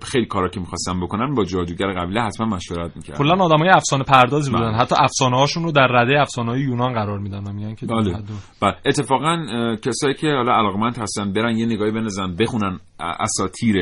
خیلی 0.03 0.27
کارا 0.27 0.49
که 0.49 0.61
می‌خواستن 0.61 1.01
بکنن 1.01 1.35
با 1.35 1.45
جادوگر 1.45 1.93
قبیله 1.93 2.23
حتما 2.23 2.47
مشورت 2.47 2.97
می‌کردن. 2.97 3.19
کلا 3.19 3.45
آدمای 3.45 3.69
افسانه 3.69 4.05
پردازی 4.05 4.51
بودن. 4.51 4.71
بله. 4.71 4.77
حتی 4.77 4.95
افسانه 4.99 5.37
هاشون 5.37 5.63
رو 5.63 5.73
در 5.73 5.87
رده 5.87 6.21
افسانه 6.21 6.51
های 6.51 6.61
یونان 6.61 6.93
قرار 6.93 7.19
میدن 7.19 7.55
میگن 7.55 7.75
که 7.75 7.87
بله. 7.87 8.19
بله. 8.63 8.75
اتفاقا 8.87 9.37
کسایی 9.83 10.15
که 10.15 10.27
حالا 10.27 10.53
علاقمند 10.53 10.99
هستن 10.99 11.33
برن 11.33 11.57
یه 11.57 11.67
نگاهی 11.67 11.91
بنزن 11.91 12.37
بخونن 12.41 12.79
اساطیر 13.01 13.77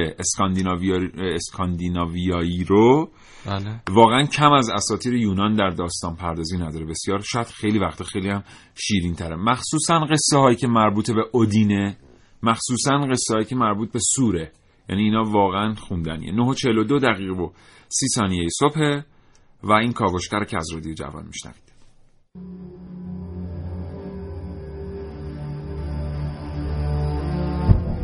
اسکاندیناویایی 1.19 2.65
رو. 2.65 3.11
بله. 3.47 3.81
واقعا 3.91 4.27
کم 4.27 4.53
از 4.53 4.71
اساطیر 4.71 5.15
یونان 5.15 5.57
در 5.57 5.71
داستان 5.71 6.17
پردازی 6.17 6.59
نداره. 6.59 6.87
بسیار 6.87 7.21
شاید 7.21 7.47
خیلی 7.47 7.79
وقت 7.79 8.03
خیلی 8.03 8.29
هم 8.29 8.45
شیرین 8.75 9.15
تره 9.15 9.37
مخصوصا 9.37 9.99
قصه 9.99 10.39
هایی 10.39 10.57
که 10.57 10.67
مربوط 10.67 11.11
به 11.11 11.25
اودینه 11.33 11.97
مخصوصا 12.43 12.99
قصه 12.99 13.35
هایی 13.35 13.47
که 13.47 13.57
مربوط 13.57 13.93
به 13.93 13.99
سوره. 14.17 14.53
یعنی 14.89 15.03
اینا 15.03 15.25
واقعا 15.25 15.75
خوندنیه. 15.75 16.33
9 16.33 16.55
دقیقه 16.85 17.33
و 17.33 17.51
30 17.89 18.07
ثانیه 18.15 18.49
صبح 18.59 19.03
و 19.63 19.73
این 19.73 19.93
کاوشگر 19.93 20.45
که 20.45 20.57
از 20.57 20.73
رادیو 20.75 20.95
جوان 20.95 21.27
میشنوید. 21.27 21.71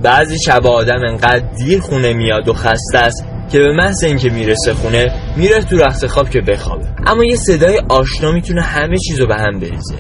بعضی 0.02 0.38
شب 0.38 0.66
آدم 0.66 1.00
انقدر 1.08 1.54
دیر 1.54 1.80
خونه 1.80 2.12
میاد 2.12 2.48
و 2.48 2.52
خسته 2.52 2.98
است 2.98 3.35
که 3.52 3.58
به 3.58 3.72
محض 3.72 4.04
اینکه 4.04 4.30
می‌رسه 4.30 4.74
خونه 4.74 5.06
میره 5.36 5.64
تو 5.64 5.76
رخت 5.76 6.06
خواب 6.06 6.30
که 6.30 6.40
بخوابه. 6.40 6.86
اما 7.06 7.24
یه 7.24 7.36
صدای 7.36 7.80
آشنا 7.88 8.32
می‌تونه 8.32 8.62
همه 8.62 8.96
چیزو 8.98 9.26
به 9.26 9.34
هم 9.34 9.60
بریزه. 9.60 9.96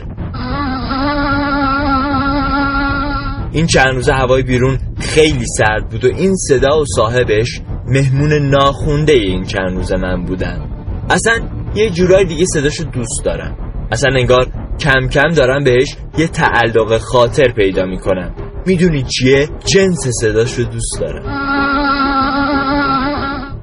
این 3.52 3.66
چند 3.66 3.94
روزه 3.94 4.12
هوای 4.12 4.42
بیرون 4.42 4.78
خیلی 5.00 5.44
سرد 5.58 5.88
بود 5.90 6.04
و 6.04 6.08
این 6.08 6.36
صدا 6.36 6.80
و 6.80 6.84
صاحبش 6.96 7.60
مهمون 7.86 8.32
ناخونده 8.32 9.12
این 9.12 9.44
چند 9.44 9.76
روزه 9.76 9.96
من 9.96 10.24
بودن. 10.24 10.70
اصلا 11.10 11.40
یه 11.74 11.90
جورای 11.90 12.24
دیگه 12.24 12.44
صداشو 12.44 12.84
دوست 12.84 13.24
دارم. 13.24 13.56
اصلا 13.92 14.14
انگار 14.18 14.46
کم 14.80 15.08
کم 15.08 15.28
دارم 15.28 15.64
بهش 15.64 15.96
یه 16.18 16.26
تعلق 16.26 16.98
خاطر 16.98 17.52
پیدا 17.52 17.84
می‌کنم. 17.84 18.34
می‌دونی 18.66 19.02
چیه؟ 19.02 19.48
جنس 19.64 20.08
صداشو 20.20 20.62
دوست 20.62 21.00
دارم. 21.00 21.65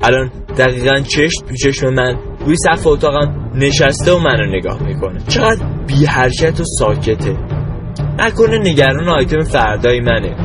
الان 0.04 0.32
دقیقا 0.58 1.00
چشت 1.00 1.46
تو 1.50 1.56
چشم 1.56 1.90
من 1.90 2.16
روی 2.46 2.56
سقف 2.56 2.88
اتاقم 2.88 3.52
نشسته 3.56 4.12
و 4.12 4.20
منو 4.20 4.58
نگاه 4.58 4.84
می‌کنه. 4.84 5.20
چقدر 5.28 5.66
بی 5.88 6.06
حرکت 6.06 6.60
و 6.60 6.64
ساکته. 6.80 7.38
نکنه 8.20 8.58
نگران 8.58 9.10
آیتم 9.10 9.40
فردای 9.40 10.00
منه. 10.00 10.36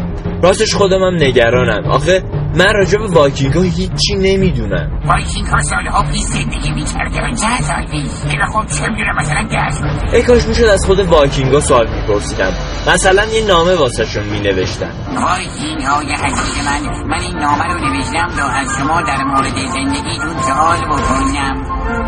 راستش 0.42 0.74
خودم 0.74 1.02
هم 1.02 1.14
نگرانم. 1.14 1.90
آخه 1.90 2.22
من 2.54 2.72
راجع 2.74 2.98
به 2.98 3.06
وایکینگ 3.06 3.54
ها 3.54 3.62
هیچی 3.62 4.14
نمی‌دونم. 4.14 5.00
وایکینگ 5.04 5.46
ها 5.46 5.90
ها 5.90 6.02
پیش 6.02 6.22
زندگی 6.22 6.70
می‌کردن 6.70 7.34
چند 7.34 7.60
سال 7.60 7.86
پیش 7.86 8.10
خب 8.52 8.66
چه 8.66 8.88
می‌دونم؟ 8.88 9.16
مثلا 9.18 9.42
ده 9.50 10.16
ای 10.16 10.22
کاش 10.22 10.46
می‌شد 10.46 10.64
از 10.64 10.86
خود 10.86 11.00
وایکینگ 11.00 11.54
ها 11.54 11.60
سوال 11.60 11.88
میپرسیدم. 12.00 12.52
مثلا 12.92 13.24
یه 13.24 13.46
نامه 13.46 13.74
واسه 13.74 14.04
شون 14.04 14.24
مینوشتن. 14.24 14.90
وایکینگ 15.16 15.82
های 15.82 16.12
عزیز 16.12 16.66
من. 16.66 17.06
من 17.06 17.20
این 17.20 17.38
نامه 17.38 17.64
رو 17.64 17.78
نوشتم 17.80 18.28
تا 18.28 18.48
از 18.48 18.68
شما 18.78 19.02
در 19.02 19.24
مورد 19.24 19.56
زندگیتون 19.56 20.42
سوال 20.42 20.78
بکنم. 20.78 21.64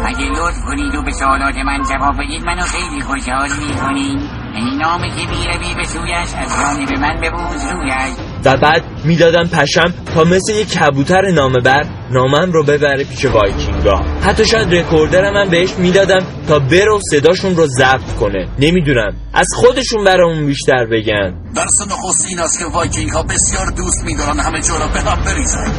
اگه 0.07 0.24
لطف 0.24 0.61
کنید 0.66 0.95
و 0.95 1.03
به 1.03 1.12
سوالات 1.12 1.57
من 1.57 1.82
جواب 1.91 2.14
بدید 2.14 2.45
منو 2.45 2.62
خیلی 2.62 3.01
خوشحال 3.01 3.49
می‌کنید 3.68 4.20
این 4.55 4.78
نامه 4.82 5.01
که 5.01 5.26
می‌روی 5.30 5.74
به 5.74 5.84
سویش 5.84 6.34
از 6.34 6.57
جانب 6.57 6.99
من 6.99 7.20
ببوز 7.20 7.72
رویش 7.72 8.30
و 8.45 8.57
بعد 8.57 8.82
می‌دادمش 9.05 9.95
تا 10.14 10.24
مثل 10.24 10.53
یک 10.53 10.68
کبوتر 10.68 11.30
نامه 11.30 11.61
بر 11.61 11.84
نامه‌م 12.11 12.53
رو 12.53 12.64
ببره 12.64 13.05
پیش 13.05 13.24
وایکینگا. 13.24 14.03
حتی 14.22 14.47
شاید 14.47 14.74
recorder 14.74 15.28
م 15.28 15.34
من 15.34 15.51
بهش 15.51 15.70
می‌دادم 15.78 16.26
تا 16.49 16.59
برو 16.59 17.01
صداشون 17.11 17.57
رو 17.57 17.66
ضبط 17.66 18.14
کنه. 18.20 18.49
نمی‌دونم. 18.59 19.12
از 19.34 19.47
خودشون 19.57 20.05
برامون 20.05 20.47
بیشتر 20.47 20.86
بگن. 20.86 21.34
درس 21.57 21.80
نخست 21.91 22.26
این 22.28 22.41
است 22.41 22.59
که 22.59 22.64
وایکینگ 22.64 23.11
بسیار 23.12 23.66
دوست 23.76 24.05
میدارن 24.05 24.41
همه 24.41 24.61
جا 24.61 24.76
را 24.76 24.86
به 24.86 25.01
هم 25.01 25.24
بریزن. 25.24 25.72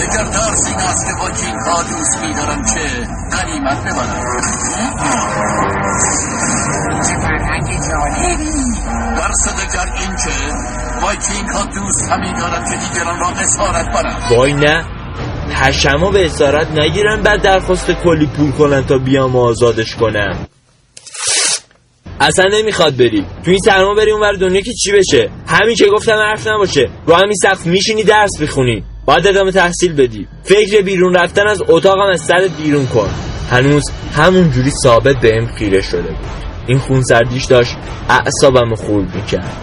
اگر 0.00 0.24
درس 0.24 0.66
این 0.66 0.76
است 0.76 1.06
که 1.06 1.12
وایکینگ 1.22 1.58
ها 1.66 1.82
دوست 1.82 2.18
میدارن 2.22 2.62
که 2.74 3.06
غنیمت 3.36 3.84
ببرن 3.84 4.20
این 7.00 7.20
را 14.30 14.36
وای 14.36 14.52
نه 14.52 14.84
چشمو 15.54 16.10
به 16.10 16.26
اسارت 16.26 16.70
نگیرن 16.70 17.22
بعد 17.22 17.42
درخواست 17.42 17.90
کلی 17.90 18.26
پول 18.26 18.52
کنن 18.52 18.86
تا 18.86 18.98
بیام 18.98 19.36
آزادش 19.36 19.96
کنم. 19.96 20.46
اصلا 22.20 22.44
نمی‌خواد 22.52 22.96
بری 22.96 23.26
تو 23.44 23.50
این 23.50 23.60
سرما 23.60 23.94
بری 23.94 24.10
اونور 24.10 24.32
دنیا 24.32 24.60
که 24.60 24.72
چی 24.72 24.92
بشه؟ 24.92 25.30
همین 25.46 25.76
که 25.76 25.86
گفتم 25.86 26.12
حرف 26.12 26.46
نباشه. 26.46 26.90
رو 27.06 27.14
همین 27.14 27.34
سقف 27.42 27.66
میشینی 27.66 28.02
درس 28.02 28.42
بخونی 28.42 28.84
باید 29.06 29.26
ادامه 29.26 29.52
تحصیل 29.52 29.92
بدی. 29.92 30.28
فکر 30.44 30.82
بیرون 30.82 31.14
رفتن 31.14 31.46
از 31.46 31.62
اتاقم 31.68 32.10
از 32.12 32.20
سر 32.20 32.48
بیرون 32.58 32.86
کن. 32.86 33.10
هنوز 33.50 33.84
همون 34.16 34.50
جوری 34.50 34.70
ثابت 34.82 35.16
بهم 35.16 35.46
خیره 35.46 35.80
شده 35.80 36.08
بود. 36.08 36.49
این 36.66 36.78
خون 36.78 37.02
سردیش 37.02 37.44
داشت 37.44 37.76
اعصابم 38.08 38.74
خورد 38.74 39.14
می‌کرد. 39.14 39.56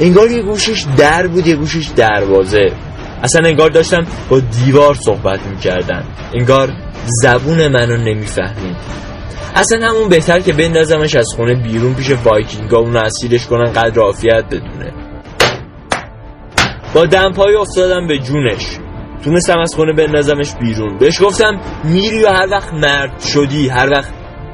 انگار 0.00 0.30
یه 0.30 0.42
گوشش 0.42 0.86
در 0.96 1.26
بود 1.26 1.46
یه 1.46 1.56
گوشش 1.56 1.88
دروازه. 1.96 2.72
اصلا 3.22 3.48
انگار 3.48 3.70
داشتم 3.70 4.06
با 4.28 4.40
دیوار 4.40 4.94
صحبت 4.94 5.46
می‌کردن. 5.46 6.04
انگار 6.34 6.72
زبون 7.22 7.68
منو 7.68 7.96
نمی‌فهمید. 7.96 8.76
اصلا 9.54 9.88
همون 9.88 10.08
بهتر 10.08 10.40
که 10.40 10.52
بندازمش 10.52 11.14
از 11.14 11.26
خونه 11.36 11.54
بیرون 11.54 11.94
پیش 11.94 12.10
وایکینگا 12.10 12.78
اون 12.78 12.96
اسیرش 12.96 13.46
کنن 13.46 13.72
قدر 13.72 14.00
عافیت 14.00 14.44
بدونه. 14.44 14.92
با 16.94 17.06
دمپایی 17.06 17.56
افتادم 17.56 18.06
به 18.06 18.18
جونش. 18.18 18.78
تونستم 19.24 19.58
از 19.58 19.74
خونه 19.74 19.92
بندازمش 19.92 20.54
بیرون. 20.54 20.98
بهش 20.98 21.22
گفتم 21.22 21.60
میری 21.84 22.22
و 22.22 22.28
هر 22.28 22.48
وقت 22.50 22.74
مرد 22.74 23.20
شدی 23.20 23.68
هر 23.68 23.90
وقت 23.90 24.12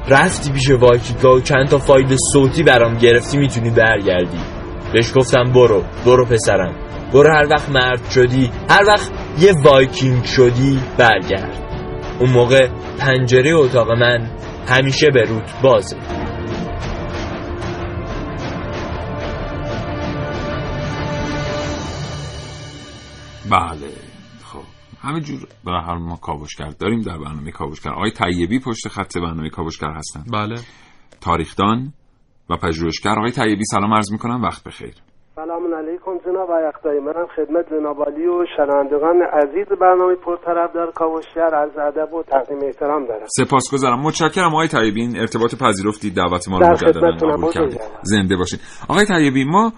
رفتی 0.09 0.51
پیش 0.51 0.69
وایکینگا 0.69 1.35
و 1.35 1.41
چند 1.41 1.67
تا 1.67 1.77
فایل 1.77 2.17
صوتی 2.33 2.63
برام 2.63 2.97
گرفتی 2.97 3.37
می‌تونی 3.37 3.69
برگردی. 3.69 4.39
بهش 4.93 5.11
گفتم 5.15 5.43
برو 5.43 5.83
برو 6.05 6.25
پسرم. 6.25 6.75
برو 7.13 7.35
هر 7.35 7.47
وقت 7.51 7.69
مرد 7.69 8.09
شدی 8.09 8.51
هر 8.69 8.83
وقت 8.87 9.11
یه 9.39 9.53
وایکینگ 9.63 10.23
شدی 10.23 10.79
برگرد. 10.97 11.59
اون 12.19 12.29
موقع 12.29 12.67
پنجره 12.99 13.53
اتاق 13.53 13.91
من 13.91 14.31
همیشه 14.67 15.07
به 15.13 15.21
روت 15.21 15.61
بازه. 15.61 15.97
بله. 23.49 23.82
خب 25.03 25.09
همینجور 25.09 25.39
به 25.65 25.71
هر 25.71 25.97
ما 25.97 26.15
کاوشگر 26.15 26.69
داریم 26.79 27.01
در 27.01 27.17
برنامه 27.17 27.51
کاوشگر. 27.51 27.91
آقای 27.91 28.11
طیبی 28.11 28.59
پشت 28.59 28.87
خط 28.87 29.17
برنامه 29.17 29.49
کاوشگر 29.49 29.91
هستن. 29.91 30.23
بله. 30.33 30.55
تاریخدان 31.21 31.93
و 32.49 32.57
پژوهشگر. 32.57 33.11
آقای 33.11 33.31
طیبی 33.31 33.63
سلام 33.65 33.93
عرض 33.93 34.11
می‌کنم. 34.11 34.41
وقت 34.41 34.63
بخیر. 34.63 34.93
سلام 35.35 35.73
علیکم 35.73 36.17
جناب 36.25 36.49
آقای 36.51 36.99
منم 36.99 37.27
خدمت 37.35 37.65
جناب 37.69 38.09
علی 38.09 38.27
و 38.27 38.45
شنوندگان 38.57 39.21
عزیز 39.33 39.79
برنامه 39.81 40.15
پرطرفدار 40.15 40.91
کاوشگر 40.91 41.55
از 41.55 41.71
ادب 41.77 42.13
و 42.13 42.23
تقدیم 42.23 42.59
احترام 42.65 43.05
دارم. 43.05 43.25
سپاسگزارم. 43.37 43.99
متشکرم. 43.99 44.51
آقای 44.53 44.67
طیبی 44.67 45.01
این 45.01 45.19
ارتباط 45.19 45.55
پذیرفتی 45.55 46.09
دعوت 46.11 46.49
ما 46.49 46.59
رو 46.59 46.65
در 46.65 46.71
مجددا. 46.73 47.27
قبول 47.27 47.51
کردید. 47.51 47.81
زنده 48.01 48.35
باشین 48.35 48.59
آقای 48.89 49.05
طیبی 49.05 49.43
ما 49.43 49.73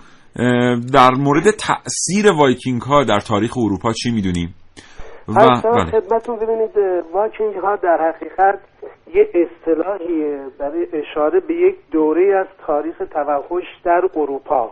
در 0.94 1.12
مورد 1.12 1.52
تاثیر 1.52 2.32
وایکینگ 2.32 2.82
ها 2.82 3.04
در 3.04 3.20
تاریخ 3.20 3.58
اروپا 3.58 3.94
چی 3.94 4.12
می‌دونیم؟ 4.12 4.56
و 5.28 5.62
بله. 5.64 5.86
خدمتتون 5.86 6.36
ببینید 6.36 6.78
وایکینگ 7.14 7.56
ها 7.56 7.76
در 7.76 8.12
حقیقت 8.12 8.60
یه 9.14 9.30
اصطلاحیه 9.34 10.40
برای 10.60 10.88
اشاره 10.94 11.40
به 11.40 11.54
یک 11.54 11.76
دوره 11.92 12.36
از 12.36 12.48
تاریخ 12.68 12.98
توحش 13.12 13.66
در 13.84 14.10
اروپا 14.16 14.72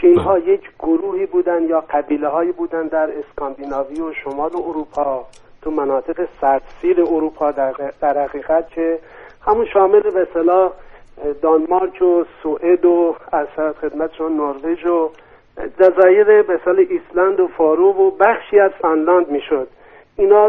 که 0.00 0.06
اینها 0.06 0.38
یک 0.38 0.60
گروهی 0.78 1.26
بودن 1.26 1.62
یا 1.62 1.80
قبیله 1.80 2.28
هایی 2.28 2.52
بودن 2.52 2.86
در 2.86 3.10
اسکاندیناوی 3.18 4.00
و 4.00 4.12
شمال 4.12 4.50
اروپا 4.56 5.26
تو 5.62 5.70
مناطق 5.70 6.28
سردسیر 6.40 7.00
اروپا 7.00 7.50
در, 7.50 7.72
در 8.00 8.24
حقیقت 8.24 8.70
که 8.70 8.98
همون 9.46 9.66
شامل 9.72 10.00
به 10.00 10.26
دانمارک 11.42 12.02
و 12.02 12.24
سوئد 12.42 12.84
و 12.84 13.14
از 13.32 13.46
خدمتشون 13.80 14.32
نروژ 14.32 14.86
و 14.86 15.10
جزایر 15.80 16.42
اصطلاح 16.42 16.86
ایسلند 16.88 17.40
و 17.40 17.48
فارو 17.48 17.92
و 17.92 18.10
بخشی 18.10 18.60
از 18.60 18.70
فنلاند 18.70 19.28
می‌شد. 19.28 19.68
اینا 20.16 20.48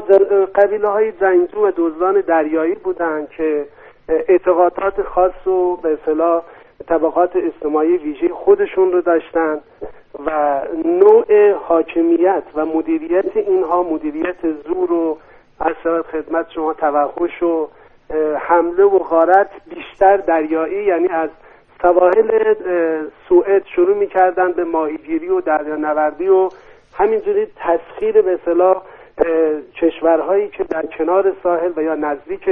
قبیله 0.55 0.87
های 0.87 1.11
جنگجو 1.11 1.67
و 1.67 1.71
دزدان 1.77 2.21
دریایی 2.21 2.75
بودند 2.75 3.29
که 3.29 3.65
اعتقادات 4.09 5.01
خاص 5.01 5.47
و 5.47 5.75
به 5.75 5.93
اصطلاح 5.93 6.43
طبقات 6.87 7.35
اجتماعی 7.35 7.97
ویژه 7.97 8.29
خودشون 8.29 8.91
رو 8.91 9.01
داشتن 9.01 9.59
و 10.25 10.61
نوع 10.85 11.51
حاکمیت 11.51 12.43
و 12.55 12.65
مدیریت 12.65 13.37
اینها 13.37 13.83
مدیریت 13.83 14.51
زور 14.67 14.91
و 14.93 15.17
از 15.59 16.03
خدمت 16.11 16.45
شما 16.49 16.73
توحش 16.73 17.43
و 17.43 17.67
حمله 18.39 18.83
و 18.83 18.99
غارت 18.99 19.49
بیشتر 19.69 20.17
دریایی 20.17 20.83
یعنی 20.83 21.07
از 21.07 21.29
سواحل 21.81 22.55
سوئد 23.29 23.65
شروع 23.65 23.97
می‌کردن 23.97 24.51
به 24.51 24.63
ماهیگیری 24.63 25.29
و 25.29 25.41
دریانوردی 25.41 26.27
و 26.27 26.49
همینجوری 26.93 27.47
تسخیر 27.55 28.21
به 28.21 28.33
اصطلاح 28.33 28.81
کشورهایی 29.75 30.47
که 30.47 30.63
در 30.63 30.85
کنار 30.85 31.33
ساحل 31.43 31.71
و 31.75 31.83
یا 31.83 31.95
نزدیک 31.95 32.49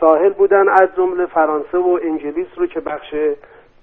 ساحل 0.00 0.32
بودن 0.32 0.68
از 0.68 0.88
جمله 0.96 1.26
فرانسه 1.26 1.78
و 1.78 1.98
انگلیس 2.02 2.46
رو 2.56 2.66
که 2.66 2.80
بخش 2.80 3.14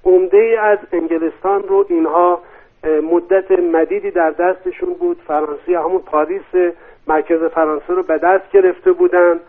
عمده 0.06 0.58
از 0.62 0.78
انگلستان 0.92 1.64
رو 1.64 1.86
اینها 1.90 2.42
مدت 2.84 3.52
مدیدی 3.52 4.12
در 4.12 4.32
دستشون 4.32 4.94
بود. 4.94 5.18
فرانسه 5.28 5.80
همون 5.80 6.02
پاریس 6.02 6.76
مرکز 7.08 7.44
فرانسه 7.44 7.94
رو 7.94 8.04
به 8.04 8.18
دست 8.18 8.52
گرفته 8.52 8.92
بودن 8.92 9.40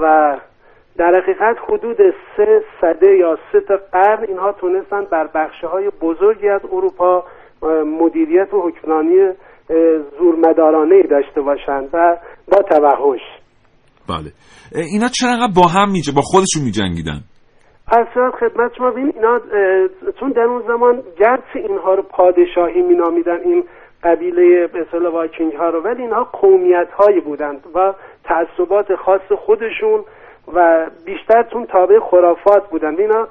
و 0.00 0.36
در 0.98 1.20
حقیقت 1.22 1.56
حدود 1.68 1.96
سه 2.36 2.62
صده 2.80 3.16
یا 3.16 3.38
سه 3.52 3.60
تا 3.60 3.74
قرن 3.92 4.24
اینها 4.28 4.52
تونستن 4.52 5.04
بر 5.04 5.26
بخشه 5.34 5.66
های 5.66 5.90
بزرگی 6.00 6.48
از 6.48 6.60
اروپا 6.72 7.24
مدیریت 8.00 8.54
و 8.54 8.68
حکمرانی 8.68 9.32
زورمدارانه 10.18 11.02
داشته 11.02 11.40
باشند 11.40 11.88
و 11.92 12.16
با 12.52 12.62
توحش 12.62 13.20
بله. 14.08 14.32
اینا 14.92 15.08
چرا 15.08 15.48
با 15.56 15.66
هم 15.68 15.90
میجه 15.92 16.12
با 16.12 16.20
خودشون 16.20 16.62
میجنگیدن؟ 16.64 17.20
اصلا 17.88 18.30
خدمت 18.40 18.72
شما 18.78 18.90
ببین 18.90 19.12
اینا 19.14 19.40
چون 20.20 20.32
در 20.32 20.42
اون 20.42 20.62
زمان 20.66 21.02
گرچه 21.18 21.68
اینها 21.68 21.94
رو 21.94 22.02
پادشاهی 22.02 22.82
مینامیدن 22.82 23.40
این 23.44 23.64
قبیله 24.02 24.66
به 24.66 24.80
اصطلاح 24.80 25.12
واکینگ 25.12 25.52
ها 25.52 25.68
رو 25.68 25.82
ولی 25.82 26.02
اینها 26.02 26.24
قومیت 26.24 26.88
هایی 26.98 27.20
بودند 27.20 27.60
و 27.74 27.94
تعصبات 28.24 28.94
خاص 28.94 29.32
خودشون 29.46 30.04
و 30.54 30.86
بیشتر 31.04 31.42
چون 31.42 31.66
تابع 31.66 31.98
خرافات 32.00 32.68
بودند 32.70 33.00
اینا 33.00 33.28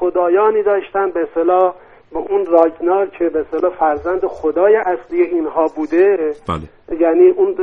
خدایانی 0.00 0.62
داشتن 0.62 1.10
به 1.10 1.20
اصطلاح 1.20 1.74
با 2.12 2.20
اون 2.20 2.46
راگنار 2.46 3.06
که 3.06 3.28
به 3.28 3.40
اصطلاح 3.40 3.72
فرزند 3.72 4.26
خدای 4.26 4.76
اصلی 4.76 5.22
اینها 5.22 5.66
بوده 5.76 6.34
بله. 6.48 7.00
یعنی 7.00 7.28
اون 7.28 7.54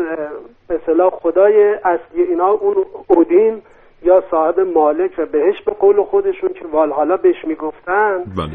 به 0.68 0.76
اصطلاح 0.76 1.10
خدای 1.10 1.74
اصلی 1.74 2.22
اینها 2.22 2.52
اون 2.52 2.76
اودین 3.08 3.62
یا 4.04 4.24
صاحب 4.32 4.60
مالک 4.60 5.12
و 5.18 5.26
بهش 5.26 5.62
به 5.62 5.72
قول 5.72 6.04
خودشون 6.04 6.54
که 6.54 6.66
والحالا 6.72 7.18
بهش 7.18 7.46
می‌گفتن 7.46 8.24
بله. 8.38 8.52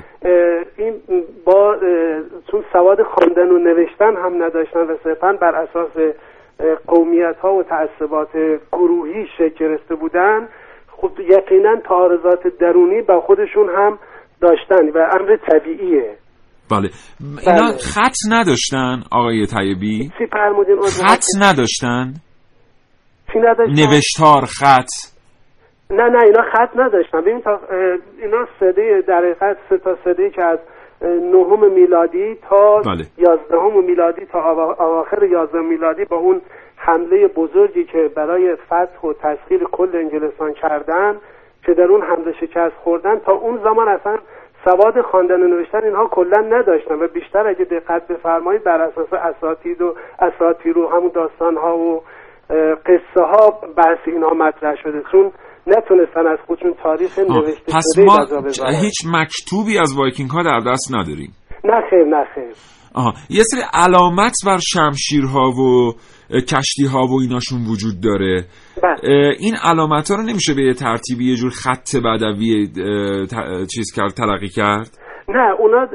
این 0.76 0.95
با 1.45 1.76
چون 2.51 2.64
سواد 2.72 3.03
خواندن 3.03 3.51
و 3.51 3.59
نوشتن 3.59 4.16
هم 4.16 4.43
نداشتن 4.43 4.80
و 4.80 4.97
صرفا 5.05 5.33
بر 5.33 5.55
اساس 5.55 5.91
قومیت 6.86 7.36
ها 7.42 7.55
و 7.55 7.62
تعصبات 7.62 8.28
گروهی 8.72 9.26
شکل 9.38 9.55
گرفته 9.59 9.94
بودن 9.94 10.48
خب 10.96 11.11
یقینا 11.20 11.80
تعارضات 11.88 12.46
درونی 12.61 13.03
با 13.03 13.20
خودشون 13.20 13.68
هم 13.76 13.98
داشتن 14.40 14.88
و 14.88 14.98
امر 14.98 15.36
طبیعیه. 15.36 16.16
بله. 16.70 16.90
اینا 17.46 17.68
بله. 17.68 17.76
خط 17.76 18.16
نداشتن 18.30 19.03
آقای 19.12 19.46
طیبی؟ 19.46 20.11
خط 21.09 21.24
نداشتن؟ 21.40 22.14
چی 23.32 23.38
نداشتن؟ 23.38 23.72
نوشتار 23.72 24.44
خط. 24.44 25.12
نه 25.90 26.03
نه 26.03 26.18
اینا 26.24 26.42
خط 26.53 26.76
نداشتن. 26.76 27.20
ببین 27.20 27.40
تا 27.40 27.61
اینا 28.22 28.46
سده 28.61 29.03
در 29.09 29.18
حقیقت 29.18 29.57
سه 29.68 29.78
تا 29.78 29.96
سده 30.05 30.30
که 30.30 30.44
از 30.44 30.59
نهم 31.03 31.72
میلادی 31.72 32.34
تا 32.34 32.80
بله. 32.80 33.07
یازدهم 33.18 33.84
میلادی 33.84 34.26
تا 34.26 34.50
اواخر 34.78 35.22
یازدهم 35.22 35.64
میلادی 35.64 36.05
با 36.05 36.16
اون 36.16 36.40
حمله 36.76 37.28
بزرگی 37.28 37.84
که 37.84 38.11
برای 38.14 38.57
فتح 38.57 39.00
و 39.05 39.12
تسخیر 39.12 39.64
کل 39.64 39.96
انگلستان 39.96 40.53
کردن 40.53 41.16
که 41.62 41.74
در 41.74 41.84
اون 41.84 42.03
حمله 42.03 42.32
شکست 42.40 42.74
خوردن 42.84 43.18
تا 43.18 43.32
اون 43.32 43.61
زمان 43.64 43.88
اصلا 43.88 44.18
سواد 44.64 45.00
خواندن 45.00 45.42
و 45.42 45.46
نوشتن 45.46 45.84
اینها 45.84 46.07
کلا 46.07 46.40
نداشتن 46.40 46.94
و 46.94 47.07
بیشتر 47.07 47.46
اگه 47.46 47.64
دقت 47.64 48.07
بفرمایید 48.07 48.64
بر 48.64 48.80
اساس 48.80 49.12
اساتید 49.12 49.82
و 49.82 49.94
اساطیر 50.18 50.78
و 50.78 50.88
همون 50.88 51.11
داستان 51.14 51.57
ها 51.57 51.78
و 51.78 52.03
قصه 52.86 53.24
ها 53.24 53.50
بحث 53.76 53.98
اینها 54.07 54.34
مطرح 54.34 54.76
شده 54.76 55.03
چون 55.12 55.32
نتونستن 55.66 56.26
از 56.26 56.38
خودشون 56.46 56.74
تاریخ 56.82 57.18
نوشته 57.18 57.72
پس 57.74 57.84
شده 57.94 58.04
ما 58.04 58.18
هیچ 58.80 58.94
مکتوبی 59.06 59.78
از 59.78 59.96
وایکینگ 59.98 60.30
ها 60.30 60.42
در 60.42 60.72
دست 60.72 60.94
نداریم. 60.94 61.34
نه 61.64 61.80
خیر 61.90 62.04
نه 62.04 62.24
خیر. 62.34 62.54
آها 62.94 63.12
یه 63.30 63.42
سری 63.42 63.60
علامت 63.74 64.34
بر 64.46 64.58
شمشیرها 64.58 65.50
و 65.50 65.92
کشتی 66.40 66.86
ها 66.92 67.06
و 67.06 67.20
ایناشون 67.20 67.58
وجود 67.70 67.94
داره. 68.02 68.44
این 69.38 69.54
علامت 69.64 70.10
ها 70.10 70.16
رو 70.16 70.22
نمیشه 70.22 70.54
به 70.54 70.62
یه 70.62 70.74
ترتیبی 70.74 71.30
یه 71.30 71.36
جور 71.36 71.50
خط 71.50 71.96
بدوی 72.04 72.66
چیز 73.74 73.86
کرد 73.96 74.10
تلقی 74.10 74.48
کرد؟ 74.48 74.98
نه 75.28 75.54
اونا 75.58 75.86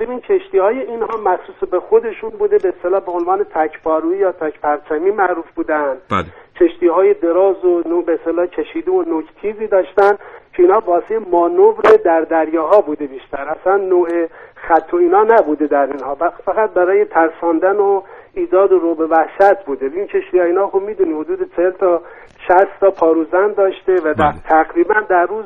ببین 0.00 0.20
کشتی 0.20 0.58
های 0.58 0.78
اینها 0.78 1.16
مخصوص 1.24 1.70
به 1.70 1.80
خودشون 1.80 2.30
بوده 2.30 2.58
به 2.62 2.72
اصطلاح 2.76 3.00
به 3.00 3.12
عنوان 3.12 3.44
تکپارویی 3.54 4.18
یا 4.18 4.32
تک 4.32 4.60
پرچمی 4.60 5.10
معروف 5.10 5.44
بودن. 5.56 5.96
بله. 6.10 6.26
کشتی 6.60 6.86
های 6.86 7.14
دراز 7.14 7.64
و 7.64 7.82
نو 7.88 8.02
به 8.02 8.12
اصطلاح 8.12 8.46
کشیده 8.46 8.90
و 8.90 9.02
نوکتیزی 9.02 9.66
داشتن 9.66 10.16
که 10.52 10.62
اینا 10.62 10.82
واسه 10.86 11.18
مانور 11.18 11.82
در 12.04 12.20
دریاها 12.20 12.80
بوده 12.80 13.06
بیشتر. 13.06 13.48
اصلا 13.48 13.76
نوع 13.76 14.08
خط 14.54 14.94
و 14.94 14.96
اینا 14.96 15.22
نبوده 15.22 15.66
در 15.66 15.86
اینها. 15.86 16.14
فقط 16.44 16.70
برای 16.70 17.04
ترساندن 17.04 17.76
و 17.76 18.02
ایجاد 18.34 18.72
رو 18.72 18.94
به 18.94 19.06
وحشت 19.06 19.64
بوده. 19.66 19.90
این 19.94 20.06
کشتی 20.06 20.40
اینا 20.40 20.66
خب 20.66 20.80
می‌دونی 20.80 21.12
حدود 21.12 21.50
40 21.56 21.70
تا 21.70 22.02
60 22.48 22.80
تا 22.80 22.90
پاروزن 22.90 23.52
داشته 23.52 23.94
و 24.04 24.14
در 24.14 24.32
تقریبا 24.48 24.94
در 25.08 25.26
روز 25.26 25.44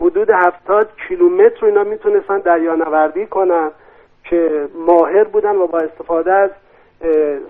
حدود 0.00 0.30
70 0.30 0.88
کیلومتر 1.08 1.66
اینا 1.66 1.84
می‌تونستن 1.84 2.38
دریانوردی 2.38 3.26
کنن 3.26 3.70
که 4.24 4.68
ماهر 4.86 5.24
بودن 5.24 5.56
و 5.56 5.66
با 5.66 5.78
استفاده 5.78 6.32
از 6.32 6.50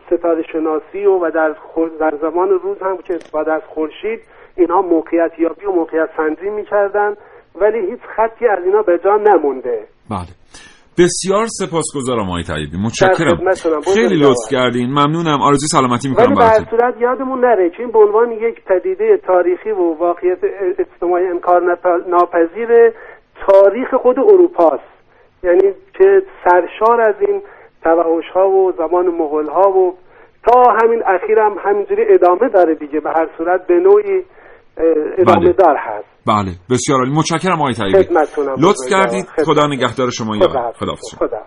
ستاره 0.07 0.43
شناسی 0.53 1.07
و, 1.07 1.13
و 1.13 1.31
در, 1.31 1.55
در 2.01 2.17
زمان 2.23 2.49
روز 2.49 2.79
هم 2.83 2.97
که 2.97 3.15
استفاده 3.15 3.53
از 3.53 3.63
خورشید 3.67 4.21
اینها 4.57 4.83
موقعیت 4.83 5.39
یابی 5.39 5.67
و 5.67 5.73
موقعیت 5.73 6.09
سنجی 6.17 6.51
می‌کردن 6.51 7.15
ولی 7.61 7.91
هیچ 7.91 8.01
خطی 8.17 8.47
از 8.47 8.65
اینا 8.65 8.83
به 8.83 8.99
جا 9.05 9.17
نمونده. 9.17 9.87
بله. 10.11 10.33
بسیار 10.99 11.47
سپاسگزارم 11.47 12.29
آقای 12.29 12.43
طیبی. 12.43 12.77
متشکرم. 12.85 13.53
خیلی 13.95 14.17
لطف 14.21 14.47
کردین. 14.51 14.91
ممنونم. 14.91 15.43
آرزوی 15.43 15.69
سلامتی 15.69 16.09
می‌کنم 16.09 16.35
ولی 16.37 16.67
صورت 16.71 16.95
یادمون 17.01 17.41
نره 17.41 17.71
که 17.71 17.81
این 17.81 17.93
به 17.93 17.99
عنوان 17.99 18.33
یک 18.33 18.65
پدیده 18.65 19.21
تاریخی 19.27 19.71
و 19.71 19.95
واقعیت 19.95 20.39
اجتماعی 20.79 21.27
انکار 21.27 21.79
ناپذیر 22.09 22.69
تاریخ 23.47 23.95
خود 23.95 24.19
اروپاست. 24.19 24.97
یعنی 25.43 25.73
که 25.99 26.23
سرشار 26.45 27.01
از 27.01 27.15
این 27.21 27.43
توحش 27.87 28.29
ها 28.35 28.49
و 28.49 28.73
زمان 28.79 29.07
مغول 29.07 29.49
ها 29.49 29.71
و 29.71 29.95
تا 30.47 30.63
همین 30.83 31.03
اخیرم 31.07 31.53
هم 31.53 31.71
همینجوری 31.71 32.03
ادامه 32.15 32.49
داره 32.55 32.75
دیگه 32.75 33.01
به 33.01 33.11
هر 33.11 33.29
صورت 33.39 33.67
به 33.67 33.75
نوعی 33.75 34.25
ادامه 35.19 35.41
بله. 35.41 35.53
دار 35.53 35.77
هست. 35.79 36.09
بله. 36.27 36.53
بسیار 36.71 36.99
عالی. 36.99 37.13
متشکرم 37.13 37.61
آقای 37.61 37.75
طیبی 37.75 38.15
لطف 38.59 38.91
کردید. 38.91 39.25
خدا 39.47 39.67
نگهدار 39.67 40.11
شما 40.11 40.33
خدا, 40.35 40.73
خدا, 40.73 40.95
خدا. 41.19 41.41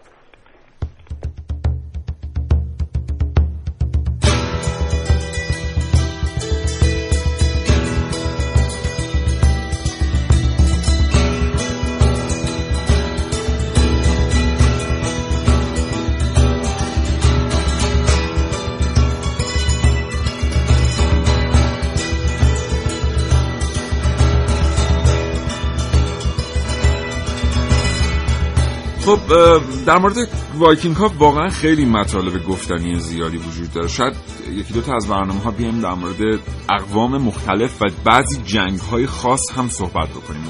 در 29.86 29.98
مورد 29.98 30.16
وایکینگ 30.56 30.96
ها 30.96 31.12
واقعا 31.18 31.50
خیلی 31.50 31.86
مطالب 31.86 32.46
گفتنی 32.46 33.00
زیادی 33.00 33.38
وجود 33.38 33.74
داره. 33.74 33.88
شاید 33.88 34.14
یکی 34.52 34.74
دو 34.74 34.82
تا 34.82 34.96
از 34.96 35.08
برنامه 35.08 35.42
ها 35.42 35.52
بیایم 35.52 35.82
در 35.82 35.94
مورد 35.94 36.40
اقوام 36.70 37.18
مختلف 37.18 37.82
و 37.82 37.86
بعضی 38.06 38.42
جنگ 38.46 38.80
های 38.80 39.08
خاص 39.08 39.52
هم 39.56 39.70
صحبت 39.70 40.10
بکنیم. 40.10 40.42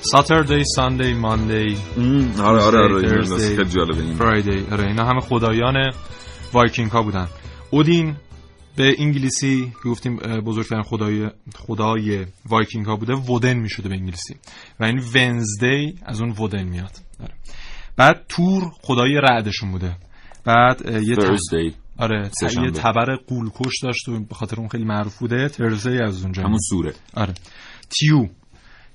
Saturday، 0.00 0.64
Sunday، 0.76 1.14
Monday 1.14 1.76
آره 2.42 2.62
آره 2.62 2.78
آره 2.78 3.24
خیلی 3.38 3.64
جالبه 3.64 4.02
این. 4.02 4.14
Friday 4.14 4.66
آره 4.72 4.86
اینا 4.86 5.04
همه 5.04 5.20
خدایان 5.20 5.92
وایکینگ 6.52 6.90
ها 6.90 7.02
بودن. 7.02 7.28
اودین 7.70 8.16
به 8.76 8.94
انگلیسی 8.98 9.72
گفتیم 9.84 10.16
بزرگترین 10.16 10.82
خدای 10.82 11.28
خدای 11.56 12.26
وایکینگ 12.46 12.86
ها 12.86 12.96
بوده 12.96 13.14
Woden 13.14 13.54
می‌شده 13.54 13.88
به 13.88 13.94
انگلیسی. 13.94 14.34
و 14.80 14.84
این 14.84 15.02
ونزدی 15.14 15.94
از 16.06 16.20
اون 16.20 16.30
ودن 16.30 16.62
میاد. 16.62 16.92
آره. 17.20 17.34
بعد 17.96 18.24
تور 18.28 18.62
خدای 18.82 19.14
رعدشون 19.14 19.72
بوده. 19.72 19.96
بعد 20.44 20.80
یه 20.86 21.16
آره 21.98 22.30
یه 22.42 22.70
تبر 22.70 23.16
قولکش 23.16 23.72
داشت 23.82 24.08
و 24.08 24.20
به 24.20 24.34
خاطر 24.34 24.56
اون 24.56 24.68
خیلی 24.68 24.84
معروف 24.84 25.18
بوده. 25.18 25.48
ترزی 25.48 25.98
از 25.98 26.22
اونجا. 26.22 26.42
همون 26.42 26.58
سوره. 26.70 26.92
آره. 27.14 27.34
تیو. 27.88 28.26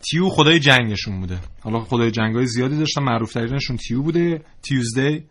تیو 0.10 0.30
خدای 0.30 0.60
جنگشون 0.60 1.20
بوده. 1.20 1.40
حالا 1.62 1.80
خدای 1.80 2.12
جنگای 2.12 2.48
زیادی 2.48 2.78
داشتن 2.78 3.04
معروف 3.04 3.34
ترینشون 3.34 3.78
تیو 3.78 4.02
بوده. 4.02 4.42
تیوزدی 4.64 5.24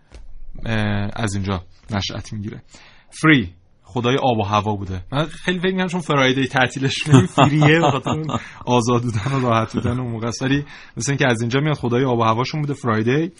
از 1.16 1.34
اینجا 1.34 1.64
نشأت 1.90 2.32
می‌گیره. 2.32 2.62
فری 3.10 3.54
خدای 3.82 4.16
آب 4.16 4.38
و 4.38 4.42
هوا 4.42 4.76
بوده. 4.76 5.04
من 5.12 5.24
خیلی 5.24 5.58
فکر 5.58 5.70
می‌کنم 5.70 5.86
چون 5.86 6.00
فرایدی 6.00 6.46
تعطیلش 6.46 7.04
فریه 7.28 7.80
به 7.80 7.90
خاطر 7.90 8.22
آزاد 8.66 9.02
بودن 9.02 9.32
و 9.36 9.40
راحت 9.40 9.72
بودن 9.72 10.00
اون 10.00 10.10
موقع 10.12 10.30
ولی 10.42 10.64
مثل 10.96 11.12
اینکه 11.12 11.26
از 11.30 11.40
اینجا 11.40 11.60
میاد 11.60 11.76
خدای 11.76 12.04
آب 12.04 12.18
و 12.18 12.22
هواشون 12.22 12.60
بوده 12.60 12.74
Friday 12.74 13.32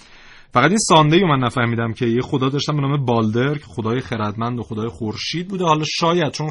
فقط 0.53 0.69
این 0.69 0.79
Sunday 0.79 1.25
من 1.25 1.39
نفهمیدم 1.39 1.93
که 1.93 2.07
یه 2.07 2.21
خدا 2.21 2.49
داشتن 2.49 2.77
به 2.77 2.81
نام 2.81 3.05
بالدر 3.05 3.55
که 3.55 3.65
خدای 3.67 4.01
خردمند 4.01 4.59
و 4.59 4.63
خدای 4.63 4.89
خورشید 4.89 5.49
بوده. 5.49 5.65
حالا 5.65 5.85
شاید 5.87 6.33
چون 6.33 6.51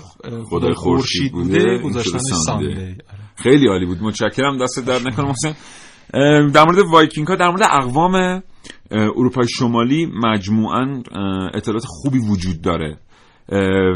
خدای 0.49 0.73
خورشید 0.73 1.31
بوده 1.31 1.77
گذاشتن 1.77 2.17
Sunday. 2.17 2.95
خیلی 3.35 3.67
عالی 3.67 3.85
بود. 3.85 4.01
متشکرم. 4.01 4.57
دستت 4.57 4.79
درد 4.87 4.99
نکنه 4.99 5.33
در 6.51 6.65
مورد 6.65 6.79
وایکینگ 6.91 7.27
ها 7.27 7.35
در 7.35 7.49
مورد 7.49 7.63
اقوام 7.71 8.43
اروپای 8.91 9.47
شمالی 9.47 10.05
مجموعا 10.23 11.03
اطلاعات 11.53 11.85
خوبی 11.85 12.19
وجود 12.19 12.61
داره. 12.61 12.97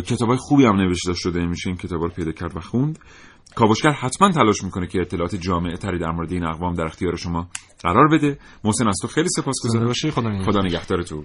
کتاب 0.05 0.29
های 0.29 0.37
خوبی 0.37 0.65
هم 0.65 0.75
نوشته 0.75 1.13
شده. 1.13 1.45
میشه 1.45 1.67
این 1.67 1.77
کتاب 1.77 2.01
رو 2.01 2.09
پیدا 2.09 2.31
کرد 2.31 2.57
و 2.57 2.59
خوند. 2.59 2.99
کاوشگر 3.55 3.91
حتما 3.91 4.31
تلاش 4.31 4.63
می‌کنه 4.63 4.87
که 4.87 5.01
اطلاعات 5.01 5.35
جامعه 5.35 5.77
تری 5.77 5.99
در 5.99 6.11
مورد 6.11 6.31
این 6.31 6.45
اقوام 6.45 6.73
در 6.73 6.85
اختیار 6.85 7.15
شما 7.15 7.49
قرار 7.83 8.07
بده. 8.07 8.37
محسن 8.63 8.87
از 8.87 8.95
تو 9.01 9.07
خیلی 9.07 9.27
سپاسگزارم. 9.29 9.93
خدا, 9.93 10.43
خدا 10.45 10.61
نگهدار 10.61 11.03
تو 11.03 11.23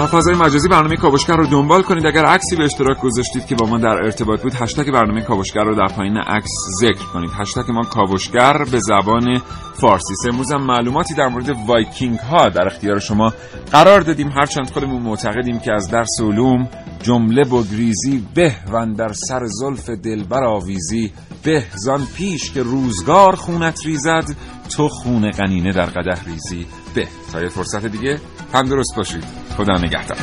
در 0.00 0.06
فضای 0.06 0.34
مجازی 0.34 0.68
برنامه 0.68 0.96
کاوشگر 0.96 1.36
رو 1.36 1.46
دنبال 1.46 1.82
کنید. 1.82 2.06
اگر 2.06 2.24
عکسی 2.24 2.56
به 2.56 2.64
اشتراک 2.64 3.00
گذاشتید 3.00 3.46
که 3.46 3.54
با 3.54 3.66
ما 3.66 3.78
در 3.78 3.88
ارتباط 4.04 4.42
بود 4.42 4.54
هشتگ 4.54 4.92
برنامه 4.92 5.20
کاوشگر 5.20 5.64
رو 5.64 5.74
در 5.74 5.94
پایین 5.96 6.16
عکس 6.16 6.50
ذکر 6.80 7.04
کنید. 7.12 7.30
هشتگ 7.34 7.70
ما 7.70 7.82
کاوشگر 7.82 8.64
به 8.72 8.78
زبان 8.80 9.38
فارسی. 9.74 10.14
سموز 10.14 10.52
هم 10.52 10.66
معلوماتی 10.66 11.14
در 11.14 11.28
مورد 11.28 11.50
وایکینگ 11.66 12.18
ها 12.18 12.48
در 12.48 12.66
اختیار 12.66 12.98
شما 12.98 13.32
قرار 13.72 14.00
دادیم. 14.00 14.28
هرچند 14.28 14.70
خودمون 14.70 15.02
معتقدیم 15.02 15.58
که 15.58 15.72
از 15.72 15.90
درس 15.90 16.20
علوم 16.20 16.68
جمله 17.02 17.44
بگریزی 17.44 18.26
به 18.34 18.54
و 18.72 18.86
اندر 18.98 19.12
سر 19.12 19.46
زلف 19.46 19.90
دلبر 19.90 20.44
آویزی. 20.44 21.12
زان 21.42 22.06
پیش 22.16 22.52
که 22.52 22.62
روزگار 22.62 23.36
خونت 23.36 23.86
ریزد 23.86 24.36
تو 24.70 24.88
خون 24.88 25.30
قنینه 25.30 25.72
در 25.72 25.86
قدح 25.86 26.24
ریزی. 26.26 26.66
به. 26.94 27.08
تا 27.32 27.42
یه 27.42 27.48
فرصت 27.48 27.86
دیگه 27.86 28.20
تندرست 28.52 28.96
باشید. 28.96 29.24
خدا 29.56 29.76
نگهدار. 29.78 30.16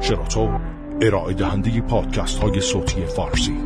شراطو 0.00 0.58
ارائه 1.02 1.34
دهنده 1.34 1.80
پادکست 1.80 2.38
های 2.38 2.60
صوتی 2.60 3.06
فارسی. 3.06 3.56